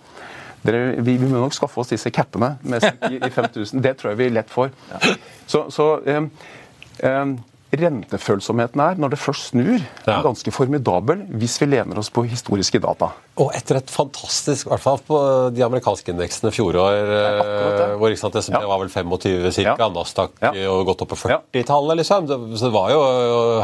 Dere, 0.65 0.95
vi, 0.97 1.17
vi, 1.19 1.29
må 1.29 1.43
nok 1.43 1.53
skaffe 1.53 1.81
oss 1.83 1.91
disse 1.93 2.11
cappene 2.15 2.55
med 2.65 2.85
i, 3.11 3.19
i 3.19 3.31
5000. 3.31 3.83
Det 3.85 3.97
tror 3.99 4.15
jeg 4.15 4.21
vi 4.23 4.31
lett 4.33 4.51
får. 4.51 4.71
Så, 5.47 5.67
så 5.75 5.89
um, 6.01 6.31
um, 7.03 7.35
rentefølsomheten 7.81 8.81
er, 8.83 8.99
når 9.01 9.15
det 9.15 9.19
først 9.21 9.53
snur, 9.53 9.83
er 10.05 10.25
ganske 10.25 10.53
formidabel 10.55 11.25
hvis 11.41 11.57
vi 11.63 11.69
lener 11.71 11.99
oss 12.01 12.11
på 12.15 12.25
historiske 12.29 12.81
data. 12.83 13.11
Og 13.41 13.51
etter 13.57 13.81
et 13.81 13.91
fantastisk, 13.91 14.69
i 14.69 14.71
hvert 14.71 14.83
fall 14.83 15.01
på 15.07 15.19
de 15.55 15.65
amerikanske 15.67 16.13
indeksene 16.13 16.53
fjorår, 16.55 16.99
eh, 17.19 17.95
hvor 18.01 18.15
sant, 18.21 18.39
SMP 18.39 18.61
ja. 18.61 18.69
var 18.71 18.83
vel 18.83 18.93
25 18.93 19.51
ca., 19.57 19.65
ja. 19.67 19.89
Nasdaq 19.95 20.37
ja. 20.43 20.53
og 20.71 20.85
gått 20.91 21.03
opp 21.07 21.13
på 21.15 21.21
40-tallet, 21.25 22.01
liksom. 22.03 22.29
Så 22.55 22.69
det 22.69 22.75
var 22.75 22.93
jo, 22.95 23.01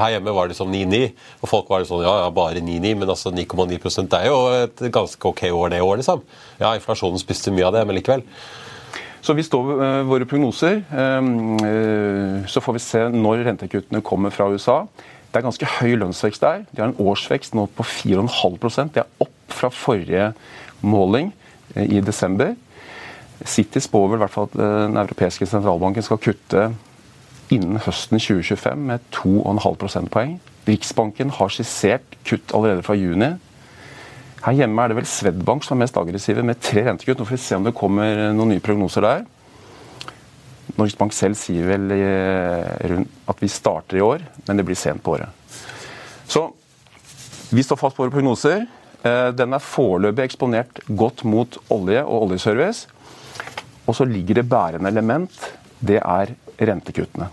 Her 0.00 0.16
hjemme 0.16 0.34
var 0.36 0.50
det 0.50 0.58
sånn 0.58 0.72
9-9, 0.74 1.02
og 1.40 1.52
folk 1.52 1.70
var 1.70 1.86
sånn 1.88 2.02
ja, 2.06 2.16
ja 2.24 2.32
bare 2.34 2.64
9-9, 2.64 2.96
men 3.02 3.14
altså 3.14 3.34
9,9 3.34 4.08
det 4.10 4.18
er 4.18 4.30
jo 4.30 4.40
et 4.56 4.82
ganske 4.92 5.30
ok 5.30 5.46
år 5.50 5.70
det 5.74 5.84
år, 5.84 6.00
liksom. 6.02 6.24
Ja, 6.58 6.74
inflasjonen 6.74 7.22
spiste 7.22 7.54
mye 7.54 7.68
av 7.68 7.78
det, 7.78 7.86
men 7.86 7.98
likevel. 7.98 8.26
Så 9.20 9.36
vi 9.36 9.44
står 9.44 9.66
ved 9.68 9.82
eh, 9.84 10.08
våre 10.08 10.26
prognoser. 10.28 10.80
Ehm, 10.96 11.58
eh, 11.66 12.46
så 12.48 12.62
får 12.64 12.76
vi 12.76 12.84
se 12.84 13.02
når 13.12 13.44
rentekuttene 13.50 14.00
kommer 14.04 14.32
fra 14.32 14.48
USA. 14.48 14.82
Det 15.30 15.38
er 15.38 15.46
ganske 15.46 15.68
høy 15.78 15.94
lønnsvekst 16.00 16.42
der. 16.42 16.64
De 16.72 16.80
har 16.82 16.90
en 16.90 17.02
årsvekst 17.04 17.54
nå 17.54 17.66
på 17.76 17.86
4,5 17.86 18.94
Det 18.94 19.04
er 19.04 19.10
opp 19.20 19.52
fra 19.52 19.70
forrige 19.70 20.32
måling 20.80 21.34
eh, 21.74 21.84
i 21.98 22.00
desember. 22.00 22.56
City 23.44 23.80
spår 23.80 24.08
vel 24.08 24.20
i 24.20 24.24
hvert 24.24 24.34
fall 24.34 24.48
at 24.50 24.56
den 24.58 24.96
europeiske 25.00 25.46
sentralbanken 25.48 26.04
skal 26.04 26.20
kutte 26.20 26.70
innen 27.50 27.80
høsten 27.82 28.20
2025 28.20 28.88
med 28.88 29.04
2,5 29.16 29.78
prosentpoeng. 29.80 30.34
Riksbanken 30.68 31.32
har 31.34 31.52
skissert 31.52 32.18
kutt 32.28 32.52
allerede 32.56 32.84
fra 32.84 32.96
juni. 32.96 33.32
Her 34.40 34.56
hjemme 34.56 34.82
er 34.82 34.90
det 34.90 34.96
vel 34.96 35.08
Swedbank 35.08 35.66
som 35.66 35.76
er 35.76 35.84
mest 35.84 35.98
aggressive, 36.00 36.44
med 36.46 36.60
tre 36.64 36.86
rentekutt. 36.86 37.18
Nå 37.20 37.26
får 37.28 37.36
vi 37.36 37.42
se 37.44 37.58
om 37.58 37.66
det 37.66 37.76
kommer 37.76 38.30
noen 38.32 38.54
nye 38.54 38.64
prognoser 38.64 39.04
der. 39.04 39.26
Norges 40.78 40.96
Bank 40.96 41.12
selv 41.12 41.36
sier 41.36 41.66
vel 41.68 41.92
eh, 41.92 43.00
at 43.28 43.42
vi 43.42 43.50
starter 43.52 43.98
i 43.98 44.04
år, 44.04 44.24
men 44.46 44.60
det 44.60 44.64
blir 44.64 44.78
sent 44.78 45.02
på 45.04 45.16
året. 45.18 45.28
Så 46.30 46.46
vi 47.50 47.64
står 47.66 47.80
fast 47.80 47.98
på 47.98 48.06
våre 48.06 48.14
prognoser. 48.14 48.64
Eh, 49.02 49.28
den 49.36 49.56
er 49.56 49.64
foreløpig 49.64 50.24
eksponert 50.28 50.80
godt 50.88 51.24
mot 51.28 51.58
olje 51.74 52.04
og 52.04 52.30
oljeservice. 52.30 52.88
Og 53.84 53.98
så 53.98 54.06
ligger 54.08 54.40
det 54.40 54.48
bærende 54.48 54.88
element. 54.88 55.36
Det 55.80 55.98
er 56.00 56.32
rentekuttene. 56.60 57.28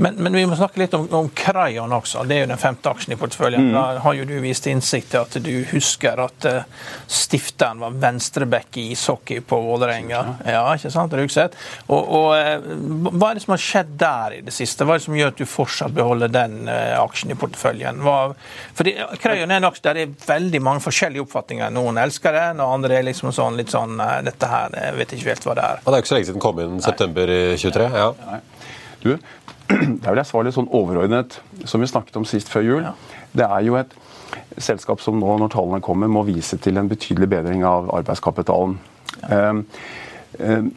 Men, 0.00 0.14
men, 0.14 0.32
vi 0.32 0.46
må 0.46 0.54
snakke 0.56 0.78
litt 0.78 0.92
om, 0.94 1.08
om 1.10 1.28
Crayon 1.34 1.90
også. 1.92 2.22
Det 2.30 2.36
er 2.36 2.44
jo 2.44 2.50
den 2.52 2.60
femte 2.62 2.90
aksjen 2.92 3.16
i 3.16 3.18
porteføljen. 3.18 3.64
Mm. 3.66 3.72
Da 3.74 4.02
har 4.04 4.14
jo 4.14 4.26
du 4.28 4.36
vist 4.44 4.68
innsikt 4.70 5.10
til 5.10 5.24
at 5.24 5.38
du 5.42 5.54
husker 5.72 6.20
at 6.22 6.46
uh, 6.46 6.84
stifteren 7.10 7.82
var 7.82 7.96
venstreback 7.98 8.78
i 8.78 8.84
ishockey 8.92 9.42
på 9.42 9.58
Vålerenga. 9.64 10.20
Ja, 10.46 10.60
ikke 10.78 10.92
sant? 10.94 11.16
Rugset. 11.18 11.56
Og, 11.88 11.98
og 11.98 12.28
uh, 12.30 13.10
hva 13.10 13.32
er 13.32 13.40
det 13.40 13.42
som 13.42 13.56
har 13.56 13.64
skjedd 13.64 13.90
der 13.98 14.36
i 14.36 14.40
det 14.46 14.54
siste? 14.54 14.86
Hva 14.86 14.94
er 14.94 15.02
det 15.02 15.06
som 15.08 15.18
gjør 15.18 15.34
at 15.34 15.42
du 15.42 15.50
fortsatt 15.50 15.98
beholder 15.98 16.30
den 16.30 16.56
uh, 16.70 16.94
aksjen 17.02 17.34
i 17.34 17.38
porteføljen? 17.42 17.98
Hva, 18.06 18.16
fordi 18.78 18.94
Crayon 19.18 19.50
er 19.50 19.58
en 19.58 19.68
aksje 19.72 19.86
der 19.88 19.98
det 19.98 20.06
er 20.06 20.14
veldig 20.28 20.62
mange 20.62 20.84
forskjellige 20.86 21.26
oppfatninger. 21.26 21.74
Noen 21.74 21.98
elsker 22.04 22.38
det, 22.38 22.46
og 22.54 22.76
andre 22.76 23.00
er 23.00 23.10
liksom 23.10 23.34
sånn 23.34 23.58
litt 23.58 23.74
sånn 23.74 23.98
Dette 23.98 24.46
her, 24.46 24.70
jeg 24.78 24.94
vet 24.94 25.12
ikke 25.16 25.32
helt 25.32 25.50
hva 25.50 25.58
det 25.58 25.66
er. 25.72 25.82
Og 25.82 25.90
det 25.90 25.96
er 25.96 25.98
jo 25.98 26.06
ikke 26.06 26.12
så 26.12 26.20
lenge 26.20 26.30
siden 26.30 26.38
den 26.38 26.46
kom 26.46 26.62
inn 26.62 26.80
september 26.86 27.34
23. 27.58 27.90
ja. 27.98 28.12
Nei. 28.28 28.40
Du, 29.02 29.12
der 29.68 30.08
vil 30.08 30.20
jeg 30.22 30.28
svare 30.30 30.48
litt 30.48 30.56
sånn 30.56 30.70
overordnet, 30.74 31.38
som 31.68 31.82
vi 31.82 31.90
snakket 31.90 32.16
om 32.20 32.26
sist 32.28 32.48
før 32.52 32.64
jul. 32.64 32.82
Ja. 32.86 32.94
Det 33.36 33.46
er 33.46 33.64
jo 33.66 33.76
et 33.80 33.94
selskap 34.58 35.02
som 35.04 35.18
nå, 35.20 35.36
når 35.40 35.52
tallene 35.52 35.84
kommer, 35.84 36.10
må 36.10 36.24
vise 36.28 36.58
til 36.62 36.80
en 36.80 36.88
betydelig 36.90 37.28
bedring 37.30 37.64
av 37.68 37.90
arbeidskapitalen. 38.00 38.78
Ja. 39.22 39.48
Um, 39.50 39.64
um, 40.38 40.68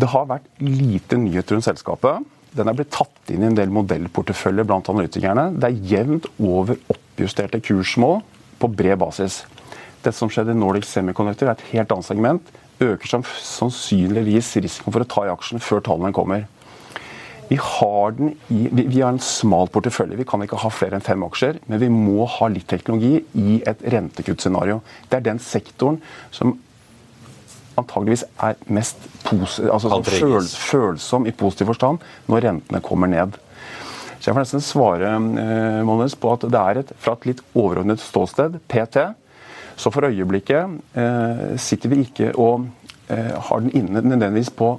det 0.00 0.08
har 0.12 0.28
vært 0.30 0.46
lite 0.62 1.18
nyheter 1.18 1.56
rundt 1.56 1.66
selskapet. 1.66 2.26
Den 2.56 2.70
er 2.70 2.76
blitt 2.78 2.92
tatt 2.94 3.30
inn 3.32 3.42
i 3.44 3.48
en 3.50 3.56
del 3.58 3.72
modellporteføljer 3.74 4.66
blant 4.66 4.88
analytikerne. 4.90 5.50
Det 5.60 5.68
er 5.68 5.90
jevnt 5.90 6.28
over 6.38 6.78
oppjusterte 6.92 7.60
kursmål 7.62 8.20
på 8.62 8.70
bred 8.72 8.98
basis. 9.02 9.42
Det 10.00 10.14
som 10.16 10.30
skjedde 10.32 10.54
i 10.54 10.58
Nordic 10.58 10.88
Semiconductor, 10.88 11.50
er 11.50 11.58
et 11.58 11.68
helt 11.74 11.92
annet 11.92 12.08
segment. 12.08 12.54
Øker 12.80 13.20
sannsynligvis 13.44 14.54
risikoen 14.56 14.94
for 14.94 15.04
å 15.04 15.10
ta 15.10 15.26
i 15.26 15.32
aksjene 15.34 15.62
før 15.62 15.84
tallene 15.84 16.14
kommer. 16.16 16.46
Vi 17.50 17.58
har, 17.58 18.14
den 18.14 18.32
i, 18.48 18.68
vi, 18.70 18.86
vi 18.86 19.00
har 19.00 19.10
en 19.10 19.22
smal 19.22 19.70
portefølje. 19.74 20.18
Vi 20.20 20.26
kan 20.28 20.42
ikke 20.44 20.60
ha 20.62 20.70
flere 20.70 20.98
enn 20.98 21.04
fem 21.04 21.22
aksjer. 21.26 21.58
Men 21.66 21.82
vi 21.82 21.90
må 21.90 22.28
ha 22.38 22.48
litt 22.52 22.68
teknologi 22.70 23.24
i 23.34 23.60
et 23.66 23.82
rentekuttscenario. 23.94 24.80
Det 25.10 25.18
er 25.18 25.28
den 25.32 25.42
sektoren 25.42 25.98
som 26.30 26.54
antageligvis 27.80 28.26
er 28.42 28.58
mest 28.70 29.06
altså 29.30 29.88
sånn 29.88 30.04
føl, 30.04 30.44
følsom 30.44 31.26
i 31.26 31.32
positiv 31.34 31.70
forstand 31.72 32.02
når 32.30 32.44
rentene 32.46 32.82
kommer 32.84 33.10
ned. 33.10 33.38
Så 34.20 34.28
Jeg 34.28 34.36
får 34.36 34.44
nesten 34.44 34.64
svare 34.64 35.14
eh, 35.16 36.12
på 36.20 36.32
at 36.34 36.44
det 36.44 36.60
er 36.60 36.82
et, 36.82 36.92
fra 37.00 37.14
et 37.16 37.30
litt 37.30 37.40
overordnet 37.54 38.02
ståsted, 38.04 38.58
PT, 38.68 39.06
så 39.80 39.88
for 39.88 40.04
øyeblikket 40.10 40.76
eh, 41.00 41.44
sitter 41.56 41.88
vi 41.88 42.02
ikke 42.04 42.34
og 42.36 42.66
eh, 43.08 43.32
har 43.32 43.64
den 43.64 43.72
inne 43.72 44.02
nødvendigvis 44.04 44.52
på 44.52 44.74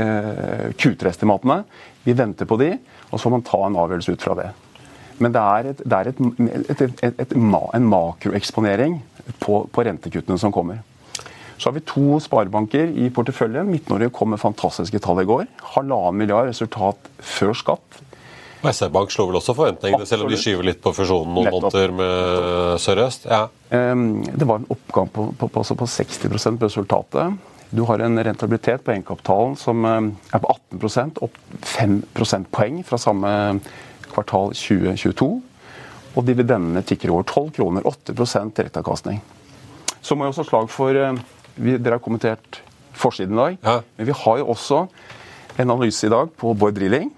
eh, 0.00 0.70
Q3-estimatene. 0.80 1.60
Vi 2.04 2.16
venter 2.16 2.48
på 2.48 2.58
de, 2.60 2.74
og 3.10 3.16
så 3.16 3.26
får 3.26 3.34
man 3.36 3.46
ta 3.46 3.62
en 3.66 3.78
avgjørelse 3.80 4.16
ut 4.16 4.24
fra 4.24 4.36
det. 4.38 4.50
Men 5.20 5.34
det 5.34 5.40
er, 5.40 5.66
et, 5.70 5.80
det 5.84 5.96
er 5.98 6.08
et, 6.08 7.10
et, 7.20 7.34
en 7.36 7.88
makroeksponering 7.92 9.00
på, 9.42 9.66
på, 9.68 9.84
rentekuttene 9.84 10.40
som 10.40 10.52
kommer. 10.54 10.80
Så 11.60 11.68
har 11.68 11.76
vi 11.76 11.84
to 11.84 12.16
sparebanker 12.24 12.88
i 12.96 13.10
porteføljen. 13.12 13.68
Midt-Norge 13.68 14.08
kom 14.16 14.32
med 14.32 14.40
fantastiske 14.40 15.02
tall 15.04 15.20
i 15.20 15.26
går. 15.28 15.44
Halvannen 15.74 16.16
milliard 16.22 16.48
resultat 16.48 17.10
før 17.20 17.52
skatt. 17.52 18.00
SR-Bank 18.60 19.12
slår 19.12 19.28
vel 19.28 19.38
også 19.40 19.54
forventningene, 19.56 20.06
selv 20.08 20.24
om 20.24 20.32
de 20.32 20.38
skyver 20.40 20.66
litt 20.68 20.80
på 20.84 20.92
fusjonen 20.92 21.32
noen 21.36 21.52
måneder 21.52 21.92
med 21.96 22.80
Sør-Øst? 22.80 23.28
Ja. 23.28 23.46
Det 23.68 24.48
var 24.48 24.60
en 24.60 24.68
oppgang 24.72 25.08
på, 25.12 25.30
på, 25.36 25.48
på, 25.52 25.64
på 25.64 25.88
60 25.88 26.26
på 26.60 26.68
resultatet. 26.68 27.38
Du 27.70 27.84
har 27.86 28.02
en 28.02 28.18
rentabilitet 28.18 28.82
på 28.84 28.92
egenkapitalen 28.94 29.54
som 29.58 29.84
eh, 29.86 30.08
er 30.34 30.42
på 30.42 30.54
18% 30.74 31.20
opp 31.22 31.36
5 31.76 32.00
prosentpoeng 32.16 32.80
fra 32.86 32.98
samme 32.98 33.30
kvartal 34.10 34.50
2022. 34.58 35.28
Og 36.18 36.26
dividendene 36.26 36.82
tikker 36.82 37.12
over 37.14 37.28
12 37.28 37.52
kroner, 37.60 37.86
8 37.86 38.16
direkteavkastning. 38.16 39.20
Så 40.02 40.16
må 40.16 40.26
jeg 40.26 40.34
også 40.34 40.48
slag 40.48 40.66
for 40.72 40.98
eh, 40.98 41.22
vi, 41.54 41.76
Dere 41.78 42.00
har 42.00 42.04
kommentert 42.04 42.62
forsiden 42.96 43.38
i 43.38 43.42
dag. 43.44 43.58
Ja. 43.62 43.78
Men 43.96 44.10
vi 44.10 44.18
har 44.24 44.42
jo 44.42 44.50
også 44.50 44.84
en 45.56 45.70
analyse 45.70 46.06
i 46.06 46.10
dag 46.10 46.30
på 46.40 46.54
Bård 46.58 46.74
Drilling. 46.74 47.12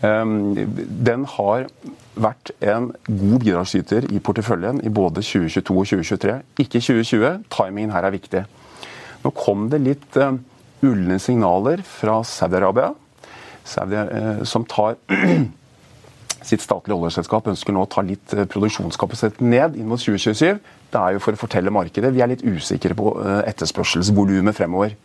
Um, 0.00 0.54
den 1.04 1.24
har 1.28 1.66
vært 2.20 2.52
en 2.64 2.90
god 3.04 3.42
bidragsyter 3.42 4.06
i 4.12 4.20
porteføljen 4.22 4.80
i 4.84 4.92
både 4.92 5.24
2022 5.24 5.76
og 5.76 5.88
2023. 5.92 6.36
Ikke 6.62 6.80
2020. 6.80 7.44
Timingen 7.52 7.92
her 7.92 8.08
er 8.08 8.16
viktig. 8.16 8.44
Nå 9.24 9.32
kom 9.36 9.68
det 9.72 9.82
litt 9.84 10.18
uh, 10.20 10.32
ulne 10.86 11.18
signaler 11.20 11.82
fra 11.86 12.20
Saudi-Arabia, 12.26 12.92
Saudi, 13.68 13.96
uh, 13.96 14.44
som 14.48 14.64
tar 14.68 14.96
sitt 16.48 16.64
statlige 16.64 16.96
oljeselskap 16.96 17.50
ønsker 17.52 17.76
nå 17.76 17.84
å 17.84 17.90
ta 17.90 18.04
litt 18.06 18.32
uh, 18.36 18.46
produksjonskapasitet 18.48 19.42
ned 19.44 19.76
inn 19.76 19.90
mot 19.90 20.00
2027. 20.00 20.60
Det 20.90 21.02
er 21.02 21.16
jo 21.16 21.22
for 21.22 21.36
å 21.36 21.42
fortelle 21.42 21.74
markedet. 21.74 22.14
Vi 22.16 22.24
er 22.24 22.32
litt 22.32 22.46
usikre 22.46 22.96
på 22.98 23.12
etterspørselsvolumet 23.46 24.56
fremover. 24.56 24.96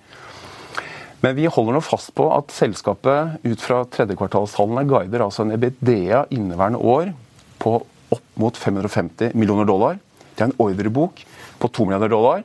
Men 1.22 1.36
vi 1.38 1.46
holder 1.50 1.78
nå 1.78 1.82
fast 1.82 2.12
på 2.18 2.28
at 2.34 2.54
selskapet 2.54 3.46
ut 3.46 3.62
fra 3.62 3.84
tredjekvartalstallene 3.90 4.86
guider 4.90 5.24
altså 5.26 5.46
en 5.46 5.56
EBDA 5.56 6.26
inneværende 6.34 6.82
år 6.82 7.14
på 7.62 7.80
opp 8.14 8.26
mot 8.42 8.58
550 8.58 9.34
millioner 9.38 9.66
dollar. 9.66 9.98
Det 10.36 10.44
er 10.44 10.52
en 10.52 10.60
ordrebok 10.62 11.24
på 11.62 11.72
2 11.78 11.88
milliarder 11.88 12.14
dollar. 12.14 12.44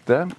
Dette 0.00 0.30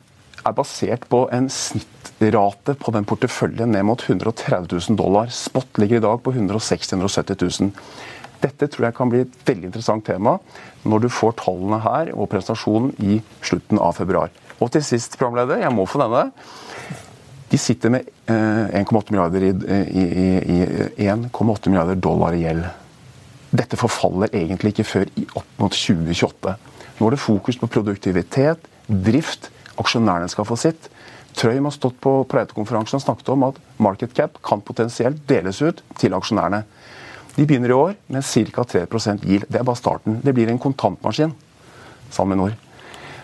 er 0.41 0.55
basert 0.57 1.03
på 1.09 1.25
en 1.33 1.49
snittrate 1.53 2.73
på 2.81 2.93
den 2.95 3.05
porteføljen 3.05 3.71
ned 3.75 3.85
mot 3.85 4.01
130 4.01 4.65
000 4.73 4.97
dollar. 4.97 5.29
Spot 5.29 5.77
ligger 5.81 5.99
i 5.99 6.05
dag 6.07 6.23
på 6.23 6.33
160 6.33 6.95
000-170 6.97 7.61
000. 7.61 7.71
Dette 8.41 8.67
tror 8.73 8.87
jeg 8.87 8.97
kan 8.97 9.11
bli 9.11 9.21
et 9.21 9.37
veldig 9.45 9.69
interessant 9.69 10.05
tema 10.07 10.39
når 10.89 11.03
du 11.03 11.11
får 11.13 11.35
tallene 11.43 11.77
her 11.83 12.09
og 12.15 12.29
presentasjonen 12.31 12.95
i 13.05 13.19
slutten 13.45 13.77
av 13.77 13.99
februar. 13.99 14.33
Og 14.61 14.71
til 14.73 14.83
sist, 14.85 15.17
programleder, 15.17 15.61
jeg 15.61 15.73
må 15.73 15.85
få 15.89 16.01
denne. 16.01 16.25
De 17.51 17.59
sitter 17.59 17.93
med 17.93 18.09
eh, 18.31 18.81
1,8 18.81 19.13
milliarder, 19.13 19.45
i, 19.45 19.51
i, 19.51 20.59
i 21.03 21.09
1,8 21.11 21.69
milliarder 21.69 22.01
dollar 22.01 22.37
i 22.37 22.45
gjeld. 22.45 22.65
Dette 23.51 23.77
forfaller 23.77 24.31
egentlig 24.31 24.73
ikke 24.73 24.87
før 24.87 25.09
opp 25.35 25.57
mot 25.59 25.75
2028. 25.75 26.53
Nå 26.97 27.07
er 27.07 27.15
det 27.17 27.21
fokus 27.21 27.57
på 27.59 27.69
produktivitet, 27.69 28.70
drift. 28.91 29.49
Aksjonærene 29.81 30.29
skal 30.31 30.47
få 30.47 30.57
sitt. 30.59 30.89
Trøim 31.37 31.67
har 31.67 31.73
stått 31.75 31.95
på 32.03 32.21
Pareto-konferansen 32.29 32.99
og 32.99 33.05
snakket 33.05 33.29
om 33.31 33.47
at 33.47 33.59
market 33.81 34.13
cap 34.15 34.35
kan 34.43 34.63
potensielt 34.63 35.21
deles 35.29 35.61
ut 35.63 35.79
til 35.99 36.17
aksjonærene. 36.17 36.65
De 37.37 37.45
begynner 37.47 37.71
i 37.71 37.77
år 37.77 37.95
med 38.11 38.25
ca. 38.27 38.65
3 38.67 38.83
yield. 39.23 39.47
Det 39.47 39.61
er 39.61 39.63
bare 39.63 39.79
starten. 39.79 40.19
Det 40.23 40.35
blir 40.35 40.51
en 40.51 40.59
kontantmaskin 40.59 41.31
sammen 42.11 42.35
med 42.35 42.43
Nord. 42.43 42.59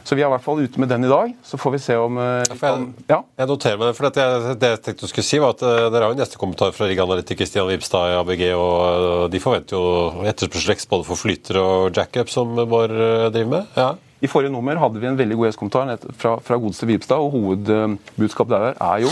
Så 0.08 0.16
vi 0.16 0.24
er 0.24 0.30
i 0.30 0.32
hvert 0.32 0.44
fall 0.46 0.62
ute 0.64 0.80
med 0.80 0.88
den 0.88 1.04
i 1.04 1.10
dag. 1.12 1.34
Så 1.44 1.58
får 1.60 1.74
vi 1.74 1.80
se 1.84 1.96
om, 2.00 2.16
eh, 2.18 2.48
jeg, 2.48 2.84
ja. 3.10 3.18
Jeg 3.36 3.48
noterer 3.50 3.76
meg 3.76 3.90
det. 3.90 3.96
for 3.98 4.08
jeg, 4.08 4.56
Det 4.62 4.70
jeg 4.70 4.82
tenkte 4.86 5.04
du 5.04 5.12
skulle 5.12 5.28
si 5.28 5.40
var 5.44 5.52
at 5.52 5.64
uh, 5.68 5.90
Dere 5.92 6.06
har 6.06 6.14
jo 6.14 6.20
neste 6.22 6.40
kommentar 6.40 6.72
fra 6.72 6.88
rigg-analytiker 6.88 7.50
Stian 7.50 7.68
Vibstad 7.68 8.14
i 8.14 8.16
ABG. 8.22 8.44
og 8.56 8.78
uh, 9.04 9.28
De 9.28 9.42
forventer 9.44 9.76
jo 9.76 10.24
etterspørselsvekst 10.24 10.88
både 10.88 11.04
for 11.10 11.20
flytere 11.20 11.60
og 11.60 11.92
jackup, 11.92 12.32
som 12.32 12.56
Bård 12.56 12.96
driver 13.36 13.52
med. 13.52 13.76
Ja. 13.76 13.90
I 14.22 14.30
forrige 14.30 14.52
nummer 14.54 14.80
hadde 14.82 15.02
vi 15.02 15.10
en 15.10 15.20
veldig 15.20 15.38
god 15.38 15.50
gjestkommentar 15.50 16.14
fra, 16.18 16.38
fra 16.42 16.58
godeste 16.58 16.88
Vibstad. 16.90 17.22
og 17.22 17.36
Hovedbudskapet 17.36 18.56
der 18.56 18.80
er 18.82 19.04
jo 19.06 19.12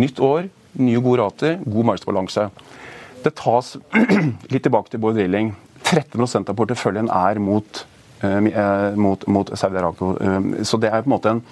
nytt 0.00 0.18
år, 0.20 0.48
nye 0.80 1.02
gode 1.02 1.22
rater, 1.22 1.60
god 1.64 1.90
markedsbalanse. 1.92 2.48
Det 3.24 3.34
tas 3.38 3.76
litt 4.52 4.64
tilbake 4.66 4.90
til 4.90 5.02
Bård 5.02 5.18
Drilling. 5.18 5.54
13 5.84 6.50
av 6.50 6.54
porteføljen 6.58 7.08
er 7.10 7.38
mot 7.42 7.84
Eh, 8.20 8.36
eh, 8.36 8.96
mot, 8.96 9.26
mot 9.26 9.50
Saudi-Arabia. 9.58 10.16
Eh, 10.20 10.64
så 10.64 10.76
det 10.76 10.90
er 10.90 11.00
på 11.00 11.08
en 11.08 11.14
måte 11.14 11.30
en, 11.30 11.42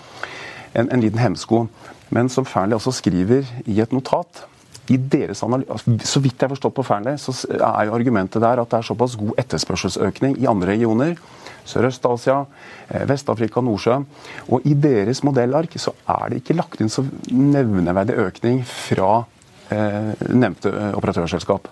en, 0.75 0.91
en 0.93 1.01
liten 1.01 1.19
hemsko. 1.19 1.67
Men 2.13 2.29
som 2.29 2.45
Fearnley 2.45 2.77
også 2.77 2.93
skriver 2.93 3.49
i 3.65 3.81
et 3.81 3.93
notat 3.93 4.45
i 4.89 4.97
deres 4.97 5.43
analyse, 5.45 5.71
altså, 5.73 5.97
Så 6.05 6.21
vidt 6.25 6.39
jeg 6.39 6.49
har 6.49 6.55
forstått 6.55 6.77
på 6.77 6.85
Fearnley, 6.87 7.19
så 7.21 7.35
er 7.55 7.89
jo 7.89 7.95
argumentet 7.97 8.43
der 8.43 8.63
at 8.63 8.71
det 8.71 8.79
er 8.79 8.89
såpass 8.89 9.17
god 9.21 9.35
etterspørselsøkning 9.43 10.39
i 10.41 10.49
andre 10.49 10.73
regioner. 10.73 11.17
Sørøst-Asia, 11.69 12.43
Vest-Afrika, 13.09 13.61
Nordsjø. 13.61 13.99
Og 14.49 14.65
i 14.69 14.75
deres 14.75 15.21
modellark 15.27 15.75
så 15.81 15.93
er 16.09 16.31
det 16.31 16.43
ikke 16.43 16.57
lagt 16.57 16.81
inn 16.81 16.93
så 16.93 17.05
nevneverdig 17.29 18.17
økning 18.25 18.63
fra 18.65 19.25
eh, 19.75 20.15
nevnte 20.33 20.73
operatørselskap. 20.97 21.69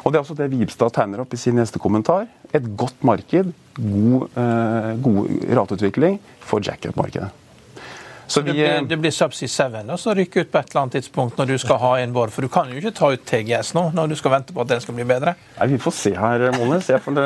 Og 0.00 0.12
Det 0.12 0.16
er 0.16 0.24
også 0.24 0.34
det 0.38 0.50
Vibstad 0.50 0.94
tegner 0.96 1.20
opp 1.22 1.34
i 1.36 1.40
sin 1.40 1.58
neste 1.60 1.78
kommentar. 1.78 2.26
Et 2.56 2.64
godt 2.76 3.04
marked, 3.04 3.52
god, 3.76 4.28
eh, 4.34 4.94
god 5.04 5.46
rateutvikling 5.60 6.18
for 6.40 6.64
jacket-markedet. 6.64 7.30
Så 8.30 8.40
det, 8.46 8.52
blir, 8.54 8.82
det 8.86 8.96
blir 9.02 9.10
Subsea 9.10 9.48
7 9.50 9.90
og 9.90 9.98
som 9.98 10.14
rykker 10.14 10.44
ut 10.44 10.50
på 10.52 10.58
et 10.60 10.68
eller 10.70 10.84
annet 10.84 10.96
tidspunkt 11.00 11.38
når 11.40 11.48
du 11.50 11.56
skal 11.58 11.80
ha 11.82 11.90
en 11.98 12.12
vår. 12.14 12.30
For 12.30 12.46
du 12.46 12.50
kan 12.52 12.70
jo 12.70 12.78
ikke 12.78 12.92
ta 12.94 13.08
ut 13.10 13.24
TGS 13.26 13.72
nå, 13.74 13.88
når 13.96 14.12
du 14.12 14.16
skal 14.20 14.34
vente 14.36 14.54
på 14.54 14.62
at 14.62 14.70
den 14.70 14.84
skal 14.84 14.94
bli 14.94 15.06
bedre. 15.08 15.34
Nei, 15.56 15.66
Vi 15.72 15.80
får 15.82 15.96
se 15.96 16.12
her, 16.14 16.44
Molnes. 16.54 16.90
Jeg 16.92 17.02
får 17.02 17.18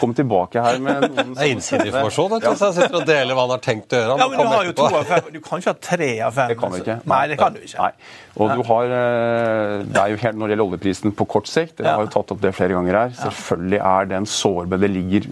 komme 0.00 0.16
tilbake 0.16 0.64
her 0.64 0.80
med 0.80 1.04
noen 1.10 1.34
Det 1.36 1.44
er 1.44 1.52
innsideinformasjon. 1.52 2.38
Ja. 2.40 2.54
Så 2.56 2.70
jeg 2.70 2.78
sitter 2.78 3.00
og 3.02 3.06
deler 3.10 3.36
hva 3.36 3.44
han 3.44 3.54
har 3.56 3.62
tenkt 3.66 3.92
å 3.92 4.00
gjøre. 4.00 4.16
Ja, 4.16 4.30
men 4.32 4.40
Du 4.40 4.54
har 4.54 4.70
jo 4.70 4.74
to 4.80 4.88
av 4.88 5.12
fem. 5.12 5.30
Du 5.36 5.40
kan 5.44 5.62
ikke 5.62 5.74
ha 5.74 5.78
tre 5.90 6.10
av 6.24 6.40
fem. 6.40 6.54
Det 6.54 6.58
kan 6.64 6.72
du 6.72 6.80
ikke. 6.80 6.98
Nei, 7.14 7.22
det 7.34 7.40
kan 7.44 7.54
du 7.56 7.60
ikke. 7.60 7.84
Nei. 7.84 7.92
Og 8.40 8.56
du 8.56 8.64
har, 8.70 8.96
eh, 8.96 9.76
det 9.90 10.00
er 10.00 10.12
jo 10.14 10.18
helt 10.22 10.36
Når 10.40 10.48
det 10.48 10.54
gjelder 10.56 10.66
oljeprisen 10.70 11.16
på 11.16 11.26
kort 11.28 11.48
sikt, 11.50 11.82
jeg 11.82 11.90
har 11.90 12.04
jo 12.06 12.12
tatt 12.16 12.32
opp 12.32 12.40
det 12.40 12.54
flere 12.56 12.76
ganger 12.78 12.96
her, 12.96 13.16
selvfølgelig 13.20 13.80
er 13.92 14.10
den 14.16 14.28
sårbar. 14.30 14.80
Det 14.80 14.90
ligger 14.96 15.28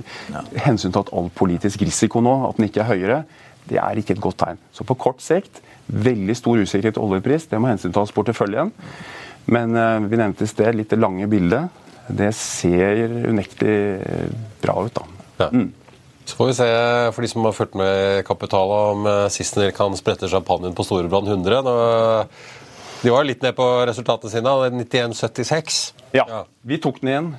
hensyntatt 0.67 1.13
all 1.17 1.31
politisk 1.33 1.87
risiko 1.87 2.21
nå, 2.25 2.35
at 2.51 2.59
den 2.59 2.69
ikke 2.69 2.85
er 2.85 2.91
høyere. 2.93 3.21
Det 3.69 3.79
er 3.81 4.01
ikke 4.01 4.17
et 4.17 4.23
godt 4.23 4.41
tegn. 4.45 4.61
Så 4.73 4.87
på 4.89 4.97
kort 4.99 5.23
sikt 5.25 5.63
veldig 5.89 6.37
stor 6.37 6.61
usikkerhet 6.61 7.01
oljepris. 7.01 7.49
Det 7.49 7.61
må 7.61 7.71
hensyntas 7.71 8.13
porteføljen. 8.17 8.73
Men 9.49 9.77
uh, 9.77 10.05
vi 10.05 10.21
nevnte 10.21 10.45
i 10.45 10.51
sted 10.51 10.77
litt 10.77 10.93
det 10.93 11.01
lange 11.01 11.29
bildet. 11.31 11.85
Det 12.09 12.31
ser 12.37 13.05
unektelig 13.29 13.79
bra 14.63 14.79
ut, 14.85 14.95
da. 14.97 15.25
Ja. 15.45 15.51
Mm. 15.53 15.73
Så 16.29 16.37
får 16.37 16.49
vi 16.51 16.55
se 16.59 16.69
for 17.17 17.25
de 17.25 17.29
som 17.31 17.47
har 17.49 17.57
fulgt 17.57 17.77
med 17.81 18.23
kapitalet, 18.29 18.93
om 18.93 19.07
Sissener 19.09 19.33
Sistner 19.33 19.71
kan 19.77 19.95
sprette 19.97 20.29
champagnen 20.29 20.75
på 20.77 20.85
Storebrand 20.85 21.29
100. 21.29 21.63
Nå, 21.65 21.75
de 23.01 23.13
var 23.15 23.25
litt 23.25 23.45
ned 23.45 23.57
på 23.57 23.67
resultatene 23.89 24.33
sine. 24.33 24.53
91,76. 24.77 25.79
Ja, 26.17 26.27
ja, 26.29 26.43
vi 26.69 26.81
tok 26.85 27.01
den 27.01 27.13
igjen. 27.13 27.31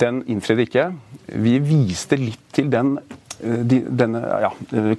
Den 0.00 0.20
innfridde 0.28 0.66
ikke. 0.66 0.86
Vi 1.32 1.56
viste 1.64 2.18
litt 2.20 2.44
til 2.52 2.68
den 2.72 2.98
de, 3.44 3.80
denne, 3.88 4.20
ja, 4.44 4.50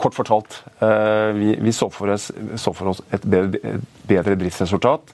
kort 0.02 0.16
fortalt, 0.16 0.60
eh, 0.80 1.32
vi, 1.38 1.56
vi 1.62 1.74
så, 1.74 1.90
for 1.90 2.14
oss, 2.14 2.32
så, 2.56 2.74
for 2.74 2.92
oss, 2.92 3.02
et 3.16 3.26
bedre, 3.26 3.78
bedre 4.08 4.38
driftsresultat. 4.40 5.14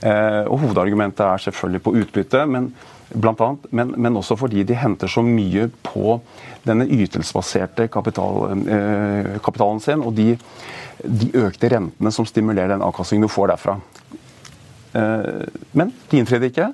Eh, 0.00 0.46
og 0.46 0.62
Hovedargumentet 0.62 1.24
er 1.26 1.44
selvfølgelig 1.44 1.82
på 1.84 1.94
utbytte, 2.00 2.46
men, 2.48 2.70
blant 3.10 3.42
annet, 3.44 3.66
men, 3.76 3.92
men, 3.98 4.16
også 4.16 4.38
fordi 4.40 4.64
de 4.64 4.78
henter 4.78 5.10
så 5.10 5.24
mye 5.26 5.66
på 5.84 6.16
denne 6.64 6.86
ytelsesbaserte 6.86 7.90
kapital, 7.92 8.54
eh, 8.64 9.36
kapitalen 9.44 9.82
sin, 9.84 10.04
og 10.06 10.16
de, 10.16 10.32
de, 11.04 11.32
økte 11.42 11.72
rentene 11.74 12.14
som 12.14 12.28
stimulerer 12.28 12.72
den 12.72 12.86
avkastningen 12.86 13.28
du 13.28 13.32
får 13.32 13.54
derfra. 13.54 13.80
Men 14.90 15.92
de 16.10 16.18
innfridde 16.18 16.48
ikke. 16.50 16.64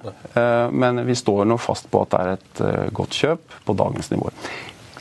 Men 0.72 1.02
vi 1.04 1.12
står 1.20 1.42
nå 1.44 1.58
fast 1.60 1.90
på 1.92 2.00
at 2.00 2.14
det 2.14 2.20
er 2.22 2.30
et 2.32 2.92
godt 2.96 3.12
kjøp 3.12 3.58
på 3.66 3.74
dagens 3.76 4.08
nivåer. 4.08 4.32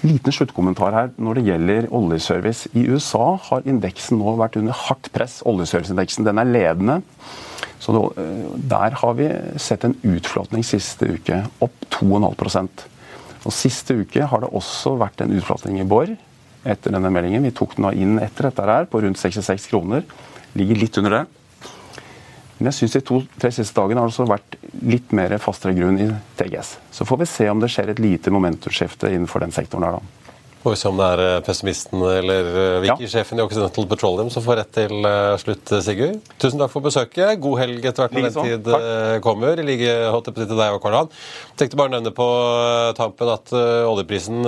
Liten 0.03 0.33
sluttkommentar 0.35 0.95
her. 0.95 1.11
Når 1.21 1.39
det 1.39 1.45
gjelder 1.47 1.87
oljeservice 1.95 2.69
i 2.75 2.85
USA, 2.91 3.35
har 3.47 3.67
indeksen 3.69 4.19
nå 4.19 4.35
vært 4.39 4.57
under 4.59 4.75
hardt 4.75 5.11
press. 5.15 5.39
Oljeserviceindeksen 5.47 6.27
den 6.27 6.41
er 6.41 6.49
ledende. 6.49 6.99
Så 7.79 7.93
det, 7.95 8.25
Der 8.69 8.97
har 9.01 9.13
vi 9.13 9.29
sett 9.61 9.83
en 9.85 9.95
utflatning 10.03 10.63
siste 10.65 11.05
uke, 11.05 11.43
opp 11.61 11.75
2,5% 11.91 12.85
Og 13.45 13.53
Siste 13.53 13.93
uke 13.93 14.25
har 14.25 14.41
det 14.41 14.49
også 14.49 14.95
vært 14.97 15.21
en 15.21 15.35
utflatning 15.35 15.79
i 15.79 15.85
Borr 15.85 16.15
etter 16.65 16.91
denne 16.91 17.11
meldingen. 17.13 17.43
Vi 17.45 17.53
tok 17.53 17.75
den 17.77 17.91
inn 17.93 18.17
etter 18.17 18.49
dette 18.49 18.65
her 18.65 18.87
på 18.89 19.03
rundt 19.03 19.21
66 19.21 19.67
kroner. 19.69 20.01
Ligger 20.57 20.81
litt 20.81 20.97
under 20.97 21.19
det. 21.19 21.25
Men 22.57 22.71
jeg 22.71 22.77
syns 22.79 22.95
de 22.95 23.03
to-tre 23.03 23.51
siste 23.51 23.75
dagene 23.75 23.99
har 23.99 24.07
det 24.07 24.15
også 24.15 24.27
vært 24.29 24.59
litt 24.87 25.15
mer 25.15 25.35
fastere 25.43 25.75
grunn 25.75 25.99
i 25.99 26.11
TGS. 26.39 26.77
Så 26.95 27.07
får 27.07 27.23
vi 27.23 27.31
se 27.31 27.49
om 27.51 27.63
det 27.63 27.71
skjer 27.73 27.91
et 27.91 28.03
lite 28.03 28.31
momentumskifte 28.31 29.11
innenfor 29.11 29.43
den 29.43 29.55
sektoren 29.55 29.87
her, 29.87 29.99
da. 29.99 30.25
Får 30.65 30.73
vi 30.73 30.77
se 30.81 30.89
om 30.89 30.97
det 30.97 31.07
er 31.13 31.19
eh, 31.21 31.41
pessimisten 31.45 32.01
eller 32.01 32.47
Wiki-sjefen 32.81 33.37
eh, 33.37 33.43
ja. 33.43 33.43
i 33.43 33.45
Occidental 33.45 33.85
Petroleum 33.85 34.31
som 34.33 34.41
får 34.41 34.55
rett 34.57 34.71
til 34.73 35.05
eh, 35.05 35.33
slutt, 35.37 35.73
Sigurd. 35.85 36.31
Tusen 36.41 36.57
takk 36.57 36.71
for 36.73 36.81
besøket. 36.81 37.35
God 37.43 37.59
helg 37.61 37.85
etter 37.85 38.01
hvert 38.01 38.15
når 38.17 38.25
den 38.25 38.47
tid 38.47 38.71
takk. 38.71 38.87
kommer. 39.21 39.61
I 39.61 39.65
like 39.67 39.91
holdt 40.15 40.31
til 40.33 40.49
deg 40.49 40.73
og 40.73 40.81
Karl 40.81 40.97
Han. 41.03 41.11
Tenkte 41.53 41.77
bare 41.77 41.91
å 41.91 41.95
nevne 41.99 42.15
på 42.17 42.25
tampen 42.97 43.29
at 43.35 43.53
oljeprisen 43.53 44.41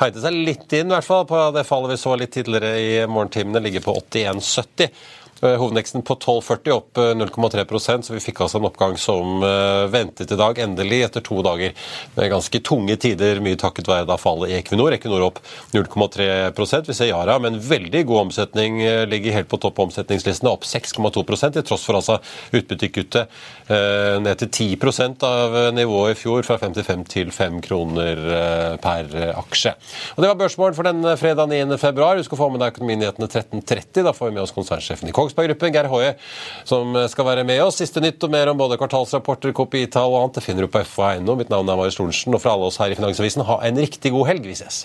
heide 0.00 0.24
seg 0.24 0.40
litt 0.48 0.78
inn, 0.78 0.88
i 0.88 0.96
hvert 0.96 1.10
fall. 1.10 1.28
På 1.28 1.42
det 1.52 1.66
fallet 1.68 1.92
vi 1.92 2.00
så 2.00 2.16
litt 2.16 2.32
tidligere 2.38 2.72
i 2.80 2.88
morgentimene, 3.04 3.60
ligger 3.68 3.84
på 3.84 3.98
81,70. 4.00 4.96
Eh, 5.44 5.56
hovedveksten 5.60 6.02
på 6.02 6.14
12,40 6.14 6.70
opp 6.70 6.96
0,3 6.96 7.94
eh, 7.94 8.00
så 8.00 8.14
vi 8.14 8.20
fikk 8.22 8.40
altså 8.40 8.58
en 8.58 8.68
oppgang 8.68 8.96
som 9.00 9.42
eh, 9.44 9.84
ventet 9.92 10.32
i 10.32 10.38
dag, 10.40 10.58
endelig, 10.58 11.02
etter 11.04 11.24
to 11.24 11.42
dager 11.44 11.74
med 12.14 12.30
ganske 12.32 12.60
tunge 12.64 12.96
tider, 13.00 13.42
mye 13.44 13.58
takket 13.60 13.90
være 13.90 14.08
da 14.08 14.16
fallet 14.20 14.54
i 14.54 14.56
Equinor. 14.62 14.94
Equinor 14.96 15.26
opp 15.26 15.40
0,3% 15.74 16.88
Vi 16.88 16.96
ser 16.96 17.10
Yara 17.10 17.36
med 17.42 17.52
en 17.52 17.60
veldig 17.60 18.04
god 18.08 18.22
omsetning, 18.28 18.80
ligger 19.10 19.36
helt 19.36 19.50
på 19.50 19.60
topp 19.60 19.76
på 19.76 19.88
omsetningslistene, 19.88 20.52
opp 20.52 20.64
6,2 20.64 21.24
til 21.44 21.64
tross 21.66 21.84
for 21.84 21.98
altså 21.98 22.20
utbyttekuttet 22.54 23.32
ned 24.22 24.38
til 24.38 24.76
10% 24.78 25.24
av 25.26 25.56
nivået 25.74 26.14
i 26.14 26.18
fjor, 26.20 26.44
fra 26.46 26.56
55 26.60 27.04
til 27.10 27.32
5 27.34 27.60
kroner 27.64 28.20
per 28.82 29.10
aksje. 29.34 29.74
Og 30.14 30.22
Det 30.22 30.30
var 30.30 30.38
børsmålen 30.38 30.76
for 30.78 30.86
den 30.86 31.02
fredag 31.18 31.50
9. 31.50 31.78
februar. 31.80 32.20
å 32.20 32.38
få 32.38 32.50
med 32.52 32.62
deg 32.62 32.74
Økonominyhetene 32.74 33.28
13.30. 33.28 34.04
Da 34.06 34.14
får 34.14 34.30
vi 34.30 34.36
med 34.36 34.44
oss 34.44 34.54
konsernsjefen 34.54 35.10
i 35.10 35.16
Kongsberg 35.16 35.33
Kongsberg 35.34 35.50
Gruppen, 35.50 35.72
Geir 35.74 35.88
Hoie, 35.90 36.14
som 36.64 36.94
skal 37.10 37.26
være 37.26 37.44
med 37.44 37.62
oss. 37.64 37.80
Siste 37.82 38.02
nytt 38.02 38.22
og 38.22 38.30
mer 38.30 38.52
om 38.52 38.58
både 38.58 38.78
kvartalsrapporter, 38.78 39.54
KPI-tall 39.56 40.14
og 40.14 40.20
annet 40.20 40.38
det 40.38 40.44
finner 40.46 40.66
du 40.66 40.70
på 40.70 40.84
FA.no. 40.86 41.34
Mitt 41.38 41.50
navn 41.50 41.68
er 41.68 41.80
Marius 41.80 41.98
Thorensen, 41.98 42.34
og 42.34 42.42
fra 42.44 42.54
alle 42.54 42.70
oss 42.70 42.78
her 42.78 42.94
i 42.94 42.98
Finansavisen, 42.98 43.46
ha 43.48 43.58
en 43.66 43.82
riktig 43.82 44.14
god 44.14 44.30
helg. 44.30 44.46
Vi 44.46 44.54
ses. 44.62 44.84